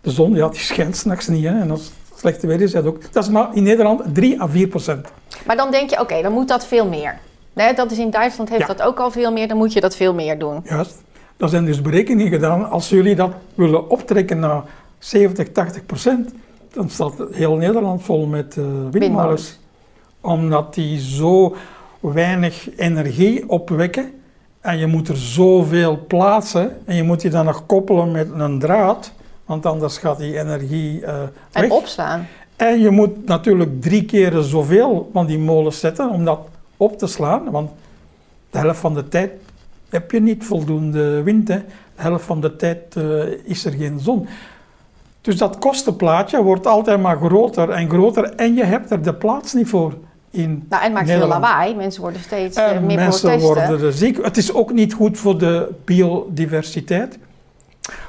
De 0.00 0.10
zon, 0.10 0.34
ja, 0.34 0.48
die 0.48 0.60
schijnt 0.60 0.96
s'nachts 0.96 1.28
niet, 1.28 1.44
hè. 1.44 1.60
En 1.60 1.70
als 1.70 1.80
het 1.80 2.18
slechte 2.18 2.46
weer 2.46 2.60
is, 2.60 2.72
dat 2.72 2.86
ook. 2.86 3.12
Dat 3.12 3.22
is 3.22 3.30
maar 3.30 3.48
in 3.52 3.62
Nederland 3.62 4.02
3 4.14 4.40
à 4.40 4.46
4 4.48 4.68
procent. 4.68 5.08
Maar 5.46 5.56
dan 5.56 5.70
denk 5.70 5.90
je, 5.90 6.00
oké, 6.00 6.22
dan 6.22 6.32
moet 6.32 6.48
dat 6.48 6.66
veel 6.66 6.86
meer. 6.86 7.18
Nee, 7.52 7.74
dat 7.74 7.90
is 7.90 7.98
in 7.98 8.10
Duitsland 8.10 8.48
heeft 8.48 8.66
dat 8.66 8.82
ook 8.82 8.98
al 8.98 9.10
veel 9.10 9.32
meer, 9.32 9.48
dan 9.48 9.56
moet 9.56 9.72
je 9.72 9.80
dat 9.80 9.96
veel 9.96 10.14
meer 10.14 10.38
doen. 10.38 10.60
Juist. 10.64 11.02
Er 11.36 11.48
zijn 11.48 11.64
dus 11.64 11.82
berekeningen 11.82 12.32
gedaan, 12.32 12.70
als 12.70 12.88
jullie 12.88 13.14
dat 13.14 13.32
willen 13.54 13.90
optrekken 13.90 14.38
naar 14.38 14.62
70, 14.98 15.52
80 15.52 15.86
procent, 15.86 16.32
dan 16.76 16.90
staat 16.90 17.12
heel 17.30 17.56
Nederland 17.56 18.02
vol 18.02 18.26
met 18.26 18.56
uh, 18.56 18.64
windmolens. 18.90 19.58
Omdat 20.20 20.74
die 20.74 21.00
zo 21.00 21.56
weinig 22.00 22.76
energie 22.76 23.48
opwekken 23.48 24.12
en 24.60 24.78
je 24.78 24.86
moet 24.86 25.08
er 25.08 25.16
zoveel 25.16 26.04
plaatsen 26.06 26.76
en 26.84 26.96
je 26.96 27.02
moet 27.02 27.20
die 27.20 27.30
dan 27.30 27.44
nog 27.44 27.66
koppelen 27.66 28.10
met 28.10 28.28
een 28.34 28.58
draad, 28.58 29.12
want 29.44 29.66
anders 29.66 29.98
gaat 29.98 30.18
die 30.18 30.38
energie 30.38 31.00
uh, 31.00 31.06
weg. 31.52 31.64
En 31.64 31.70
opslaan. 31.70 32.26
En 32.56 32.80
je 32.80 32.90
moet 32.90 33.26
natuurlijk 33.26 33.82
drie 33.82 34.04
keer 34.04 34.42
zoveel 34.42 35.10
van 35.12 35.26
die 35.26 35.38
molens 35.38 35.80
zetten 35.80 36.10
om 36.10 36.24
dat 36.24 36.40
op 36.76 36.98
te 36.98 37.06
slaan, 37.06 37.50
want 37.50 37.70
de 38.50 38.58
helft 38.58 38.80
van 38.80 38.94
de 38.94 39.08
tijd 39.08 39.30
heb 39.88 40.10
je 40.10 40.20
niet 40.20 40.44
voldoende 40.44 41.22
wind. 41.22 41.48
Hè. 41.48 41.58
De 41.96 42.02
helft 42.02 42.24
van 42.24 42.40
de 42.40 42.56
tijd 42.56 42.94
uh, 42.96 43.24
is 43.44 43.64
er 43.64 43.72
geen 43.72 43.98
zon. 44.00 44.28
Dus 45.26 45.36
dat 45.36 45.58
kostenplaatje 45.58 46.42
wordt 46.42 46.66
altijd 46.66 47.00
maar 47.00 47.16
groter 47.16 47.70
en 47.70 47.88
groter 47.88 48.24
en 48.34 48.54
je 48.54 48.64
hebt 48.64 48.90
er 48.90 49.02
de 49.02 49.14
plaats 49.14 49.52
niet 49.52 49.68
voor. 49.68 49.94
In 50.30 50.66
nou, 50.68 50.84
en 50.84 50.92
maakt 50.92 51.10
veel 51.10 51.26
lawaai. 51.26 51.74
Mensen 51.74 52.02
worden 52.02 52.20
steeds 52.20 52.58
uh, 52.58 52.80
meer 52.80 52.96
mensen 52.96 53.40
worden 53.40 53.80
er 53.80 53.92
ziek. 53.92 54.24
Het 54.24 54.36
is 54.36 54.52
ook 54.52 54.72
niet 54.72 54.92
goed 54.92 55.18
voor 55.18 55.38
de 55.38 55.68
biodiversiteit. 55.84 57.18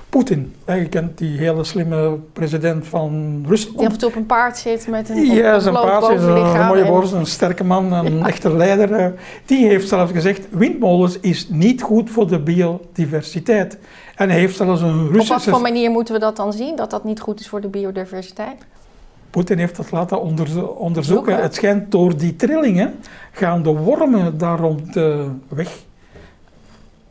Poetin, 0.10 0.56
je 0.66 0.90
kent 0.90 1.18
die 1.18 1.38
hele 1.38 1.64
slimme 1.64 2.18
president 2.34 2.88
van 2.88 3.44
Rusland. 3.48 3.78
Die 3.78 3.88
af 3.88 3.94
en 3.94 4.00
toe 4.00 4.10
op 4.10 4.16
een 4.16 4.26
paard 4.26 4.58
zit 4.58 4.88
met 4.88 5.10
een 5.10 5.26
Ja, 5.26 5.60
zijn 5.60 5.74
paard 5.74 6.06
zit, 6.06 6.22
een 6.22 6.66
mooie 6.66 6.86
borst, 6.86 7.14
een 7.14 7.26
sterke 7.26 7.64
man, 7.64 7.94
een 7.94 8.26
echte 8.26 8.56
leider. 8.56 8.94
Eh. 8.94 9.08
Die 9.46 9.68
heeft 9.68 9.88
zelfs 9.88 10.12
gezegd, 10.12 10.48
windmolens 10.50 11.20
is 11.20 11.50
niet 11.50 11.82
goed 11.82 12.10
voor 12.10 12.28
de 12.28 12.40
biodiversiteit. 12.40 13.78
En 14.16 14.30
hij 14.30 14.40
heeft 14.40 14.56
zelfs 14.56 14.82
een 14.82 15.08
Russische... 15.10 15.34
Op 15.34 15.40
wat 15.40 15.54
voor 15.54 15.62
manier 15.62 15.92
moeten 15.92 16.14
we 16.14 16.20
dat 16.20 16.36
dan 16.36 16.54
zien, 16.54 16.76
dat 16.76 16.90
dat 16.90 17.04
niet 17.04 17.20
goed 17.20 17.40
is 17.40 17.48
voor 17.50 17.62
de 17.62 17.68
biodiversiteit? 17.68 18.66
Poetin 19.30 19.58
heeft 19.58 19.76
dat 19.76 19.92
laten 19.92 20.22
onderzoeken. 20.78 21.42
Het 21.42 21.56
schijnt 21.56 21.92
door 21.92 22.18
die 22.18 22.36
trillingen 22.36 22.96
gaan 23.32 23.64
de 23.64 23.70
wormen 23.70 24.38
daar 24.38 24.60
rond 24.60 24.94
de 24.94 25.30
weg. 25.48 25.86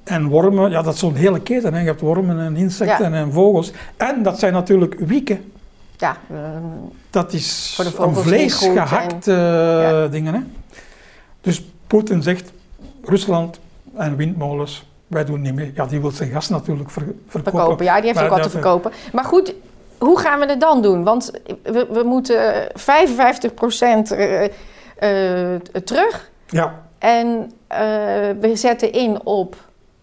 En 0.07 0.28
wormen, 0.28 0.70
ja, 0.70 0.82
dat 0.82 0.94
is 0.94 1.00
zo'n 1.00 1.14
hele 1.14 1.40
keten. 1.40 1.74
Hè. 1.74 1.80
Je 1.80 1.86
hebt 1.86 2.00
wormen 2.00 2.40
en 2.40 2.57
insecten 2.57 3.14
en 3.14 3.32
vogels. 3.32 3.72
En 3.96 4.22
dat 4.22 4.38
zijn 4.38 4.52
natuurlijk 4.52 4.94
wieken. 4.98 5.52
Ja, 5.96 6.16
dat 7.11 7.32
is 7.32 7.72
voor 7.76 7.84
de 7.84 7.92
een 7.98 8.14
vleesgehakte 8.14 9.32
ja. 9.32 10.07
dingen. 10.07 10.34
Hè. 10.34 10.40
Dus 11.40 11.64
Poetin 11.86 12.22
zegt, 12.22 12.52
Rusland 13.04 13.61
en 13.96 14.16
windmolens, 14.16 14.86
wij 15.07 15.24
doen 15.24 15.40
niet 15.40 15.54
mee. 15.54 15.72
Ja, 15.74 15.86
die 15.86 16.00
wil 16.00 16.11
zijn 16.11 16.30
gas 16.30 16.48
natuurlijk 16.48 16.90
verkopen. 16.90 17.20
verkopen. 17.28 17.84
Ja, 17.84 17.96
die 17.96 18.07
heeft 18.07 18.22
ook 18.22 18.28
wat 18.28 18.42
te 18.42 18.50
verkopen. 18.50 18.92
Maar 19.12 19.24
goed, 19.24 19.54
hoe 19.98 20.18
gaan 20.18 20.40
we 20.40 20.46
het 20.46 20.61
dan 20.61 20.82
doen? 20.82 21.04
Want 21.04 21.30
we, 21.62 21.86
we 21.92 22.02
moeten 22.04 22.68
55 22.74 23.54
procent 23.54 24.12
uh, 24.12 24.42
uh, 24.42 24.48
terug. 25.84 26.30
Ja. 26.46 26.82
En 26.98 27.26
uh, 27.26 27.78
we 28.40 28.50
zetten 28.52 28.92
in 28.92 29.20
op 29.24 29.57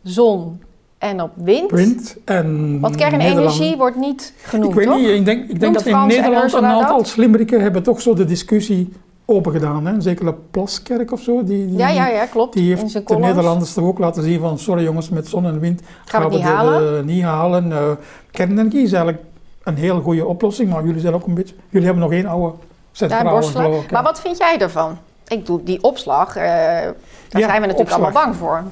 zon 0.04 0.62
en 0.97 1.22
op 1.22 1.32
wind. 1.36 1.72
Wind 1.72 2.18
en 2.26 2.80
Want 2.80 2.95
kernenergie 2.95 3.78
wordt 3.78 3.95
niet 3.95 4.34
genoemd, 4.41 4.70
Ik 4.70 4.76
weet 4.76 4.88
toch? 4.88 4.97
niet, 4.97 5.08
ik 5.08 5.26
denk, 5.26 5.49
ik 5.49 5.60
denk 5.60 5.74
dat 5.74 5.86
in 5.86 6.08
Nederland 6.08 6.54
een 6.54 6.66
aantal 6.66 7.06
slimmeriken 7.06 7.62
hebben 7.62 7.84
toch 7.84 8.01
zo 8.01 8.14
de 8.14 8.26
discussie 8.26 8.93
open 9.26 9.51
gedaan. 9.51 9.86
Hè? 9.86 10.01
Zeker 10.01 10.34
Plaskerk 10.34 11.12
of 11.12 11.22
zo. 11.22 11.43
Die, 11.43 11.68
die, 11.68 11.78
ja, 11.78 11.89
ja, 11.89 12.08
ja, 12.08 12.26
klopt. 12.26 12.54
Die 12.54 12.76
heeft 12.76 13.08
de 13.08 13.16
Nederlanders 13.16 13.74
toch 13.74 13.86
ook 13.86 13.99
laten 13.99 14.24
zien 14.24 14.39
van... 14.39 14.60
Sorry 14.60 14.84
jongens, 14.84 15.10
met 15.10 15.28
zon 15.28 15.45
en 15.45 15.60
wind 15.60 15.82
gaan, 16.06 16.22
gaan 16.22 16.30
we 16.30 16.36
niet 16.36 16.45
halen. 16.45 16.97
Uh, 16.97 17.04
niet 17.04 17.24
halen. 17.24 17.70
Uh, 17.70 17.91
kernenergie 18.32 18.82
is 18.82 18.91
eigenlijk 18.91 19.24
een 19.64 19.76
heel 19.76 20.01
goede 20.01 20.26
oplossing. 20.26 20.70
Maar 20.70 20.86
jullie 20.86 21.01
zijn 21.01 21.14
ook 21.14 21.28
een 21.28 21.34
beetje... 21.34 21.56
Jullie 21.70 21.86
hebben 21.88 22.04
nog 22.04 22.14
één 22.14 22.26
oude 22.26 22.56
centrale, 22.91 23.41
ja, 23.54 23.82
Maar 23.91 24.04
wat 24.04 24.22
vind 24.22 24.38
jij 24.38 24.58
ervan? 24.60 24.97
Ik 25.28 25.45
doe 25.45 25.64
die 25.64 25.84
opslag, 25.84 26.38
uh, 26.38 26.43
daar 26.43 26.93
ja, 27.30 27.47
zijn 27.47 27.62
we 27.62 27.68
natuurlijk 27.68 27.80
opslag. 27.80 27.99
allemaal 27.99 28.24
bang 28.24 28.36
voor. 28.36 28.64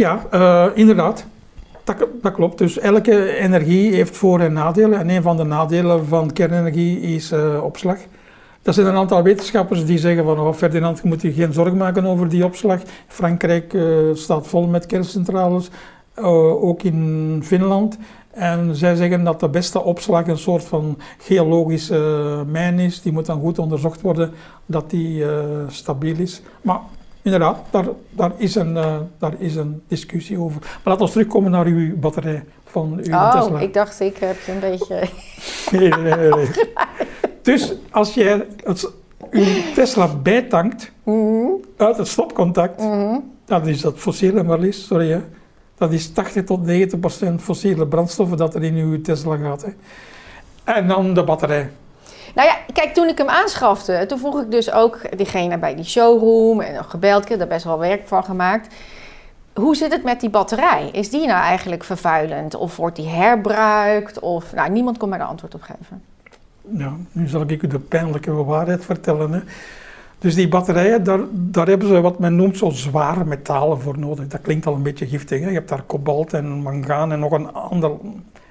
Ja, 0.00 0.22
inderdaad. 0.74 1.24
Dat, 1.84 1.96
dat, 2.22 2.32
klopt. 2.32 2.58
Dus 2.58 2.78
elke 2.78 3.36
energie 3.36 3.94
heeft 3.94 4.16
voor- 4.16 4.40
en 4.40 4.52
nadelen. 4.52 4.98
En 4.98 5.08
een 5.10 5.22
van 5.22 5.36
de 5.36 5.44
nadelen 5.44 6.06
van 6.06 6.32
kernenergie 6.32 7.00
is 7.00 7.32
opslag. 7.62 7.96
Er 8.62 8.72
zijn 8.72 8.86
een 8.86 8.96
aantal 8.96 9.22
wetenschappers 9.22 9.84
die 9.86 9.98
zeggen 9.98 10.24
van 10.24 10.38
oh, 10.38 10.54
Ferdinand, 10.54 11.00
je 11.02 11.08
moet 11.08 11.22
je 11.22 11.32
geen 11.32 11.52
zorgen 11.52 11.76
maken 11.76 12.06
over 12.06 12.28
die 12.28 12.44
opslag. 12.44 12.80
Frankrijk 13.06 13.72
uh, 13.72 14.14
staat 14.14 14.46
vol 14.46 14.66
met 14.66 14.86
kerncentrales, 14.86 15.70
ook 16.60 16.82
in 16.82 17.40
Finland. 17.44 17.98
En 18.30 18.76
zij 18.76 18.94
zeggen 18.94 19.24
dat 19.24 19.40
de 19.40 19.48
beste 19.48 19.82
opslag 19.82 20.26
een 20.26 20.38
soort 20.38 20.64
van 20.64 20.98
geologische 21.18 22.44
mijn 22.46 22.78
is. 22.78 23.02
Die 23.02 23.12
moet 23.12 23.26
dan 23.26 23.40
goed 23.40 23.58
onderzocht 23.58 24.00
worden 24.00 24.30
dat 24.66 24.90
die 24.90 25.24
stabiel 25.68 26.16
is. 26.18 26.42
Maar 26.62 26.80
inderdaad, 27.22 27.58
daar, 27.70 27.86
daar, 28.10 28.32
is 28.36 28.54
een, 28.54 28.72
daar 29.18 29.34
is 29.38 29.56
een 29.56 29.82
discussie 29.88 30.38
over. 30.38 30.60
Maar 30.60 30.80
laten 30.84 31.06
we 31.06 31.12
terugkomen 31.12 31.50
naar 31.50 31.66
uw 31.66 31.96
batterij 31.98 32.44
van 32.64 33.00
uw 33.02 33.14
oh, 33.14 33.40
Tesla. 33.40 33.58
ik 33.58 33.74
dacht 33.74 34.00
ik 34.00 34.16
heb 34.16 34.36
een 34.48 34.60
beetje... 34.60 35.08
nee, 35.78 35.88
nee, 35.88 36.14
nee. 36.14 36.30
nee. 36.30 36.48
Dus 37.42 37.74
als 37.90 38.14
je 38.14 38.46
het, 38.64 38.92
je 39.30 39.70
Tesla 39.74 40.08
bijtankt 40.16 40.92
mm 41.04 41.60
uit 41.76 41.96
het 41.96 42.08
stopcontact, 42.08 42.80
mm 42.80 43.38
dan 43.44 43.66
is 43.66 43.80
dat 43.80 43.98
fossiele 43.98 44.42
maar 44.42 44.58
liefst, 44.58 44.86
sorry 44.86 45.10
hè. 45.10 45.20
Dat 45.74 45.92
is 45.92 46.12
80 46.12 46.44
tot 46.44 46.64
90 46.64 47.00
procent 47.00 47.42
fossiele 47.42 47.86
brandstoffen 47.86 48.36
dat 48.36 48.54
er 48.54 48.62
in 48.62 48.74
uw 48.74 49.00
Tesla 49.00 49.36
gaat. 49.36 49.62
Hè. 49.62 49.70
En 50.64 50.88
dan 50.88 51.14
de 51.14 51.24
batterij. 51.24 51.70
Nou 52.34 52.48
ja, 52.48 52.56
kijk, 52.72 52.94
toen 52.94 53.08
ik 53.08 53.18
hem 53.18 53.28
aanschafte, 53.28 54.04
toen 54.08 54.18
vroeg 54.18 54.40
ik 54.40 54.50
dus 54.50 54.72
ook 54.72 55.16
diegene 55.16 55.58
bij 55.58 55.74
die 55.74 55.84
showroom 55.84 56.60
en 56.60 56.84
gebeld. 56.84 57.22
Ik 57.22 57.28
heb 57.28 57.38
daar 57.38 57.48
best 57.48 57.64
wel 57.64 57.78
werk 57.78 58.08
van 58.08 58.24
gemaakt. 58.24 58.74
Hoe 59.54 59.76
zit 59.76 59.92
het 59.92 60.04
met 60.04 60.20
die 60.20 60.30
batterij? 60.30 60.88
Is 60.92 61.10
die 61.10 61.26
nou 61.26 61.42
eigenlijk 61.42 61.84
vervuilend? 61.84 62.54
Of 62.54 62.76
wordt 62.76 62.96
die 62.96 63.08
herbruikt? 63.08 64.18
Of, 64.18 64.54
nou, 64.54 64.70
niemand 64.70 64.98
kon 64.98 65.08
mij 65.08 65.18
daar 65.18 65.26
antwoord 65.26 65.54
op 65.54 65.62
geven. 65.62 66.02
Ja, 66.76 66.92
nu 67.12 67.28
zal 67.28 67.44
ik 67.46 67.62
u 67.62 67.66
de 67.66 67.78
pijnlijke 67.78 68.32
waarheid 68.32 68.84
vertellen. 68.84 69.32
Hè. 69.32 69.40
Dus 70.18 70.34
die 70.34 70.48
batterijen, 70.48 71.04
daar, 71.04 71.20
daar 71.32 71.66
hebben 71.66 71.88
ze 71.88 72.00
wat 72.00 72.18
men 72.18 72.36
noemt 72.36 72.56
zo 72.56 72.70
zware 72.70 73.24
metalen 73.24 73.80
voor 73.80 73.98
nodig. 73.98 74.26
Dat 74.26 74.40
klinkt 74.40 74.66
al 74.66 74.74
een 74.74 74.82
beetje 74.82 75.06
giftig. 75.06 75.40
Hè? 75.40 75.48
Je 75.48 75.54
hebt 75.54 75.68
daar 75.68 75.82
kobalt 75.82 76.32
en 76.32 76.46
mangaan 76.46 77.12
en 77.12 77.18
nog 77.18 77.32
een 77.32 77.52
ander. 77.52 77.90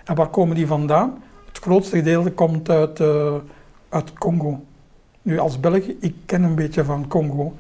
En 0.06 0.16
waar 0.16 0.28
komen 0.28 0.56
die 0.56 0.68
vandaan? 0.68 1.24
Het 1.48 1.60
grootste 1.60 1.98
gedeelte 1.98 2.32
komt 2.32 2.70
uit, 2.70 3.00
uh, 3.00 3.34
uit 3.90 4.14
Congo. 4.14 4.64
Nu 5.22 5.40
als 5.40 5.60
Belg, 5.60 5.84
ik 6.00 6.16
ken 6.26 6.44
een 6.44 6.56
beetje 6.56 6.84
van 6.84 7.08
Congo. 7.08 7.54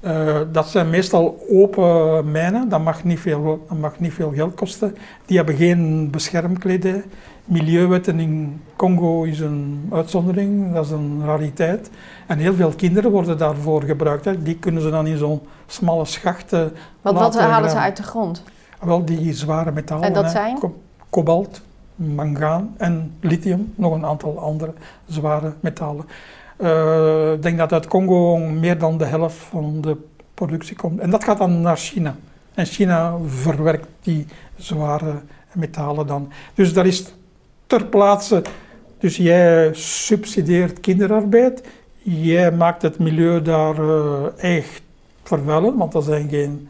Uh, 0.00 0.36
dat 0.52 0.68
zijn 0.68 0.90
meestal 0.90 1.38
open 1.50 2.30
mijnen, 2.30 2.68
dat 2.68 2.84
mag, 2.84 3.04
niet 3.04 3.20
veel, 3.20 3.64
dat 3.68 3.78
mag 3.78 4.00
niet 4.00 4.12
veel 4.12 4.32
geld 4.34 4.54
kosten. 4.54 4.96
Die 5.26 5.36
hebben 5.36 5.56
geen 5.56 6.10
beschermkledij. 6.10 7.04
Milieuwetten 7.44 8.20
in 8.20 8.62
Congo 8.76 9.22
is 9.22 9.40
een 9.40 9.88
uitzondering, 9.92 10.72
dat 10.74 10.84
is 10.84 10.90
een 10.90 11.22
rariteit. 11.24 11.90
En 12.26 12.38
heel 12.38 12.54
veel 12.54 12.72
kinderen 12.76 13.10
worden 13.10 13.38
daarvoor 13.38 13.82
gebruikt. 13.82 14.24
Hè. 14.24 14.42
Die 14.42 14.58
kunnen 14.58 14.82
ze 14.82 14.90
dan 14.90 15.06
in 15.06 15.16
zo'n 15.16 15.40
smalle 15.66 16.04
schachten. 16.04 16.72
Want 17.02 17.18
wat 17.18 17.38
halen 17.38 17.70
ze 17.70 17.78
uit 17.78 17.96
de 17.96 18.02
grond? 18.02 18.42
Wel, 18.80 19.04
die 19.04 19.32
zware 19.32 19.72
metalen. 19.72 20.04
En 20.04 20.12
dat 20.12 20.30
zijn? 20.30 20.58
kobalt, 21.10 21.60
mangaan 21.96 22.74
en 22.76 23.12
lithium, 23.20 23.72
nog 23.74 23.94
een 23.94 24.04
aantal 24.04 24.38
andere 24.38 24.72
zware 25.06 25.52
metalen. 25.60 26.04
Uh, 26.58 27.32
ik 27.32 27.42
denk 27.42 27.58
dat 27.58 27.72
uit 27.72 27.86
Congo 27.86 28.36
meer 28.36 28.78
dan 28.78 28.98
de 28.98 29.04
helft 29.04 29.36
van 29.36 29.80
de 29.80 29.96
productie 30.34 30.76
komt. 30.76 31.00
En 31.00 31.10
dat 31.10 31.24
gaat 31.24 31.38
dan 31.38 31.60
naar 31.60 31.76
China. 31.76 32.16
En 32.54 32.66
China 32.66 33.16
verwerkt 33.26 33.86
die 34.02 34.26
zware 34.56 35.12
metalen 35.52 36.06
dan. 36.06 36.32
Dus 36.54 36.72
dat 36.72 36.84
is 36.86 37.04
ter 37.66 37.84
plaatse. 37.84 38.42
Dus 38.98 39.16
jij 39.16 39.70
subsidieert 39.74 40.80
kinderarbeid. 40.80 41.62
Jij 42.02 42.52
maakt 42.52 42.82
het 42.82 42.98
milieu 42.98 43.42
daar 43.42 43.78
uh, 43.78 44.26
echt 44.36 44.82
vervuilen, 45.22 45.76
want 45.76 45.94
er 45.94 46.02
zijn 46.02 46.28
geen 46.28 46.68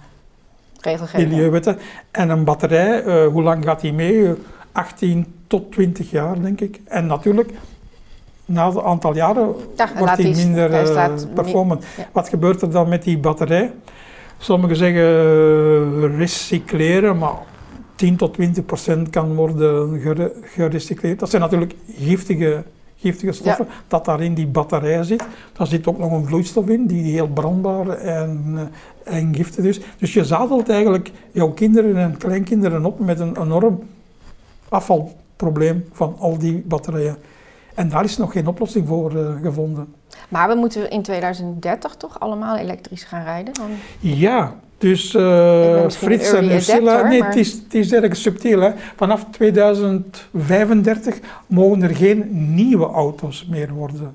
milieuwetten. 1.16 1.78
En 2.10 2.28
een 2.28 2.44
batterij, 2.44 3.04
uh, 3.04 3.26
hoe 3.26 3.42
lang 3.42 3.64
gaat 3.64 3.80
die 3.80 3.92
mee? 3.92 4.34
18 4.76 5.26
tot 5.46 5.72
20 5.72 6.10
jaar, 6.10 6.40
denk 6.40 6.60
ik. 6.60 6.80
En 6.84 7.06
natuurlijk, 7.06 7.50
na 8.44 8.66
een 8.66 8.80
aantal 8.80 9.14
jaren 9.14 9.54
wordt 9.98 10.16
die 10.16 10.36
minder 10.36 10.70
uh, 10.70 11.08
performant. 11.34 11.84
Ja. 11.96 12.08
Wat 12.12 12.28
gebeurt 12.28 12.62
er 12.62 12.70
dan 12.70 12.88
met 12.88 13.02
die 13.02 13.18
batterij? 13.18 13.72
Sommigen 14.38 14.76
zeggen 14.76 15.02
uh, 15.02 16.16
recycleren, 16.16 17.18
maar 17.18 17.34
10 17.94 18.16
tot 18.16 18.34
20 18.34 18.64
procent 18.64 19.10
kan 19.10 19.34
worden 19.34 20.00
gerecycleerd. 20.42 21.18
Dat 21.18 21.30
zijn 21.30 21.42
natuurlijk 21.42 21.74
giftige, 21.98 22.64
giftige 22.96 23.32
stoffen 23.32 23.66
dat 23.88 24.04
daar 24.04 24.22
in 24.22 24.34
die 24.34 24.46
batterij 24.46 25.02
zit. 25.02 25.24
Daar 25.52 25.66
zit 25.66 25.86
ook 25.86 25.98
nog 25.98 26.12
een 26.12 26.26
vloeistof 26.26 26.68
in 26.68 26.86
die 26.86 27.12
heel 27.12 27.28
brandbaar 27.28 27.88
en, 27.88 28.54
eh, 29.04 29.16
en 29.16 29.34
giftig 29.34 29.64
is. 29.64 29.80
Dus 29.98 30.12
je 30.12 30.24
zadelt 30.24 30.68
eigenlijk 30.68 31.10
jouw 31.32 31.50
kinderen 31.50 31.96
en 31.96 32.16
kleinkinderen 32.16 32.84
op 32.84 32.98
met 32.98 33.20
een 33.20 33.42
enorm 33.42 33.80
afvalprobleem 34.68 35.84
van 35.92 36.16
al 36.18 36.38
die 36.38 36.62
batterijen. 36.66 37.16
En 37.74 37.88
daar 37.88 38.04
is 38.04 38.16
nog 38.16 38.32
geen 38.32 38.46
oplossing 38.46 38.86
voor 38.86 39.12
uh, 39.12 39.42
gevonden. 39.42 39.94
Maar 40.28 40.48
we 40.48 40.54
moeten 40.54 40.90
in 40.90 41.02
2030 41.02 41.94
toch 41.94 42.20
allemaal 42.20 42.56
elektrisch 42.56 43.04
gaan 43.04 43.24
rijden? 43.24 43.54
Dan? 43.54 43.70
Ja, 44.00 44.54
dus 44.78 45.14
uh, 45.14 45.88
Frits 45.88 46.32
en 46.32 46.50
Ursula, 46.50 47.02
nee, 47.02 47.24
het, 47.24 47.36
is, 47.36 47.52
het 47.52 47.74
is 47.74 47.92
erg 47.92 48.16
subtiel. 48.16 48.60
Hè. 48.60 48.70
Vanaf 48.96 49.26
2035 49.30 51.18
mogen 51.46 51.82
er 51.82 51.96
geen 51.96 52.54
nieuwe 52.54 52.86
auto's 52.86 53.46
meer 53.50 53.72
worden 53.72 54.14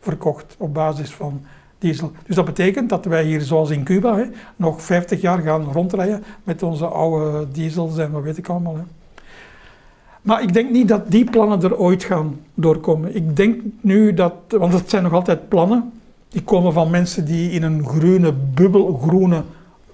verkocht 0.00 0.54
op 0.58 0.74
basis 0.74 1.10
van 1.10 1.42
diesel. 1.78 2.12
Dus 2.26 2.36
dat 2.36 2.44
betekent 2.44 2.88
dat 2.88 3.04
wij 3.04 3.24
hier, 3.24 3.40
zoals 3.40 3.70
in 3.70 3.84
Cuba, 3.84 4.16
hè, 4.16 4.24
nog 4.56 4.82
50 4.82 5.20
jaar 5.20 5.38
gaan 5.38 5.72
rondrijden 5.72 6.24
met 6.44 6.62
onze 6.62 6.86
oude 6.86 7.50
diesels 7.52 7.98
en 7.98 8.10
wat 8.10 8.22
weet 8.22 8.38
ik 8.38 8.48
allemaal. 8.48 8.76
Hè. 8.76 8.82
Maar 10.22 10.42
ik 10.42 10.52
denk 10.52 10.70
niet 10.70 10.88
dat 10.88 11.10
die 11.10 11.24
plannen 11.24 11.62
er 11.62 11.76
ooit 11.76 12.04
gaan 12.04 12.40
doorkomen. 12.54 13.16
Ik 13.16 13.36
denk 13.36 13.60
nu 13.80 14.14
dat, 14.14 14.34
want 14.48 14.72
het 14.72 14.90
zijn 14.90 15.02
nog 15.02 15.12
altijd 15.12 15.48
plannen, 15.48 15.92
die 16.28 16.42
komen 16.42 16.72
van 16.72 16.90
mensen 16.90 17.24
die 17.24 17.50
in 17.50 17.62
een 17.62 17.86
groene 17.86 18.32
bubbel, 18.32 19.00
groene 19.02 19.42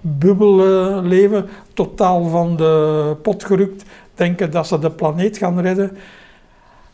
bubbel 0.01 0.67
uh, 0.67 0.99
leven, 1.03 1.49
totaal 1.73 2.25
van 2.25 2.55
de 2.55 3.15
pot 3.21 3.43
gerukt, 3.43 3.83
denken 4.15 4.51
dat 4.51 4.67
ze 4.67 4.79
de 4.79 4.91
planeet 4.91 5.37
gaan 5.37 5.59
redden. 5.59 5.97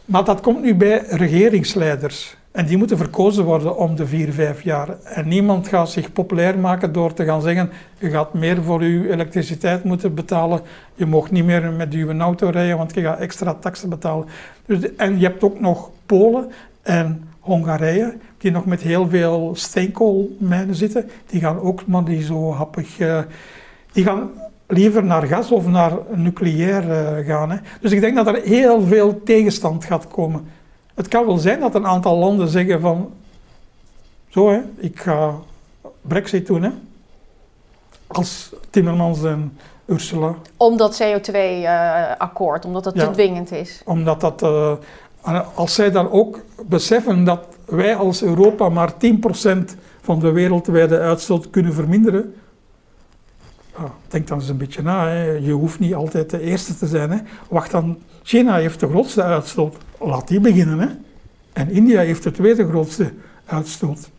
Maar 0.05 0.23
dat 0.23 0.41
komt 0.41 0.61
nu 0.61 0.75
bij 0.75 1.05
regeringsleiders. 1.09 2.37
En 2.55 2.65
die 2.65 2.77
moeten 2.77 2.97
verkozen 2.97 3.43
worden 3.43 3.77
om 3.77 3.95
de 3.95 4.07
vier, 4.07 4.33
vijf 4.33 4.61
jaar. 4.61 4.97
En 5.03 5.27
niemand 5.27 5.67
gaat 5.67 5.89
zich 5.89 6.11
populair 6.11 6.59
maken 6.59 6.91
door 6.91 7.13
te 7.13 7.25
gaan 7.25 7.41
zeggen: 7.41 7.69
je 7.97 8.09
gaat 8.09 8.33
meer 8.33 8.63
voor 8.63 8.83
je 8.83 9.11
elektriciteit 9.11 9.83
moeten 9.83 10.13
betalen. 10.13 10.61
Je 10.93 11.05
mag 11.05 11.31
niet 11.31 11.45
meer 11.45 11.71
met 11.71 11.93
je 11.93 12.17
auto 12.17 12.49
rijden, 12.49 12.77
want 12.77 12.93
je 12.93 13.01
gaat 13.01 13.19
extra 13.19 13.53
taxen 13.53 13.89
betalen. 13.89 14.27
Dus, 14.65 14.95
en 14.95 15.19
je 15.19 15.25
hebt 15.25 15.43
ook 15.43 15.59
nog 15.59 15.89
Polen 16.05 16.51
en 16.81 17.29
Hongarije, 17.39 18.17
die 18.37 18.51
nog 18.51 18.65
met 18.65 18.81
heel 18.81 19.09
veel 19.09 19.51
steenkoolmijnen 19.55 20.75
zitten. 20.75 21.09
Die 21.25 21.39
gaan 21.39 21.59
ook 21.59 21.87
maar 21.87 22.03
niet 22.03 22.25
zo 22.25 22.51
happig. 22.51 22.99
Uh, 22.99 23.19
die 23.91 24.03
gaan 24.03 24.29
liever 24.67 25.03
naar 25.03 25.27
gas 25.27 25.51
of 25.51 25.67
naar 25.67 25.91
nucleair 26.13 26.83
uh, 26.83 27.27
gaan. 27.27 27.51
Hè. 27.51 27.57
Dus 27.81 27.91
ik 27.91 28.01
denk 28.01 28.15
dat 28.15 28.27
er 28.27 28.41
heel 28.43 28.81
veel 28.81 29.23
tegenstand 29.23 29.85
gaat 29.85 30.07
komen. 30.07 30.47
Het 30.95 31.07
kan 31.07 31.25
wel 31.25 31.37
zijn 31.37 31.59
dat 31.59 31.75
een 31.75 31.87
aantal 31.87 32.17
landen 32.17 32.47
zeggen 32.47 32.81
van, 32.81 33.11
zo 34.27 34.49
hè, 34.49 34.59
ik 34.77 34.99
ga 34.99 35.35
brexit 36.01 36.47
doen 36.47 36.63
hè. 36.63 36.69
Als 38.07 38.53
Timmermans 38.69 39.23
en 39.23 39.57
Ursula. 39.85 40.35
Om 40.57 40.77
dat 40.77 41.03
CO2-akkoord, 41.03 42.63
uh, 42.63 42.67
omdat 42.67 42.83
dat 42.83 42.95
ja, 42.95 43.05
te 43.05 43.11
dwingend 43.11 43.51
is. 43.51 43.81
Omdat 43.85 44.21
dat, 44.21 44.43
uh, 44.43 44.73
als 45.55 45.73
zij 45.73 45.91
dan 45.91 46.11
ook 46.11 46.39
beseffen 46.65 47.23
dat 47.23 47.47
wij 47.65 47.95
als 47.95 48.23
Europa 48.23 48.69
maar 48.69 48.93
10% 48.93 49.77
van 50.01 50.19
de 50.19 50.31
wereldwijde 50.31 50.99
uitstoot 50.99 51.49
kunnen 51.49 51.73
verminderen, 51.73 52.35
ja, 53.77 53.91
denk 54.07 54.27
dan 54.27 54.39
eens 54.39 54.49
een 54.49 54.57
beetje 54.57 54.81
na. 54.81 55.07
Hè. 55.07 55.31
Je 55.31 55.51
hoeft 55.51 55.79
niet 55.79 55.95
altijd 55.95 56.29
de 56.29 56.39
eerste 56.39 56.77
te 56.77 56.87
zijn. 56.87 57.11
Hè. 57.11 57.17
Wacht 57.49 57.71
dan, 57.71 57.97
China 58.25 58.55
heeft 58.55 58.79
de 58.79 58.87
grootste 58.87 59.23
uitstoot. 59.23 59.75
Laat 59.99 60.27
die 60.27 60.39
beginnen. 60.39 60.79
Hè. 60.79 60.87
En 61.53 61.71
India 61.71 62.01
heeft 62.01 62.23
de 62.23 62.31
tweede 62.31 62.67
grootste 62.67 63.11
uitstoot. 63.45 64.09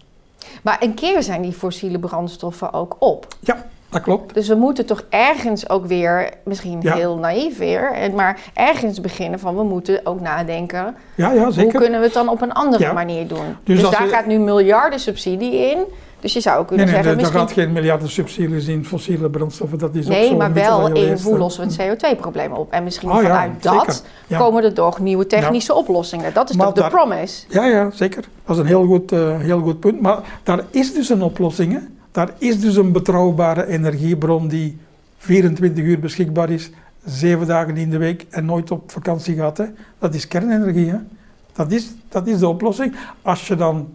Maar 0.63 0.77
een 0.81 0.95
keer 0.95 1.23
zijn 1.23 1.43
die 1.43 1.53
fossiele 1.53 1.99
brandstoffen 1.99 2.73
ook 2.73 2.97
op. 2.99 3.27
Ja, 3.41 3.67
dat 3.89 4.03
klopt. 4.03 4.35
Dus 4.35 4.49
we 4.49 4.55
moeten 4.55 4.87
toch 4.87 5.05
ergens 5.09 5.69
ook 5.69 5.87
weer, 5.87 6.31
misschien 6.45 6.91
heel 6.91 7.17
naïef 7.17 7.59
weer, 7.59 8.11
maar 8.15 8.41
ergens 8.55 9.01
beginnen 9.01 9.39
van 9.39 9.57
we 9.57 9.63
moeten 9.63 10.01
ook 10.05 10.21
nadenken. 10.21 10.97
Ja, 11.15 11.33
ja, 11.33 11.51
zeker. 11.51 11.71
Hoe 11.71 11.81
kunnen 11.81 12.01
we 12.01 12.07
het 12.07 12.15
dan 12.15 12.29
op 12.29 12.43
een 12.43 12.53
andere 12.53 12.93
manier 12.93 13.27
doen? 13.27 13.57
Dus, 13.65 13.81
dus 13.81 13.91
daar 13.91 14.09
gaat 14.09 14.27
nu 14.27 14.39
miljarden 14.39 15.01
subsidie 15.01 15.71
in. 15.71 15.79
Dus 16.21 16.33
je 16.33 16.41
zou 16.41 16.65
kunnen 16.65 16.87
nee, 16.87 16.95
nee, 16.95 17.05
zeggen... 17.05 17.25
Er 17.25 17.31
gaat 17.31 17.53
geen 17.53 17.73
miljarden 17.73 18.09
subsidies 18.09 18.67
in 18.67 18.85
fossiele 18.85 19.31
brandstoffen. 19.31 19.79
Dat 19.79 19.95
is 19.95 20.07
nee, 20.07 20.37
maar 20.37 20.53
wel 20.53 20.95
in 20.95 21.19
hoe 21.23 21.39
lossen 21.39 21.69
we 21.69 21.83
het 21.83 21.99
CO2-probleem 21.99 22.53
op. 22.53 22.73
En 22.73 22.85
misschien 22.85 23.09
oh, 23.11 23.17
vanuit 23.17 23.51
ja, 23.61 23.73
dat 23.73 24.05
ja. 24.27 24.39
komen 24.39 24.65
er 24.65 24.73
toch 24.73 24.99
nieuwe 24.99 25.27
technische 25.27 25.75
oplossingen. 25.75 26.35
Dat 26.35 26.51
is 26.51 26.57
maar 26.57 26.73
toch 26.73 26.85
de 26.85 26.91
promise? 26.91 27.45
Ja, 27.49 27.67
ja, 27.67 27.91
zeker. 27.91 28.25
Dat 28.45 28.57
is 28.57 28.63
een 28.63 28.69
heel 28.69 28.87
goed, 28.87 29.13
uh, 29.13 29.39
heel 29.41 29.61
goed 29.61 29.81
punt. 29.81 30.01
Maar 30.01 30.19
daar 30.43 30.65
is 30.71 30.95
dus 30.95 31.09
een 31.09 31.23
oplossing. 31.23 31.73
Hè? 31.73 31.79
Daar 32.13 32.31
is 32.39 32.61
dus 32.61 32.77
een 32.77 32.93
betrouwbare 32.93 33.67
energiebron 33.67 34.49
die 34.49 34.79
24 35.19 35.85
uur 35.85 36.01
beschikbaar 36.01 36.51
is, 36.51 36.71
zeven 37.05 37.47
dagen 37.47 37.77
in 37.77 37.91
de 37.91 37.99
week 37.99 38.27
en 38.31 38.45
nooit 38.45 38.71
op 38.71 38.93
vakantie 38.93 39.37
gaat. 39.37 39.57
Hè? 39.57 39.65
Dat 39.99 40.15
is 40.15 40.29
kernenergie. 40.29 40.91
Hè? 40.91 40.99
Dat, 41.53 41.73
is, 41.73 41.91
dat 42.09 42.27
is 42.27 42.39
de 42.39 42.49
oplossing. 42.49 42.97
Als 43.23 43.49
je 43.49 43.57
dan 43.57 43.89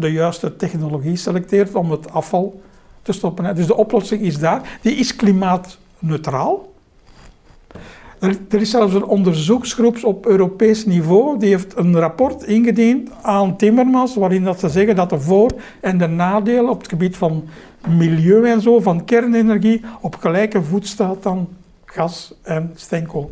de 0.00 0.12
juiste 0.12 0.56
technologie 0.56 1.16
selecteert 1.16 1.74
om 1.74 1.90
het 1.90 2.10
afval 2.10 2.60
te 3.02 3.12
stoppen. 3.12 3.54
Dus 3.54 3.66
de 3.66 3.76
oplossing 3.76 4.20
is 4.20 4.38
daar. 4.38 4.78
Die 4.82 4.94
is 4.94 5.16
klimaatneutraal. 5.16 6.72
Er, 8.18 8.36
er, 8.48 8.60
is 8.60 8.70
zelfs 8.70 8.94
een 8.94 9.04
onderzoeksgroep 9.04 10.04
op 10.04 10.26
Europees 10.26 10.86
niveau, 10.86 11.38
die 11.38 11.48
heeft 11.48 11.76
een 11.76 11.98
rapport 11.98 12.44
ingediend 12.44 13.10
aan 13.22 13.56
Timmermans, 13.56 14.14
waarin 14.14 14.44
dat 14.44 14.60
ze 14.60 14.68
zeggen 14.68 14.96
dat 14.96 15.10
de 15.10 15.20
voor- 15.20 15.54
en 15.80 15.98
de 15.98 16.06
nadelen 16.06 16.70
op 16.70 16.78
het 16.78 16.88
gebied 16.88 17.16
van 17.16 17.44
milieu 17.88 18.50
en 18.50 18.60
zo, 18.60 18.80
van 18.80 19.04
kernenergie, 19.04 19.84
op 20.00 20.14
gelijke 20.14 20.62
voet 20.62 20.86
staat 20.86 21.22
dan 21.22 21.48
gas 21.84 22.34
en 22.42 22.72
steenkool. 22.74 23.30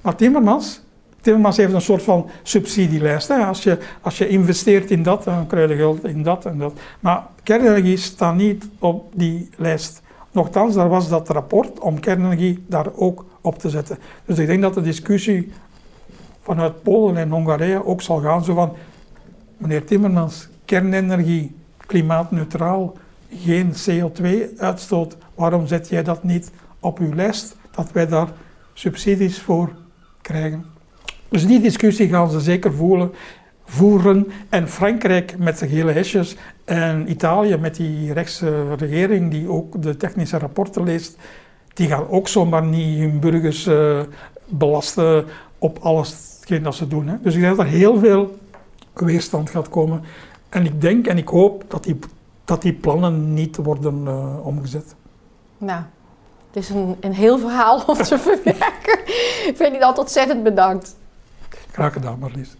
Maar 0.00 0.14
Timmermans, 0.14 0.83
Timmermans 1.24 1.56
heeft 1.56 1.72
een 1.72 1.80
soort 1.80 2.02
van 2.02 2.30
subsidielijst. 2.42 3.28
Hè. 3.28 3.44
Als, 3.44 3.62
je, 3.62 3.78
als 4.00 4.18
je 4.18 4.28
investeert 4.28 4.90
in 4.90 5.02
dat, 5.02 5.24
dan 5.24 5.46
krijg 5.46 5.70
je 5.70 5.76
geld 5.76 6.04
in 6.04 6.22
dat 6.22 6.46
en 6.46 6.58
dat. 6.58 6.72
Maar 7.00 7.26
kernenergie 7.42 7.96
staat 7.96 8.34
niet 8.34 8.68
op 8.78 9.10
die 9.14 9.48
lijst. 9.56 10.02
Nochtans, 10.30 10.74
daar 10.74 10.88
was 10.88 11.08
dat 11.08 11.28
rapport 11.28 11.78
om 11.78 12.00
kernenergie 12.00 12.64
daar 12.66 12.86
ook 12.94 13.24
op 13.40 13.58
te 13.58 13.70
zetten. 13.70 13.98
Dus 14.24 14.38
ik 14.38 14.46
denk 14.46 14.62
dat 14.62 14.74
de 14.74 14.80
discussie 14.80 15.52
vanuit 16.40 16.82
Polen 16.82 17.16
en 17.16 17.30
Hongarije 17.30 17.86
ook 17.86 18.02
zal 18.02 18.20
gaan 18.20 18.44
zo 18.44 18.54
van... 18.54 18.72
Meneer 19.56 19.84
Timmermans, 19.84 20.48
kernenergie, 20.64 21.54
klimaatneutraal, 21.86 22.92
geen 23.30 23.72
CO2-uitstoot. 23.72 25.16
Waarom 25.34 25.66
zet 25.66 25.88
jij 25.88 26.02
dat 26.02 26.22
niet 26.22 26.50
op 26.80 26.98
uw 26.98 27.14
lijst, 27.14 27.56
dat 27.70 27.92
wij 27.92 28.06
daar 28.06 28.28
subsidies 28.72 29.40
voor 29.40 29.72
krijgen? 30.22 30.73
Dus 31.34 31.46
die 31.46 31.60
discussie 31.60 32.08
gaan 32.08 32.30
ze 32.30 32.40
zeker 32.40 32.72
voelen, 32.72 33.12
voeren. 33.64 34.32
En 34.48 34.68
Frankrijk 34.68 35.38
met 35.38 35.58
zijn 35.58 35.70
gele 35.70 35.92
hesjes 35.92 36.36
en 36.64 37.10
Italië 37.10 37.56
met 37.56 37.76
die 37.76 38.12
rechtse 38.12 38.74
regering 38.74 39.30
die 39.30 39.48
ook 39.48 39.82
de 39.82 39.96
technische 39.96 40.38
rapporten 40.38 40.82
leest, 40.82 41.16
die 41.72 41.88
gaan 41.88 42.08
ook 42.08 42.28
zomaar 42.28 42.64
niet 42.64 42.98
hun 42.98 43.20
burgers 43.20 43.66
uh, 43.66 44.00
belasten 44.48 45.24
op 45.58 45.78
alles 45.78 46.14
dat 46.62 46.74
ze 46.74 46.88
doen. 46.88 47.08
Hè. 47.08 47.16
Dus 47.22 47.34
ik 47.34 47.40
denk 47.40 47.56
dat 47.56 47.66
er 47.66 47.72
heel 47.72 47.98
veel 47.98 48.38
weerstand 48.92 49.50
gaat 49.50 49.68
komen. 49.68 50.02
En 50.48 50.64
ik 50.64 50.80
denk 50.80 51.06
en 51.06 51.18
ik 51.18 51.28
hoop 51.28 51.64
dat 51.68 51.84
die, 51.84 51.98
dat 52.44 52.62
die 52.62 52.72
plannen 52.72 53.34
niet 53.34 53.56
worden 53.56 54.04
uh, 54.04 54.46
omgezet. 54.46 54.94
Nou, 55.58 55.82
het 56.46 56.62
is 56.62 56.68
een, 56.68 56.96
een 57.00 57.14
heel 57.14 57.38
verhaal 57.38 57.82
om 57.86 57.96
te 57.96 58.18
verwerken. 58.28 58.98
ik 59.46 59.52
vind 59.54 59.74
je 59.74 59.80
altijd 59.80 59.98
ontzettend 59.98 60.42
bedankt. 60.42 60.96
Graag 61.74 61.92
gedaan, 61.92 62.18
Marlies. 62.18 62.56